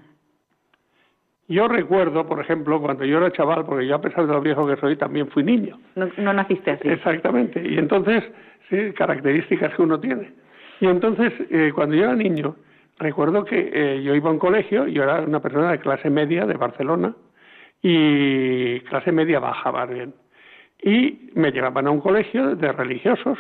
Yo 1.48 1.68
recuerdo, 1.68 2.26
por 2.28 2.40
ejemplo, 2.42 2.82
cuando 2.82 3.06
yo 3.06 3.18
era 3.18 3.32
chaval, 3.32 3.66
porque 3.66 3.88
yo 3.88 3.96
a 3.96 4.02
pesar 4.02 4.28
de 4.28 4.34
lo 4.34 4.42
viejo 4.42 4.68
que 4.68 4.76
soy, 4.78 4.96
también 4.98 5.28
fui 5.30 5.44
niño. 5.44 5.80
No, 5.96 6.10
no 6.18 6.34
naciste 6.34 6.72
así. 6.72 6.90
Exactamente. 6.90 7.62
Y 7.66 7.78
entonces, 7.78 8.24
sí, 8.70 8.92
características 8.94 9.74
que 9.76 9.82
uno 9.82 10.00
tiene. 10.00 10.34
Y 10.82 10.88
entonces, 10.88 11.32
eh, 11.50 11.72
cuando 11.74 11.96
yo 11.96 12.04
era 12.04 12.16
niño, 12.16 12.56
recuerdo 12.98 13.46
que 13.46 13.72
eh, 13.74 14.02
yo 14.04 14.14
iba 14.16 14.30
a 14.30 14.34
un 14.34 14.40
colegio, 14.40 14.88
yo 14.88 15.04
era 15.04 15.22
una 15.22 15.40
persona 15.40 15.72
de 15.72 15.80
clase 15.80 16.10
media 16.10 16.46
de 16.46 16.56
Barcelona, 16.56 17.16
y 17.82 18.80
clase 18.82 19.12
media 19.12 19.40
baja, 19.40 19.72
más 19.72 19.88
bien. 19.88 20.14
Y 20.82 21.30
me 21.36 21.52
llevaban 21.52 21.88
a 21.88 21.92
un 21.92 22.02
colegio 22.02 22.56
de 22.56 22.72
religiosos, 22.72 23.38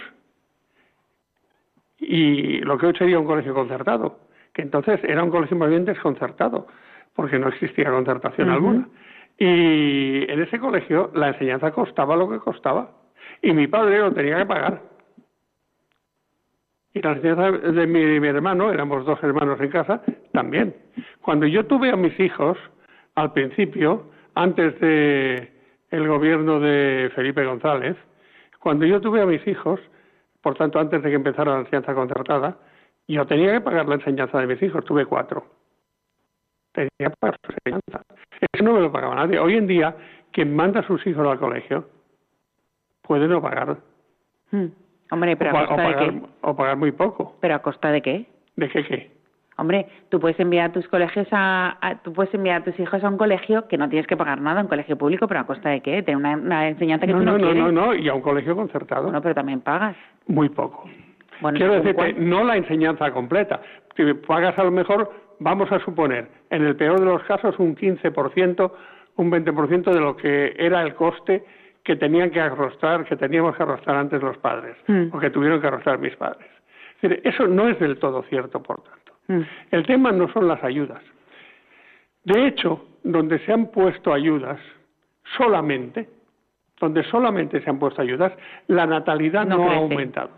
y 1.98 2.60
lo 2.60 2.78
que 2.78 2.86
hoy 2.86 2.94
sería 2.96 3.18
un 3.20 3.26
colegio 3.26 3.54
concertado, 3.54 4.20
que 4.56 4.62
entonces 4.62 5.02
era 5.04 5.22
un 5.22 5.30
colegio 5.30 5.58
más 5.58 5.70
bien 5.70 5.84
desconcertado, 5.84 6.66
porque 7.14 7.38
no 7.38 7.50
existía 7.50 7.92
concertación 7.92 8.50
alguna. 8.50 8.88
Y 9.38 10.32
en 10.32 10.42
ese 10.42 10.60
colegio 10.60 11.12
la 11.14 11.28
enseñanza 11.28 11.72
costaba 11.72 12.16
lo 12.16 12.30
que 12.30 12.40
costaba, 12.40 12.90
y 13.42 13.52
mi 13.52 13.68
padre 13.68 14.00
lo 14.00 14.14
tenía 14.14 14.38
que 14.38 14.46
pagar. 14.46 14.82
Y 16.94 17.02
la 17.02 17.12
enseñanza 17.12 17.52
de 17.52 17.86
mi, 17.86 18.22
mi 18.22 18.28
hermano, 18.30 18.72
éramos 18.72 19.06
dos 19.06 19.22
hermanos 19.22 19.60
en 19.60 19.70
casa, 19.70 20.02
también. 20.32 20.74
Cuando 21.22 21.46
yo 21.46 21.66
tuve 21.66 21.90
a 21.90 21.98
mis 21.98 22.18
hijos, 22.18 22.58
al 23.16 23.34
principio, 23.34 24.10
antes 24.36 24.80
de 24.80 25.52
el 25.92 26.08
gobierno 26.08 26.62
de 26.62 27.12
Felipe 27.14 27.44
González, 27.44 27.98
cuando 28.60 28.86
yo 28.86 29.02
tuve 29.02 29.22
a 29.22 29.26
mis 29.26 29.46
hijos, 29.46 29.82
por 30.42 30.56
tanto, 30.56 30.80
antes 30.80 31.04
de 31.04 31.10
que 31.10 31.16
empezara 31.16 31.52
la 31.52 31.60
enseñanza 31.60 31.94
concertada, 31.94 32.58
yo 33.08 33.26
tenía 33.26 33.54
que 33.54 33.62
pagar 33.62 33.88
la 33.88 33.96
enseñanza 33.96 34.40
de 34.40 34.48
mis 34.48 34.62
hijos, 34.62 34.84
tuve 34.86 35.06
cuatro. 35.06 35.46
Tenía 36.72 36.90
que 36.98 37.10
pagar 37.20 37.38
su 37.44 37.52
enseñanza. 37.54 38.02
Eso 38.52 38.64
no 38.64 38.74
me 38.74 38.82
lo 38.82 38.92
pagaba 38.92 39.16
nadie. 39.16 39.40
Hoy 39.40 39.56
en 39.56 39.68
día, 39.68 39.96
quien 40.32 40.56
manda 40.56 40.82
a 40.82 40.88
sus 40.88 41.06
hijos 41.08 41.26
al 41.28 41.40
colegio 41.40 41.88
puede 43.02 43.28
no 43.28 43.42
pagar. 43.42 43.78
Mm. 44.52 44.66
Hombre, 45.12 45.38
pero 45.38 45.54
o, 45.54 45.58
a 45.58 45.64
o 45.64 45.68
costa 45.68 45.82
de 45.84 45.94
pagar 45.94 46.10
qué? 46.12 46.22
o 46.42 46.56
pagar 46.56 46.78
muy 46.78 46.92
poco. 46.92 47.38
¿Pero 47.40 47.56
a 47.56 47.60
costa 47.60 47.92
de 47.92 48.02
qué? 48.02 48.26
¿De 48.56 48.70
qué 48.70 48.84
qué? 48.86 49.16
Hombre, 49.58 49.88
tú 50.10 50.20
puedes 50.20 50.38
enviar 50.40 50.70
a 50.70 50.74
tus 50.74 50.86
colegios 50.90 51.28
a, 51.32 51.78
a- 51.80 52.02
tú 52.02 52.12
puedes 52.12 52.34
enviar 52.34 52.62
a 52.62 52.64
tus 52.66 52.78
hijos 52.78 53.02
a 53.04 53.08
un 53.08 53.18
colegio 53.18 53.70
que 53.70 53.78
no 53.78 53.88
tienes 53.88 54.06
que 54.06 54.18
pagar 54.18 54.42
nada, 54.42 54.62
un 54.62 54.68
colegio 54.68 54.98
público, 54.98 55.28
pero 55.30 55.40
a 55.40 55.46
costa 55.46 55.70
de 55.70 55.80
qué? 55.82 56.04
Tener 56.04 56.18
una, 56.18 56.36
una 56.36 56.68
enseñanza 56.68 57.06
que 57.06 57.14
No, 57.14 57.20
tú 57.20 57.26
no, 57.26 57.32
no, 57.34 57.38
no, 57.38 57.44
quieres. 57.54 57.64
no, 57.64 57.72
no, 57.72 57.96
y 57.96 58.10
a 58.10 58.14
un 58.16 58.22
colegio 58.22 58.54
concertado. 58.56 59.04
Bueno, 59.04 59.22
pero 59.22 59.34
también 59.36 59.62
pagas. 59.62 59.96
Muy 60.28 60.50
poco. 60.50 60.90
Bueno, 61.42 61.58
Quiero 61.58 61.74
¿según 61.82 61.96
decirte, 61.96 62.22
no 62.22 62.44
la 62.44 62.58
enseñanza 62.58 63.12
completa. 63.12 63.62
Si 63.96 64.14
pagas 64.14 64.58
a 64.58 64.64
lo 64.64 64.72
mejor, 64.72 65.12
vamos 65.40 65.72
a 65.72 65.80
suponer, 65.80 66.28
en 66.50 66.66
el 66.66 66.76
peor 66.76 67.00
de 67.00 67.06
los 67.06 67.24
casos, 67.24 67.58
un 67.60 67.76
15%, 67.76 68.72
un 69.18 69.32
20% 69.32 69.92
de 69.94 70.00
lo 70.00 70.16
que 70.16 70.56
era 70.58 70.82
el 70.82 70.96
coste 70.96 71.44
que 71.84 71.96
tenían 71.96 72.32
que 72.32 72.42
arrostrar, 72.42 73.06
que 73.06 73.16
teníamos 73.16 73.56
que 73.56 73.64
arrostrar 73.64 73.98
antes 73.98 74.22
los 74.22 74.38
padres, 74.38 74.76
Mm. 74.88 75.08
o 75.14 75.20
que 75.20 75.30
tuvieron 75.30 75.62
que 75.62 75.68
arrostrar 75.68 76.00
mis 76.00 76.16
padres. 76.16 76.48
Es 77.02 77.10
decir, 77.10 77.22
eso 77.24 77.48
no 77.48 77.68
es 77.70 77.80
del 77.80 77.98
todo 78.00 78.24
cierto, 78.24 78.62
por 78.64 78.82
tanto. 78.82 79.14
Mm. 79.28 79.42
El 79.72 79.86
tema 79.86 80.12
no 80.12 80.32
son 80.34 80.48
las 80.48 80.64
ayudas. 80.64 81.02
De 82.24 82.48
hecho, 82.48 82.86
donde 83.04 83.38
se 83.40 83.54
han 83.54 83.68
puesto 83.68 84.12
ayudas 84.14 84.60
solamente, 85.38 86.10
donde 86.80 87.04
solamente 87.04 87.62
se 87.62 87.70
han 87.70 87.78
puesto 87.80 88.02
ayudas, 88.02 88.34
la 88.68 88.86
natalidad 88.88 89.46
No 89.46 89.58
no, 89.58 89.70
ha 89.72 89.76
aumentado. 89.76 90.32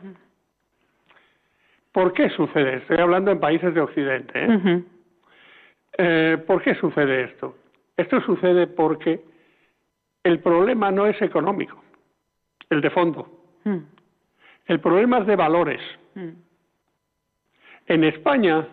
¿Por 1.97 2.13
qué 2.13 2.29
sucede? 2.29 2.75
Estoy 2.75 2.97
hablando 2.97 3.31
en 3.31 3.39
países 3.39 3.73
de 3.73 3.81
Occidente. 3.81 4.31
¿eh? 4.35 4.83
Eh, 5.97 6.37
¿Por 6.45 6.61
qué 6.61 6.75
sucede 6.75 7.23
esto? 7.23 7.55
Esto 7.97 8.21
sucede 8.21 8.67
porque 8.67 9.19
el 10.23 10.39
problema 10.39 10.91
no 10.91 11.07
es 11.07 11.19
económico, 11.23 11.83
el 12.69 12.81
de 12.81 12.91
fondo. 12.91 13.27
Mm. 13.63 13.77
El 14.67 14.79
problema 14.79 15.17
es 15.17 15.25
de 15.25 15.35
valores. 15.35 15.81
Mm. 16.13 16.29
En 17.87 18.03
España, 18.03 18.67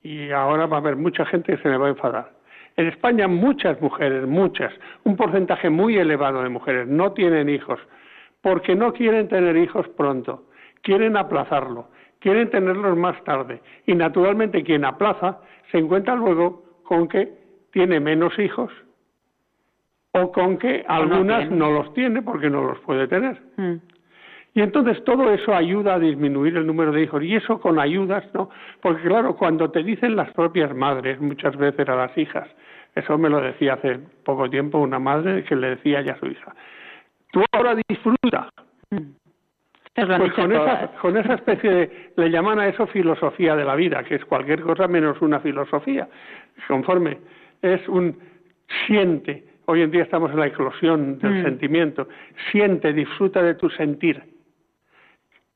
y 0.00 0.30
ahora 0.30 0.66
va 0.66 0.76
a 0.76 0.80
haber 0.80 0.94
mucha 0.94 1.26
gente 1.26 1.56
que 1.56 1.62
se 1.64 1.68
me 1.68 1.76
va 1.76 1.88
a 1.88 1.90
enfadar, 1.90 2.30
en 2.76 2.86
España 2.86 3.26
muchas 3.26 3.80
mujeres, 3.80 4.28
muchas, 4.28 4.72
un 5.02 5.16
porcentaje 5.16 5.70
muy 5.70 5.98
elevado 5.98 6.44
de 6.44 6.50
mujeres 6.50 6.86
no 6.86 7.14
tienen 7.14 7.48
hijos 7.48 7.80
porque 8.42 8.76
no 8.76 8.92
quieren 8.92 9.26
tener 9.26 9.56
hijos 9.56 9.88
pronto, 9.96 10.44
quieren 10.82 11.16
aplazarlo, 11.16 11.88
quieren 12.20 12.50
tenerlos 12.50 12.96
más 12.96 13.22
tarde 13.24 13.60
y 13.86 13.94
naturalmente 13.94 14.62
quien 14.62 14.84
aplaza 14.84 15.40
se 15.70 15.78
encuentra 15.78 16.14
luego 16.14 16.64
con 16.84 17.08
que 17.08 17.32
tiene 17.72 18.00
menos 18.00 18.38
hijos 18.38 18.72
o 20.12 20.32
con 20.32 20.58
que 20.58 20.84
algunas 20.88 21.50
no 21.50 21.70
los 21.70 21.92
tiene 21.94 22.22
porque 22.22 22.48
no 22.48 22.62
los 22.62 22.78
puede 22.80 23.06
tener. 23.06 23.40
Mm. 23.56 23.76
Y 24.54 24.62
entonces 24.62 25.04
todo 25.04 25.30
eso 25.30 25.54
ayuda 25.54 25.96
a 25.96 25.98
disminuir 25.98 26.56
el 26.56 26.66
número 26.66 26.90
de 26.90 27.02
hijos. 27.02 27.22
Y 27.22 27.36
eso 27.36 27.60
con 27.60 27.78
ayudas, 27.78 28.24
¿no? 28.32 28.48
Porque 28.80 29.02
claro, 29.02 29.36
cuando 29.36 29.70
te 29.70 29.82
dicen 29.82 30.16
las 30.16 30.32
propias 30.32 30.74
madres, 30.74 31.20
muchas 31.20 31.54
veces 31.58 31.86
a 31.86 31.94
las 31.94 32.16
hijas, 32.16 32.48
eso 32.94 33.18
me 33.18 33.28
lo 33.28 33.42
decía 33.42 33.74
hace 33.74 33.98
poco 34.24 34.48
tiempo 34.48 34.78
una 34.78 34.98
madre 34.98 35.44
que 35.44 35.54
le 35.54 35.76
decía 35.76 36.00
ya 36.00 36.14
a 36.14 36.18
su 36.18 36.26
hija, 36.26 36.54
tú 37.30 37.44
ahora 37.52 37.76
disfruta. 37.86 38.48
Pues 39.96 40.32
con 40.34 40.52
esa, 40.52 40.88
con 41.00 41.16
esa 41.16 41.34
especie 41.34 41.70
de, 41.70 42.10
le 42.16 42.30
llaman 42.30 42.58
a 42.58 42.68
eso 42.68 42.86
filosofía 42.86 43.56
de 43.56 43.64
la 43.64 43.74
vida, 43.74 44.04
que 44.04 44.16
es 44.16 44.24
cualquier 44.26 44.60
cosa 44.60 44.86
menos 44.86 45.20
una 45.22 45.40
filosofía. 45.40 46.06
Conforme 46.68 47.18
es 47.62 47.88
un 47.88 48.18
siente, 48.86 49.44
hoy 49.66 49.82
en 49.82 49.90
día 49.90 50.02
estamos 50.02 50.30
en 50.32 50.40
la 50.40 50.48
eclosión 50.48 51.18
del 51.18 51.40
Mm. 51.40 51.44
sentimiento, 51.44 52.08
siente, 52.50 52.92
disfruta 52.92 53.42
de 53.42 53.54
tu 53.54 53.70
sentir. 53.70 54.22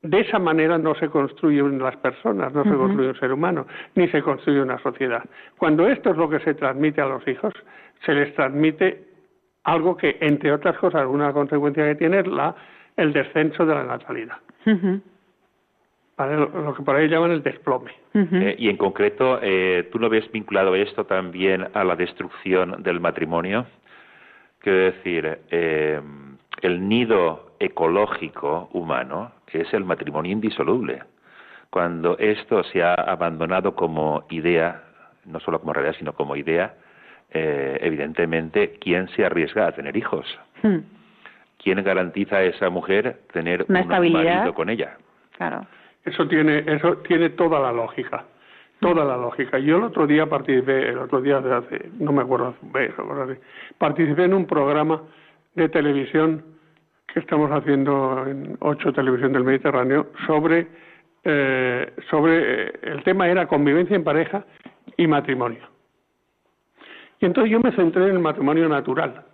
De 0.01 0.21
esa 0.21 0.39
manera 0.39 0.79
no 0.79 0.95
se 0.95 1.09
construyen 1.09 1.77
las 1.77 1.95
personas, 1.97 2.51
no 2.51 2.63
se 2.63 2.71
construye 2.71 3.09
un 3.09 3.19
ser 3.19 3.31
humano, 3.31 3.67
ni 3.93 4.07
se 4.07 4.23
construye 4.23 4.59
una 4.59 4.79
sociedad. 4.79 5.23
Cuando 5.57 5.87
esto 5.87 6.09
es 6.09 6.17
lo 6.17 6.27
que 6.27 6.39
se 6.39 6.55
transmite 6.55 7.01
a 7.01 7.05
los 7.05 7.27
hijos, 7.27 7.53
se 8.03 8.13
les 8.15 8.33
transmite 8.33 9.03
algo 9.63 9.95
que, 9.95 10.17
entre 10.21 10.51
otras 10.51 10.75
cosas, 10.79 11.05
una 11.07 11.31
consecuencia 11.31 11.85
que 11.85 11.95
tiene 11.95 12.21
es 12.21 12.27
la, 12.27 12.55
el 12.97 13.13
descenso 13.13 13.65
de 13.65 13.75
la 13.75 13.83
natalidad. 13.83 14.37
Lo, 16.17 16.47
lo 16.47 16.75
que 16.75 16.83
por 16.83 16.95
ahí 16.95 17.07
llaman 17.07 17.31
el 17.31 17.41
desplome. 17.41 17.91
Eh, 18.13 18.55
y 18.59 18.69
en 18.69 18.77
concreto, 18.77 19.39
eh, 19.41 19.89
¿tú 19.91 19.97
no 19.97 20.07
ves 20.07 20.31
vinculado 20.31 20.75
esto 20.75 21.05
también 21.05 21.67
a 21.73 21.83
la 21.83 21.95
destrucción 21.95 22.83
del 22.83 22.99
matrimonio? 22.99 23.65
Quiero 24.59 24.77
decir, 24.77 25.39
eh, 25.49 25.99
el 26.61 26.87
nido 26.87 27.53
ecológico 27.59 28.69
humano 28.73 29.31
es 29.51 29.73
el 29.73 29.83
matrimonio 29.83 30.31
indisoluble. 30.31 31.01
Cuando 31.71 32.17
esto 32.19 32.63
se 32.65 32.83
ha 32.83 32.93
abandonado 32.93 33.75
como 33.75 34.25
idea, 34.29 34.83
no 35.25 35.39
solo 35.39 35.59
como 35.59 35.73
realidad, 35.73 35.95
sino 35.97 36.13
como 36.13 36.35
idea, 36.35 36.75
eh, 37.31 37.77
evidentemente, 37.81 38.77
¿quién 38.79 39.07
se 39.09 39.25
arriesga 39.25 39.67
a 39.67 39.71
tener 39.71 39.95
hijos? 39.95 40.25
Mm, 40.63 40.79
¿Quién 41.61 41.83
garantiza 41.83 42.37
a 42.37 42.43
esa 42.43 42.69
mujer 42.69 43.19
tener 43.31 43.65
Una 43.67 43.79
un 43.79 43.83
estabilidad. 43.83 44.35
marido 44.35 44.53
con 44.53 44.69
ella? 44.69 44.97
Claro. 45.37 45.65
Eso 46.03 46.27
tiene, 46.27 46.63
eso 46.65 46.97
tiene 47.07 47.29
toda 47.29 47.59
la 47.59 47.71
lógica. 47.71 48.25
Toda 48.79 49.05
la 49.05 49.15
lógica. 49.15 49.59
Yo 49.59 49.77
el 49.77 49.83
otro 49.83 50.07
día 50.07 50.25
participé, 50.25 50.89
el 50.89 50.97
otro 50.97 51.21
día 51.21 51.39
de 51.39 51.53
hace, 51.53 51.89
no 51.99 52.11
me 52.11 52.23
acuerdo, 52.23 52.55
participé 53.77 54.23
en 54.23 54.33
un 54.33 54.47
programa 54.47 55.03
de 55.53 55.69
televisión 55.69 56.43
que 57.13 57.19
estamos 57.19 57.51
haciendo 57.51 58.25
en 58.25 58.57
ocho 58.61 58.91
televisión 58.91 59.33
del 59.33 59.43
Mediterráneo 59.43 60.07
sobre, 60.25 60.67
eh, 61.23 61.93
sobre 62.09 62.37
eh, 62.39 62.71
el 62.81 63.03
tema 63.03 63.27
era 63.27 63.45
convivencia 63.45 63.95
en 63.95 64.03
pareja 64.03 64.45
y 64.97 65.05
matrimonio. 65.05 65.61
Y 67.19 67.25
entonces 67.27 67.51
yo 67.51 67.59
me 67.59 67.71
centré 67.73 68.05
en 68.05 68.13
el 68.13 68.19
matrimonio 68.19 68.67
natural, 68.67 69.25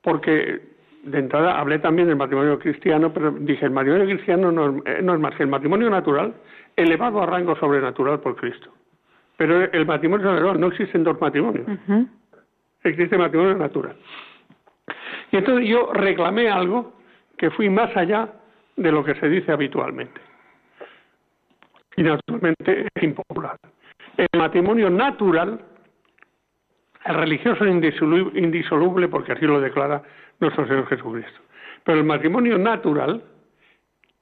porque 0.00 0.75
de 1.06 1.18
entrada 1.18 1.58
hablé 1.58 1.78
también 1.78 2.08
del 2.08 2.16
matrimonio 2.16 2.58
cristiano, 2.58 3.12
pero 3.12 3.30
dije, 3.30 3.64
el 3.64 3.70
matrimonio 3.70 4.06
cristiano 4.06 4.50
no, 4.52 4.68
es- 4.70 4.82
eh, 4.86 5.00
no 5.02 5.14
es 5.14 5.20
más 5.20 5.34
que 5.36 5.42
el 5.44 5.48
matrimonio 5.48 5.88
natural 5.88 6.34
elevado 6.76 7.22
a 7.22 7.26
rango 7.26 7.56
sobrenatural 7.56 8.20
por 8.20 8.36
Cristo. 8.36 8.72
Pero 9.36 9.62
el 9.64 9.86
matrimonio 9.86 10.32
natural, 10.32 10.58
no 10.60 10.66
existen 10.68 11.04
dos 11.04 11.20
matrimonios, 11.20 11.66
Ujú. 11.68 12.08
existe 12.84 13.16
matrimonio 13.18 13.56
natural. 13.56 13.96
Y 15.30 15.36
entonces 15.36 15.68
yo 15.68 15.90
reclamé 15.92 16.48
algo 16.50 16.92
que 17.36 17.50
fui 17.50 17.68
más 17.68 17.94
allá 17.96 18.28
de 18.76 18.92
lo 18.92 19.04
que 19.04 19.14
se 19.16 19.28
dice 19.28 19.52
habitualmente. 19.52 20.20
Y 21.96 22.02
naturalmente 22.02 22.86
es 22.94 23.02
impopular. 23.02 23.56
El 24.16 24.28
matrimonio 24.38 24.90
natural, 24.90 25.60
el 27.04 27.14
religioso 27.14 27.64
es 27.64 27.70
indisolu- 27.72 28.32
indisoluble 28.36 29.08
porque 29.08 29.32
así 29.32 29.46
lo 29.46 29.60
declara 29.60 30.02
nuestro 30.40 30.66
Señor 30.66 30.86
Jesucristo. 30.86 31.40
Pero 31.84 31.98
el 31.98 32.04
matrimonio 32.04 32.58
natural 32.58 33.22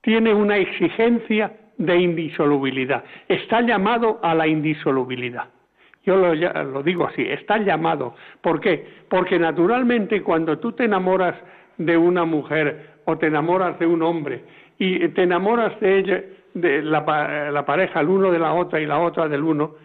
tiene 0.03 0.35
una 0.35 0.59
exigencia 0.59 1.53
de 1.79 1.97
indisolubilidad. 1.97 3.05
Está 3.29 3.63
llamado 3.63 4.21
a 4.23 4.35
la 4.35 4.47
indisolubilidad. 4.47 5.49
Yo 6.05 6.17
lo, 6.17 6.83
digo 6.83 7.07
así, 7.07 7.23
está 7.23 7.59
llamado. 7.59 8.15
¿Por 8.43 8.61
qué? 8.61 8.87
Porque 9.09 9.39
naturalmente 9.39 10.23
cuando 10.23 10.59
tú 10.59 10.73
te 10.73 10.85
enamoras 10.85 11.35
de 11.79 11.97
una 11.97 12.25
mujer 12.25 12.99
o 13.07 13.17
te 13.17 13.29
enamoras 13.29 13.79
de 13.79 13.87
un 13.87 14.03
hombre 14.03 14.45
y 14.79 15.09
te 15.09 15.23
enamoras 15.23 15.79
de 15.81 15.99
ella, 15.99 16.23
de 16.53 16.83
la, 16.83 17.51
la 17.51 17.65
pareja, 17.65 18.01
el 18.01 18.09
uno 18.09 18.31
de 18.31 18.39
la 18.39 18.53
otra 18.53 18.81
y 18.81 18.87
la 18.87 18.99
otra 18.99 19.29
del 19.29 19.43
uno, 19.43 19.77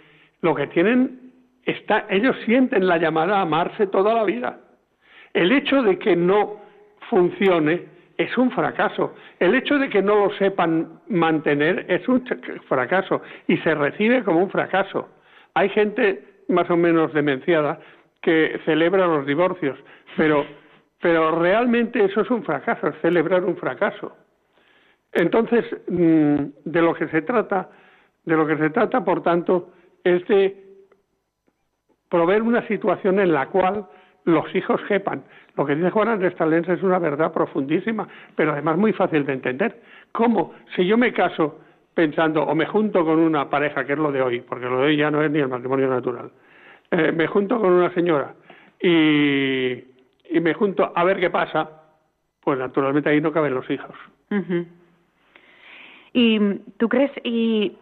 lo 0.41 0.53
que 0.53 0.67
tienen 0.67 1.31
está, 1.63 2.05
ellos 2.09 2.35
sienten 2.45 2.87
la 2.87 2.97
llamada 2.97 3.37
a 3.37 3.41
amarse 3.41 3.87
toda 3.87 4.13
la 4.13 4.23
vida. 4.23 4.59
El 5.33 5.51
hecho 5.51 5.81
de 5.83 5.97
que 5.99 6.15
no 6.15 6.57
funcione 7.09 7.85
es 8.17 8.37
un 8.37 8.51
fracaso. 8.51 9.15
El 9.39 9.55
hecho 9.55 9.79
de 9.79 9.89
que 9.89 10.01
no 10.01 10.27
lo 10.27 10.33
sepan 10.37 10.99
mantener 11.07 11.85
es 11.87 12.07
un 12.07 12.25
fracaso 12.67 13.21
y 13.47 13.57
se 13.57 13.73
recibe 13.73 14.23
como 14.23 14.43
un 14.43 14.49
fracaso. 14.49 15.07
Hay 15.53 15.69
gente 15.69 16.23
más 16.49 16.69
o 16.69 16.75
menos 16.75 17.13
demenciada 17.13 17.79
que 18.21 18.59
celebra 18.65 19.07
los 19.07 19.25
divorcios, 19.25 19.79
pero, 20.17 20.45
pero 21.01 21.39
realmente 21.39 22.03
eso 22.03 22.21
es 22.21 22.29
un 22.29 22.43
fracaso, 22.43 22.87
es 22.87 22.95
celebrar 23.01 23.45
un 23.45 23.55
fracaso. 23.55 24.15
Entonces, 25.13 25.65
mm, 25.87 26.35
de 26.65 26.81
lo 26.81 26.93
que 26.93 27.07
se 27.07 27.21
trata, 27.21 27.69
de 28.25 28.35
lo 28.35 28.45
que 28.45 28.57
se 28.57 28.69
trata, 28.69 29.03
por 29.03 29.23
tanto, 29.23 29.71
es 30.03 30.27
de 30.27 30.65
proveer 32.09 32.41
una 32.41 32.67
situación 32.67 33.19
en 33.19 33.31
la 33.31 33.47
cual 33.47 33.87
los 34.33 34.53
hijos 34.55 34.81
quepan. 34.87 35.23
Lo 35.55 35.65
que 35.65 35.75
dice 35.75 35.89
Juan 35.89 36.09
Andrés 36.09 36.35
Talens 36.35 36.69
es 36.69 36.81
una 36.83 36.99
verdad 36.99 37.33
profundísima, 37.33 38.07
pero 38.35 38.53
además 38.53 38.77
muy 38.77 38.93
fácil 38.93 39.25
de 39.25 39.33
entender. 39.33 39.81
¿Cómo? 40.11 40.53
Si 40.75 40.85
yo 40.85 40.97
me 40.97 41.11
caso 41.13 41.59
pensando 41.93 42.43
o 42.43 42.55
me 42.55 42.65
junto 42.65 43.03
con 43.03 43.19
una 43.19 43.49
pareja, 43.49 43.85
que 43.85 43.93
es 43.93 43.99
lo 43.99 44.11
de 44.11 44.21
hoy, 44.21 44.41
porque 44.41 44.65
lo 44.65 44.79
de 44.79 44.87
hoy 44.87 44.97
ya 44.97 45.11
no 45.11 45.21
es 45.21 45.29
ni 45.29 45.39
el 45.39 45.49
matrimonio 45.49 45.89
natural, 45.89 46.31
eh, 46.91 47.11
me 47.11 47.27
junto 47.27 47.59
con 47.59 47.73
una 47.73 47.93
señora 47.93 48.33
y, 48.81 49.83
me 50.39 50.53
junto 50.53 50.91
a 50.95 51.03
ver 51.03 51.19
qué 51.19 51.29
pasa, 51.29 51.69
pues 52.39 52.57
naturalmente 52.57 53.09
ahí 53.09 53.19
no 53.19 53.31
caben 53.31 53.53
los 53.53 53.69
hijos. 53.69 53.95
¿Y 56.13 56.39
tú 56.77 56.87
crees 56.87 57.11
y 57.23 57.75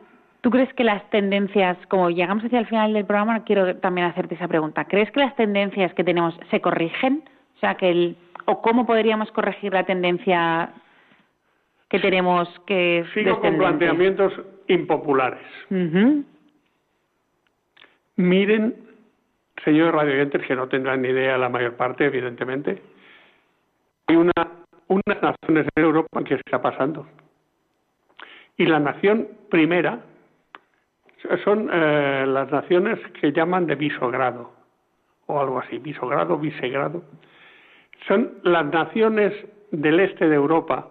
tú 0.47 0.51
crees 0.51 0.73
que 0.75 0.85
las 0.85 1.03
tendencias, 1.09 1.77
como 1.89 2.09
llegamos 2.09 2.41
hacia 2.45 2.59
el 2.59 2.67
final 2.67 2.93
del 2.93 3.03
programa, 3.03 3.43
quiero 3.43 3.75
también 3.79 4.07
hacerte 4.07 4.35
esa 4.35 4.47
pregunta. 4.47 4.85
¿Crees 4.85 5.11
que 5.11 5.19
las 5.19 5.35
tendencias 5.35 5.93
que 5.93 6.05
tenemos 6.05 6.39
se 6.49 6.61
corrigen? 6.61 7.21
O 7.57 7.59
sea, 7.59 7.75
que 7.75 7.89
el 7.91 8.15
o 8.45 8.61
cómo 8.61 8.85
podríamos 8.85 9.29
corregir 9.33 9.73
la 9.73 9.83
tendencia 9.83 10.69
que 11.89 11.99
tenemos 11.99 12.47
que 12.65 13.03
Sigo 13.13 13.41
con 13.41 13.57
planteamientos 13.57 14.31
impopulares. 14.69 15.45
Ujú. 15.69 16.23
Miren, 18.15 18.73
señores 19.65 19.93
radioyentes, 19.93 20.47
que 20.47 20.55
no 20.55 20.69
tendrán 20.69 21.01
ni 21.01 21.09
idea 21.09 21.37
la 21.37 21.49
mayor 21.49 21.73
parte, 21.73 22.05
evidentemente, 22.05 22.81
hay 24.07 24.15
una, 24.15 24.31
unas 24.87 25.21
naciones 25.21 25.67
en 25.75 25.83
Europa 25.83 26.23
que 26.23 26.35
está 26.35 26.61
pasando. 26.61 27.05
Y 28.55 28.65
la 28.65 28.79
nación 28.79 29.27
primera 29.49 29.99
son 31.43 31.69
eh, 31.71 32.25
las 32.27 32.51
naciones 32.51 32.99
que 33.19 33.31
llaman 33.31 33.65
de 33.65 33.75
bisogrado, 33.75 34.51
o 35.25 35.39
algo 35.39 35.59
así, 35.59 35.77
bisogrado, 35.79 36.37
visegrado. 36.37 37.03
Son 38.07 38.33
las 38.43 38.65
naciones 38.67 39.33
del 39.71 39.99
este 39.99 40.29
de 40.29 40.35
Europa, 40.35 40.89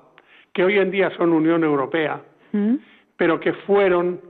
que 0.53 0.65
hoy 0.65 0.79
en 0.79 0.91
día 0.91 1.11
son 1.17 1.33
Unión 1.33 1.65
Europea, 1.65 2.21
¿Mm? 2.53 2.75
pero 3.17 3.41
que 3.41 3.53
fueron, 3.53 4.21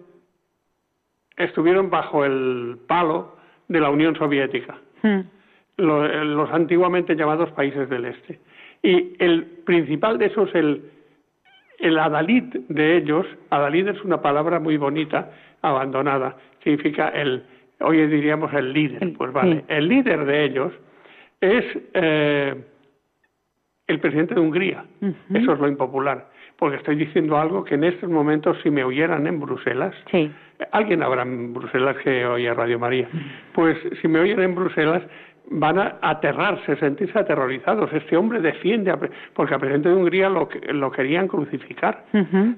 estuvieron 1.36 1.90
bajo 1.90 2.24
el 2.24 2.78
palo 2.86 3.36
de 3.68 3.80
la 3.80 3.90
Unión 3.90 4.14
Soviética, 4.16 4.78
¿Mm? 5.02 5.20
lo- 5.78 6.06
eh, 6.06 6.24
los 6.24 6.50
antiguamente 6.50 7.14
llamados 7.16 7.50
países 7.52 7.88
del 7.88 8.04
Este. 8.06 8.38
Y 8.82 9.14
el 9.18 9.44
principal 9.64 10.18
de 10.18 10.26
esos, 10.26 10.54
el, 10.54 10.90
el 11.78 11.98
adalid 11.98 12.44
de 12.68 12.96
ellos, 12.98 13.26
adalid 13.50 13.88
es 13.88 14.02
una 14.02 14.20
palabra 14.22 14.60
muy 14.60 14.76
bonita, 14.76 15.30
abandonada, 15.62 16.36
significa 16.62 17.08
el, 17.08 17.42
hoy 17.80 18.06
diríamos 18.06 18.52
el 18.54 18.72
líder, 18.72 19.12
pues 19.16 19.32
vale, 19.32 19.56
sí. 19.56 19.64
el 19.68 19.88
líder 19.88 20.24
de 20.24 20.44
ellos 20.44 20.72
es 21.40 21.64
eh, 21.94 22.54
el 23.86 24.00
presidente 24.00 24.34
de 24.34 24.40
Hungría, 24.40 24.84
eso 25.34 25.52
es 25.52 25.58
lo 25.60 25.68
impopular. 25.68 26.28
porque 26.58 26.76
estoy 26.78 26.96
diciendo 26.96 27.36
algo 27.38 27.64
que 27.64 27.74
en 27.74 27.84
estos 27.84 28.08
momentos, 28.08 28.56
si 28.62 28.70
me 28.70 28.82
oyeran 28.82 29.26
en 29.26 29.38
Bruselas, 29.40 29.94
Sí. 30.10 30.32
alguien 30.72 31.02
habrá 31.02 31.22
en 31.22 31.52
Bruselas 31.52 31.96
que 32.02 32.24
oye 32.24 32.52
Radio 32.54 32.78
María, 32.78 33.08
pues 33.52 33.76
si 34.00 34.08
me 34.08 34.20
oyen 34.20 34.40
en 34.40 34.54
Bruselas 34.54 35.02
van 35.48 35.78
a 35.78 35.98
aterrarse, 36.02 36.76
sentirse 36.76 37.18
aterrorizados. 37.18 37.92
Este 37.92 38.16
hombre 38.16 38.40
defiende, 38.40 38.90
a- 38.90 38.98
porque 39.34 39.54
al 39.54 39.60
presidente 39.60 39.88
de 39.88 39.94
Hungría 39.94 40.28
lo, 40.28 40.48
lo 40.72 40.90
querían 40.90 41.28
crucificar. 41.28 42.04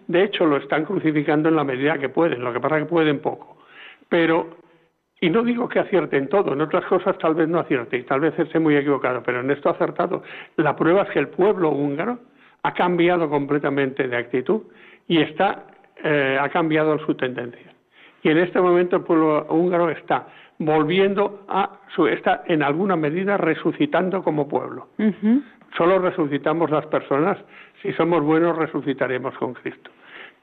De 0.06 0.22
hecho, 0.24 0.46
lo 0.46 0.56
están 0.56 0.84
crucificando 0.84 1.48
en 1.48 1.56
la 1.56 1.64
medida 1.64 1.98
que 1.98 2.08
pueden, 2.08 2.42
lo 2.42 2.52
que 2.52 2.60
pasa 2.60 2.78
es 2.78 2.84
que 2.84 2.88
pueden 2.88 3.20
poco. 3.20 3.58
Pero, 4.08 4.56
y 5.20 5.28
no 5.30 5.42
digo 5.42 5.68
que 5.68 5.80
acierten 5.80 6.28
todo, 6.28 6.52
en 6.54 6.60
otras 6.62 6.84
cosas 6.86 7.18
tal 7.18 7.34
vez 7.34 7.46
no 7.48 7.58
acierte, 7.58 7.98
y 7.98 8.04
tal 8.04 8.20
vez 8.20 8.38
esté 8.38 8.58
muy 8.58 8.74
equivocado, 8.76 9.22
pero 9.22 9.40
en 9.40 9.50
esto 9.50 9.68
ha 9.68 9.72
acertado. 9.72 10.22
La 10.56 10.74
prueba 10.74 11.02
es 11.02 11.10
que 11.10 11.18
el 11.18 11.28
pueblo 11.28 11.70
húngaro 11.70 12.18
ha 12.62 12.72
cambiado 12.72 13.28
completamente 13.28 14.08
de 14.08 14.16
actitud 14.16 14.62
y 15.06 15.20
está, 15.20 15.64
eh, 16.02 16.38
ha 16.40 16.48
cambiado 16.48 16.98
su 17.00 17.14
tendencia. 17.14 17.72
Y 18.22 18.30
en 18.30 18.38
este 18.38 18.60
momento 18.60 18.96
el 18.96 19.02
pueblo 19.02 19.46
húngaro 19.50 19.90
está 19.90 20.26
volviendo 20.58 21.44
a, 21.48 21.80
su, 21.94 22.06
está 22.06 22.42
en 22.46 22.62
alguna 22.62 22.96
medida 22.96 23.36
resucitando 23.36 24.22
como 24.22 24.48
pueblo. 24.48 24.88
Solo 25.76 25.98
resucitamos 25.98 26.70
las 26.70 26.86
personas, 26.86 27.38
si 27.82 27.92
somos 27.92 28.22
buenos 28.22 28.56
resucitaremos 28.56 29.36
con 29.38 29.54
Cristo. 29.54 29.90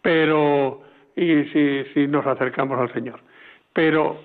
Pero, 0.01 0.81
y 1.15 1.43
si, 1.45 1.83
si 1.93 2.07
nos 2.07 2.25
acercamos 2.25 2.79
al 2.79 2.93
Señor. 2.93 3.19
Pero 3.73 4.19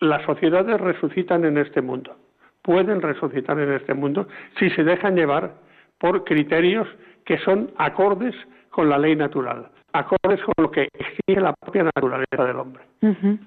las 0.00 0.24
sociedades 0.24 0.80
resucitan 0.80 1.44
en 1.44 1.58
este 1.58 1.82
mundo, 1.82 2.16
pueden 2.62 3.02
resucitar 3.02 3.58
en 3.58 3.72
este 3.72 3.94
mundo 3.94 4.26
si 4.58 4.70
se 4.70 4.84
dejan 4.84 5.16
llevar 5.16 5.54
por 5.98 6.24
criterios 6.24 6.88
que 7.24 7.38
son 7.38 7.70
acordes 7.76 8.34
con 8.70 8.88
la 8.88 8.98
ley 8.98 9.16
natural, 9.16 9.68
acordes 9.92 10.40
con 10.42 10.54
lo 10.58 10.70
que 10.70 10.88
exige 10.92 11.40
la 11.40 11.54
propia 11.54 11.84
naturaleza 11.84 12.44
del 12.44 12.56
hombre. 12.56 12.82
Ujú. 13.02 13.38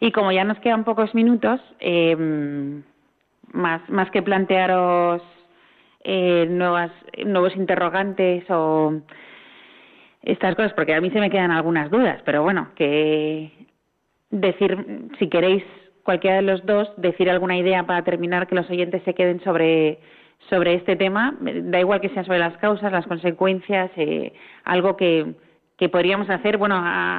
Y 0.00 0.12
como 0.12 0.32
ya 0.32 0.44
nos 0.44 0.58
quedan 0.60 0.84
pocos 0.84 1.14
minutos, 1.14 1.60
eh, 1.80 2.16
más, 3.52 3.88
más 3.88 4.10
que 4.10 4.22
plantearos 4.22 5.22
eh, 6.04 6.46
nuevas, 6.48 6.90
nuevos 7.24 7.54
interrogantes 7.56 8.44
o 8.50 9.00
estas 10.22 10.54
cosas, 10.54 10.72
porque 10.74 10.94
a 10.94 11.00
mí 11.00 11.10
se 11.10 11.20
me 11.20 11.30
quedan 11.30 11.50
algunas 11.50 11.90
dudas, 11.90 12.20
pero 12.24 12.42
bueno, 12.42 12.68
que 12.76 13.52
decir, 14.30 15.08
si 15.18 15.28
queréis 15.28 15.64
cualquiera 16.04 16.36
de 16.36 16.42
los 16.42 16.64
dos, 16.64 16.92
decir 16.96 17.28
alguna 17.30 17.56
idea 17.56 17.84
para 17.84 18.02
terminar, 18.02 18.46
que 18.46 18.54
los 18.54 18.68
oyentes 18.70 19.02
se 19.04 19.14
queden 19.14 19.40
sobre 19.42 19.98
sobre 20.48 20.74
este 20.74 20.96
tema, 20.96 21.36
da 21.40 21.78
igual 21.78 22.00
que 22.00 22.08
sea 22.08 22.24
sobre 22.24 22.40
las 22.40 22.56
causas, 22.56 22.90
las 22.90 23.06
consecuencias, 23.06 23.90
eh, 23.96 24.32
algo 24.64 24.96
que, 24.96 25.34
que 25.82 25.88
podríamos 25.88 26.30
hacer. 26.30 26.58
Bueno, 26.58 26.76
a, 26.78 27.18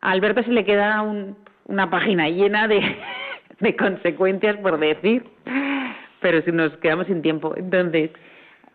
a 0.00 0.10
Alberto 0.10 0.42
se 0.42 0.50
le 0.50 0.64
queda 0.64 1.02
un- 1.02 1.36
una 1.66 1.90
página 1.90 2.26
llena 2.30 2.66
de, 2.66 2.80
de 3.60 3.76
consecuencias 3.76 4.56
por 4.56 4.78
decir, 4.78 5.24
pero 6.20 6.40
si 6.40 6.50
nos 6.52 6.74
quedamos 6.78 7.06
sin 7.06 7.20
tiempo. 7.20 7.52
Entonces, 7.54 8.10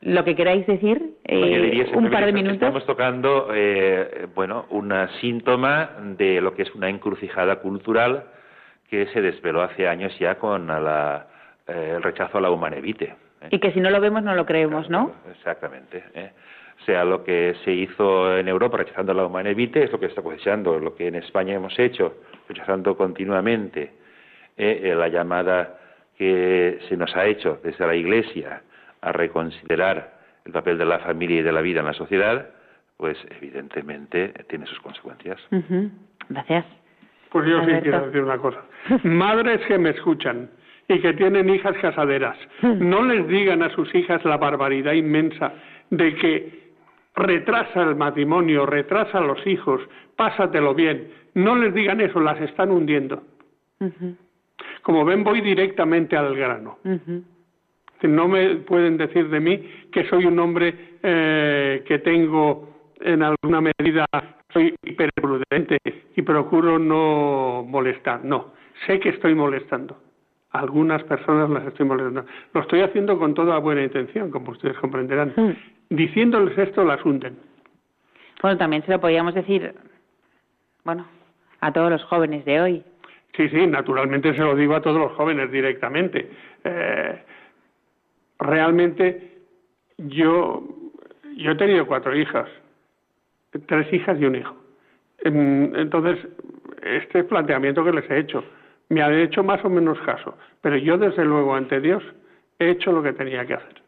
lo 0.01 0.23
que 0.23 0.36
queráis 0.36 0.67
decir, 0.67 1.15
eh, 1.23 1.84
un 1.95 2.11
par 2.11 2.27
de 2.27 2.34
minutos. 2.34 2.57
Estamos 2.57 2.86
tocando, 2.86 3.47
eh, 3.55 4.27
bueno, 4.36 4.67
una 4.69 5.07
síntoma 5.19 5.89
de 6.15 6.39
lo 6.39 6.53
que 6.53 6.61
es 6.61 6.75
una 6.75 6.89
encrucijada 6.89 7.55
cultural 7.55 8.25
que 8.91 9.07
se 9.07 9.21
desveló 9.21 9.63
hace 9.63 9.88
años 9.88 10.15
ya 10.19 10.36
con 10.36 10.67
la, 10.67 11.25
eh, 11.67 11.93
el 11.95 12.03
rechazo 12.03 12.38
a 12.38 12.41
la 12.41 12.51
humana 12.51 12.75
evite. 12.77 13.15
¿eh? 13.41 13.47
Y 13.49 13.57
que 13.57 13.71
si 13.71 13.79
no 13.79 13.89
lo 13.89 13.99
vemos, 13.99 14.21
no 14.21 14.36
lo 14.36 14.45
creemos, 14.45 14.91
¿no? 14.91 15.11
Exactamente. 15.31 16.03
O 16.82 16.86
sea, 16.86 17.05
lo 17.05 17.24
que 17.24 17.55
se 17.63 17.71
hizo 17.71 18.38
en 18.38 18.47
Europa 18.47 18.78
rechazando 18.78 19.13
la 19.13 19.26
humana 19.26 19.49
evite 19.49 19.84
es 19.84 19.91
lo 19.91 19.99
que 19.99 20.07
está 20.07 20.21
cosechando, 20.21 20.80
lo 20.80 20.95
que 20.95 21.07
en 21.07 21.15
España 21.15 21.53
hemos 21.53 21.78
hecho, 21.80 22.15
rechazando 22.47 22.97
continuamente 22.97 23.91
eh, 24.57 24.82
eh, 24.84 24.95
la 24.95 25.07
llamada 25.07 25.80
que 26.17 26.80
se 26.89 26.97
nos 26.97 27.15
ha 27.15 27.26
hecho 27.26 27.59
desde 27.63 27.88
la 27.88 27.95
Iglesia 27.95 28.63
a 29.01 29.11
reconsiderar 29.11 30.13
el 30.45 30.51
papel 30.51 30.78
de 30.78 30.86
la 30.86 30.99
familia 30.99 31.39
y 31.39 31.43
de 31.43 31.51
la 31.51 31.61
vida 31.61 31.80
en 31.80 31.86
la 31.86 31.93
sociedad, 31.93 32.49
pues 32.97 33.17
evidentemente 33.38 34.34
tiene 34.49 34.65
sus 34.65 34.80
consecuencias. 34.80 35.39
Gracias. 36.30 36.65
Pues 37.30 37.47
yo 37.47 37.65
sí 37.65 37.71
quiero 37.82 38.05
decir 38.05 38.21
una 38.21 38.38
cosa. 38.38 38.61
Madres 39.03 39.61
que 39.67 39.78
me 39.78 39.89
escuchan 39.89 40.49
y 40.88 40.99
que 40.99 41.13
tienen 41.13 41.49
hijas 41.49 41.76
casaderas, 41.82 42.38
no 42.61 43.03
les 43.03 43.28
digan 43.28 43.63
a 43.63 43.69
sus 43.71 43.93
hijas 43.95 44.24
la 44.26 44.38
barbaridad 44.38 44.93
inmensa 44.93 45.53
de 45.89 46.15
que 46.15 46.62
retrasa 47.16 47.84
el 47.84 47.95
matrimonio, 47.95 48.66
retrasa 48.66 49.20
a 49.20 49.22
los 49.22 49.45
hijos, 49.45 49.82
pásatelo 50.16 50.74
bien. 50.74 51.11
No 51.36 51.55
les 51.55 51.74
digan 51.74 52.01
eso, 52.01 52.20
las 52.20 52.39
están 52.41 52.72
hundiendo. 52.72 53.24
Como 54.82 55.03
ven, 55.03 55.24
voy 55.24 55.41
directamente 55.41 56.16
al 56.16 56.36
grano. 56.36 56.78
ujú. 56.84 57.24
No 58.03 58.28
me 58.28 58.57
pueden 58.57 58.97
decir 58.97 59.30
de 59.30 59.39
mí 59.39 59.57
que 59.91 60.05
soy 60.09 60.26
un 60.26 60.38
hombre 60.38 60.97
eh, 61.01 61.84
que 61.88 61.99
tengo 61.99 62.91
en 62.99 63.24
alguna 63.24 63.61
medida, 63.61 64.05
soy 64.51 64.76
hiperprudente 64.84 65.78
y 66.16 66.22
procuro 66.22 66.78
no 66.80 67.66
molestar. 67.68 68.24
No, 68.26 68.53
sé 68.86 68.99
que 68.99 69.09
estoy 69.09 69.36
molestando. 69.36 69.97
Algunas 70.51 71.01
personas 71.03 71.49
las 71.49 71.66
estoy 71.66 71.86
molestando. 71.86 72.26
Lo 72.53 72.61
estoy 72.61 72.82
haciendo 72.82 73.18
con 73.18 73.34
toda 73.34 73.57
buena 73.59 73.84
intención, 73.84 74.30
como 74.30 74.51
ustedes 74.51 74.78
comprenderán. 74.78 75.34
Mm. 75.36 75.51
Diciéndoles 75.93 76.57
esto 76.57 76.83
las 76.83 77.05
hunden. 77.05 77.37
Bueno, 78.41 78.57
también 78.57 78.83
se 78.83 78.91
lo 78.91 78.99
podríamos 78.99 79.35
decir, 79.35 79.75
bueno, 80.83 81.05
a 81.59 81.71
todos 81.71 81.91
los 81.91 82.03
jóvenes 82.05 82.43
de 82.45 82.61
hoy. 82.61 82.83
Sí, 83.37 83.47
sí, 83.49 83.67
naturalmente 83.67 84.33
se 84.33 84.41
lo 84.41 84.55
digo 84.55 84.75
a 84.75 84.81
todos 84.81 84.97
los 84.97 85.11
jóvenes 85.11 85.51
directamente. 85.51 86.31
Eh, 86.63 87.23
realmente 88.39 89.37
yo, 89.99 90.63
yo 91.37 91.51
he 91.51 91.55
tenido 91.55 91.85
cuatro 91.85 92.15
hijas, 92.15 92.49
tres 93.67 93.93
hijas 93.93 94.19
y 94.19 94.25
un 94.25 94.35
hijo. 94.35 94.55
Entonces, 95.19 96.27
este 96.81 97.23
planteamiento 97.23 97.85
que 97.85 97.93
les 97.93 98.09
he 98.09 98.17
hecho, 98.17 98.43
me 98.89 99.03
han 99.03 99.13
hecho 99.13 99.43
más 99.43 99.63
o 99.63 99.69
menos 99.69 99.99
caso, 99.99 100.35
pero 100.59 100.75
yo 100.75 100.97
desde 100.97 101.23
luego 101.23 101.53
ante 101.53 101.79
Dios 101.79 102.03
he 102.57 102.71
hecho 102.71 102.91
lo 102.91 103.03
que 103.03 103.13
tenía 103.13 103.45
que 103.45 103.53
hacer. 103.53 103.81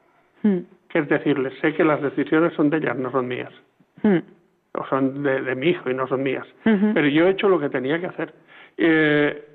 Mm, 0.43 0.59
Es 0.95 1.09
decirles, 1.09 1.53
sé 1.59 1.73
que 1.73 1.83
las 1.83 2.01
decisiones 2.01 2.53
son 2.53 2.69
de 2.69 2.77
ellas, 2.77 2.95
no 2.97 3.11
son 3.11 3.27
mías, 3.27 3.51
mm, 4.01 4.17
o 4.75 4.85
son 4.87 5.23
de, 5.23 5.41
de 5.41 5.53
mi 5.53 5.67
hijo 5.67 5.89
y 5.89 5.93
no 5.93 6.07
son 6.07 6.23
mías. 6.23 6.47
Pero 6.63 7.07
yo 7.09 7.27
he 7.27 7.31
hecho 7.31 7.49
lo 7.49 7.59
que 7.59 7.69
tenía 7.69 7.99
que 7.99 8.05
hacer. 8.05 8.33
Eh, 8.77 9.45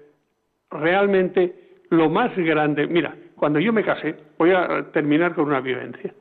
realmente 0.71 1.79
lo 1.89 2.11
más 2.11 2.37
grande, 2.37 2.87
mira, 2.87 3.15
cuando 3.37 3.59
yo 3.59 3.73
me 3.73 3.83
casé, 3.83 4.17
voy 4.37 4.51
a 4.51 4.93
terminar 4.93 5.35
con 5.35 5.47
una 5.47 5.63
vivencia. 5.63 6.13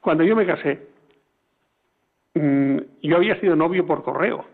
Cuando 0.00 0.24
yo 0.24 0.34
me 0.34 0.44
casé, 0.44 0.80
mm, 2.34 2.78
yo 3.02 3.16
había 3.18 3.38
sido 3.38 3.54
novio 3.54 3.86
por 3.86 4.02
correo 4.02 4.46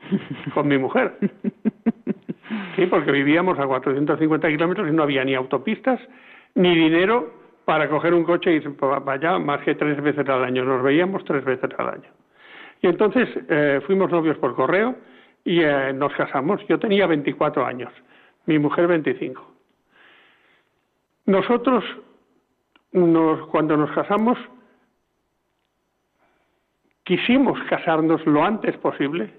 con 0.54 0.66
mi 0.66 0.78
mujer. 0.78 1.12
Sí, 2.76 2.86
porque 2.86 3.12
vivíamos 3.12 3.58
a 3.58 3.66
450 3.66 4.48
kilómetros 4.48 4.88
y 4.88 4.92
no 4.92 5.02
había 5.02 5.24
ni 5.24 5.34
autopistas 5.34 6.00
ni 6.54 6.74
dinero 6.74 7.45
para 7.66 7.88
coger 7.90 8.14
un 8.14 8.24
coche 8.24 8.52
y 8.52 8.56
ir 8.56 8.76
para 8.76 9.12
allá 9.12 9.38
más 9.38 9.60
que 9.62 9.74
tres 9.74 10.00
veces 10.02 10.26
al 10.28 10.42
año. 10.44 10.64
Nos 10.64 10.82
veíamos 10.82 11.22
tres 11.24 11.44
veces 11.44 11.68
al 11.76 11.88
año. 11.88 12.08
Y 12.80 12.86
entonces 12.86 13.28
eh, 13.48 13.80
fuimos 13.86 14.10
novios 14.10 14.38
por 14.38 14.54
correo 14.54 14.96
y 15.44 15.60
eh, 15.62 15.92
nos 15.92 16.12
casamos. 16.14 16.64
Yo 16.68 16.78
tenía 16.78 17.06
24 17.06 17.66
años, 17.66 17.92
mi 18.46 18.58
mujer 18.58 18.86
25. 18.86 19.52
Nosotros, 21.26 21.84
nos- 22.92 23.46
cuando 23.48 23.76
nos 23.76 23.90
casamos, 23.90 24.38
quisimos 27.04 27.58
casarnos 27.68 28.24
lo 28.26 28.44
antes 28.44 28.76
posible 28.78 29.30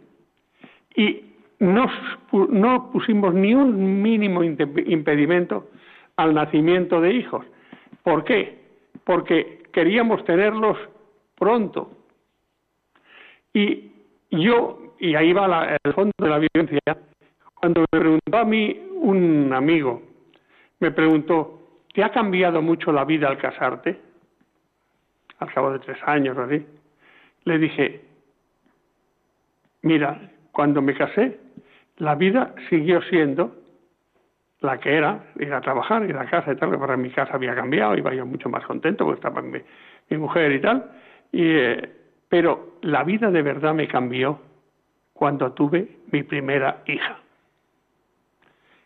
y 0.95 1.23
pu- 2.31 2.49
no 2.49 2.91
pusimos 2.91 3.33
ni 3.33 3.53
un 3.53 4.01
mínimo 4.01 4.43
impedimento 4.43 5.69
al 6.17 6.33
nacimiento 6.33 7.01
de 7.01 7.13
hijos. 7.13 7.45
¿Por 8.07 8.23
qué? 8.23 8.57
Porque 9.03 9.63
queríamos 9.73 10.23
tenerlos 10.23 10.77
pronto. 11.37 11.91
Y 13.53 13.91
yo, 14.31 14.93
y 14.97 15.13
ahí 15.13 15.33
va 15.33 15.75
el 15.83 15.93
fondo 15.93 16.13
de 16.17 16.29
la 16.29 16.39
violencia, 16.39 16.79
cuando 17.55 17.81
me 17.91 17.99
preguntó 17.99 18.37
a 18.37 18.45
mí 18.45 18.79
un 18.93 19.51
amigo, 19.51 20.01
me 20.79 20.91
preguntó, 20.91 21.59
¿te 21.93 22.01
ha 22.01 22.09
cambiado 22.09 22.61
mucho 22.61 22.93
la 22.93 23.03
vida 23.03 23.27
al 23.27 23.37
casarte? 23.37 23.99
Al 25.39 25.53
cabo 25.53 25.73
de 25.73 25.79
tres 25.79 25.97
años 26.05 26.37
o 26.37 26.43
así. 26.43 26.65
Le 27.43 27.57
dije, 27.57 28.05
mira, 29.81 30.31
cuando 30.53 30.81
me 30.81 30.93
casé, 30.93 31.41
la 31.97 32.15
vida 32.15 32.55
siguió 32.69 33.01
siendo 33.01 33.53
la 34.61 34.79
que 34.79 34.95
era, 34.95 35.23
ir 35.39 35.53
a 35.53 35.61
trabajar, 35.61 36.03
ir 36.09 36.17
a 36.17 36.25
casa 36.25 36.51
y 36.51 36.55
tal, 36.55 36.71
que 36.71 36.77
para 36.77 36.97
mi 36.97 37.09
casa 37.11 37.33
había 37.33 37.53
cambiado, 37.55 37.95
iba 37.97 38.13
yo 38.13 38.25
mucho 38.25 38.49
más 38.49 38.65
contento 38.65 39.05
porque 39.05 39.19
estaba 39.19 39.41
mi, 39.41 39.59
mi 40.09 40.17
mujer 40.17 40.51
y 40.51 40.61
tal, 40.61 40.91
y, 41.31 41.43
eh, 41.43 41.89
Pero 42.29 42.77
la 42.81 43.03
vida 43.03 43.31
de 43.31 43.41
verdad 43.41 43.73
me 43.73 43.87
cambió 43.87 44.39
cuando 45.13 45.51
tuve 45.53 45.87
mi 46.11 46.23
primera 46.23 46.81
hija. 46.85 47.19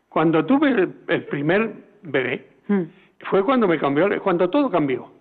Cuando 0.09 0.45
tuve 0.45 0.69
el, 0.69 0.93
el 1.07 1.23
primer 1.25 1.71
bebé, 2.03 2.47
Mm. 2.67 2.83
fue 3.29 3.43
cuando 3.43 3.67
me 3.67 3.77
cambió, 3.79 4.07
cuando 4.21 4.49
todo 4.49 4.69
cambió. 4.69 5.11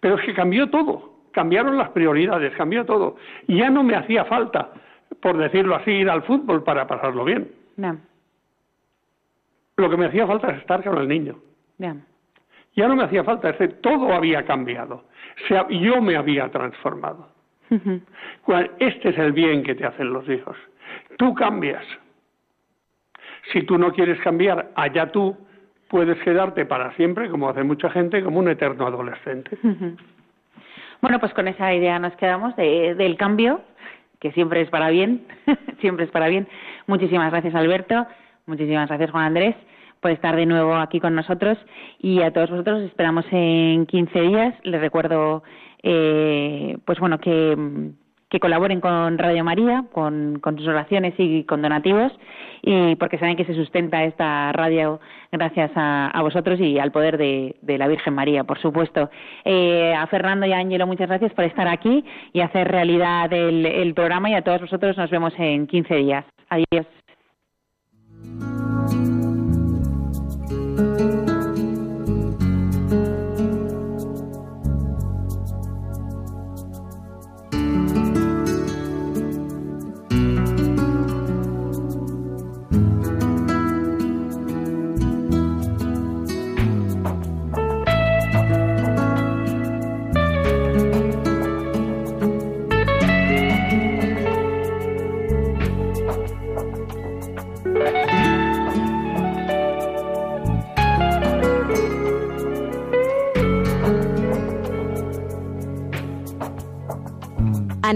Pero 0.00 0.16
es 0.16 0.24
que 0.24 0.34
cambió 0.34 0.68
todo, 0.70 1.12
cambiaron 1.32 1.76
las 1.76 1.90
prioridades, 1.90 2.52
cambió 2.56 2.84
todo. 2.84 3.16
Y 3.46 3.58
ya 3.58 3.70
no 3.70 3.82
me 3.84 3.94
hacía 3.94 4.24
falta, 4.24 4.70
por 5.20 5.36
decirlo 5.36 5.76
así, 5.76 5.90
ir 5.90 6.08
al 6.10 6.22
fútbol 6.22 6.64
para 6.64 6.86
pasarlo 6.86 7.24
bien. 7.24 7.52
Ya, 7.76 7.96
Lo 9.78 9.88
que 9.88 9.96
me 9.96 10.06
hacía 10.06 10.26
falta 10.26 10.48
es 10.50 10.58
estar 10.58 10.82
con 10.84 10.98
el 10.98 11.08
niño. 11.08 11.36
ya. 11.78 11.96
Ya 12.74 12.86
no 12.86 12.94
me 12.94 13.02
hacía 13.02 13.24
falta, 13.24 13.50
es 13.50 13.58
decir, 13.58 13.80
todo 13.80 14.12
había 14.12 14.44
cambiado. 14.44 15.04
Se 15.48 15.54
yo 15.80 16.00
me 16.00 16.14
había 16.16 16.48
transformado. 16.50 17.28
Este 18.78 19.08
es 19.08 19.18
el 19.18 19.32
bien 19.32 19.64
que 19.64 19.74
te 19.74 19.84
hacen 19.84 20.12
los 20.12 20.28
hijos. 20.28 20.56
Tú 21.16 21.34
cambias. 21.34 21.82
Si 23.52 23.62
tú 23.62 23.78
no 23.78 23.92
quieres 23.92 24.20
cambiar, 24.20 24.70
allá 24.76 25.10
tú 25.10 25.36
puedes 25.88 26.18
quedarte 26.22 26.66
para 26.66 26.92
siempre, 26.94 27.28
como 27.30 27.48
hace 27.48 27.64
mucha 27.64 27.90
gente, 27.90 28.22
como 28.22 28.38
un 28.38 28.48
eterno 28.48 28.86
adolescente. 28.86 29.58
Bueno, 31.00 31.18
pues 31.18 31.32
con 31.34 31.48
esa 31.48 31.74
idea 31.74 31.98
nos 31.98 32.14
quedamos 32.16 32.54
de- 32.56 32.94
del 32.94 33.16
cambio, 33.16 33.60
que 34.20 34.30
siempre 34.32 34.60
es 34.60 34.70
para 34.70 34.90
bien, 34.90 35.26
siempre 35.80 36.04
es 36.04 36.10
para 36.12 36.28
bien. 36.28 36.46
Muchísimas 36.86 37.30
gracias, 37.32 37.54
Alberto. 37.56 38.06
Muchísimas 38.48 38.88
gracias, 38.88 39.10
Juan 39.10 39.26
Andrés, 39.26 39.54
por 40.00 40.10
estar 40.10 40.34
de 40.34 40.46
nuevo 40.46 40.74
aquí 40.74 41.00
con 41.00 41.14
nosotros. 41.14 41.58
Y 41.98 42.22
a 42.22 42.32
todos 42.32 42.50
vosotros 42.50 42.82
esperamos 42.82 43.26
en 43.30 43.84
15 43.84 44.20
días. 44.22 44.54
Les 44.62 44.80
recuerdo, 44.80 45.42
eh, 45.82 46.78
pues 46.86 46.98
bueno, 46.98 47.18
que, 47.18 47.92
colaboren 48.40 48.80
con 48.80 49.18
Radio 49.18 49.44
María, 49.44 49.84
con, 49.92 50.38
con 50.40 50.56
sus 50.56 50.66
oraciones 50.66 51.12
y 51.18 51.44
con 51.44 51.60
donativos, 51.60 52.12
y 52.62 52.94
porque 52.96 53.18
saben 53.18 53.36
que 53.36 53.44
se 53.44 53.54
sustenta 53.54 54.04
esta 54.04 54.52
radio 54.52 55.00
gracias 55.30 55.70
a, 55.74 56.08
a 56.08 56.22
vosotros 56.22 56.58
y 56.60 56.78
al 56.78 56.90
poder 56.90 57.18
de, 57.18 57.56
de 57.60 57.78
la 57.78 57.86
Virgen 57.88 58.14
María, 58.14 58.44
por 58.44 58.58
supuesto. 58.60 59.10
Eh, 59.44 59.92
a 59.94 60.06
Fernando 60.06 60.46
y 60.46 60.52
a 60.52 60.58
Ángelo, 60.58 60.86
muchas 60.86 61.08
gracias 61.08 61.34
por 61.34 61.44
estar 61.44 61.68
aquí 61.68 62.02
y 62.32 62.40
hacer 62.40 62.68
realidad 62.68 63.30
el, 63.30 63.66
el 63.66 63.92
programa, 63.92 64.30
y 64.30 64.34
a 64.34 64.42
todos 64.42 64.62
vosotros 64.62 64.96
nos 64.96 65.10
vemos 65.10 65.34
en 65.36 65.66
15 65.66 65.94
días. 65.96 66.24
Adiós. 66.48 66.97
Bye. 68.36 68.57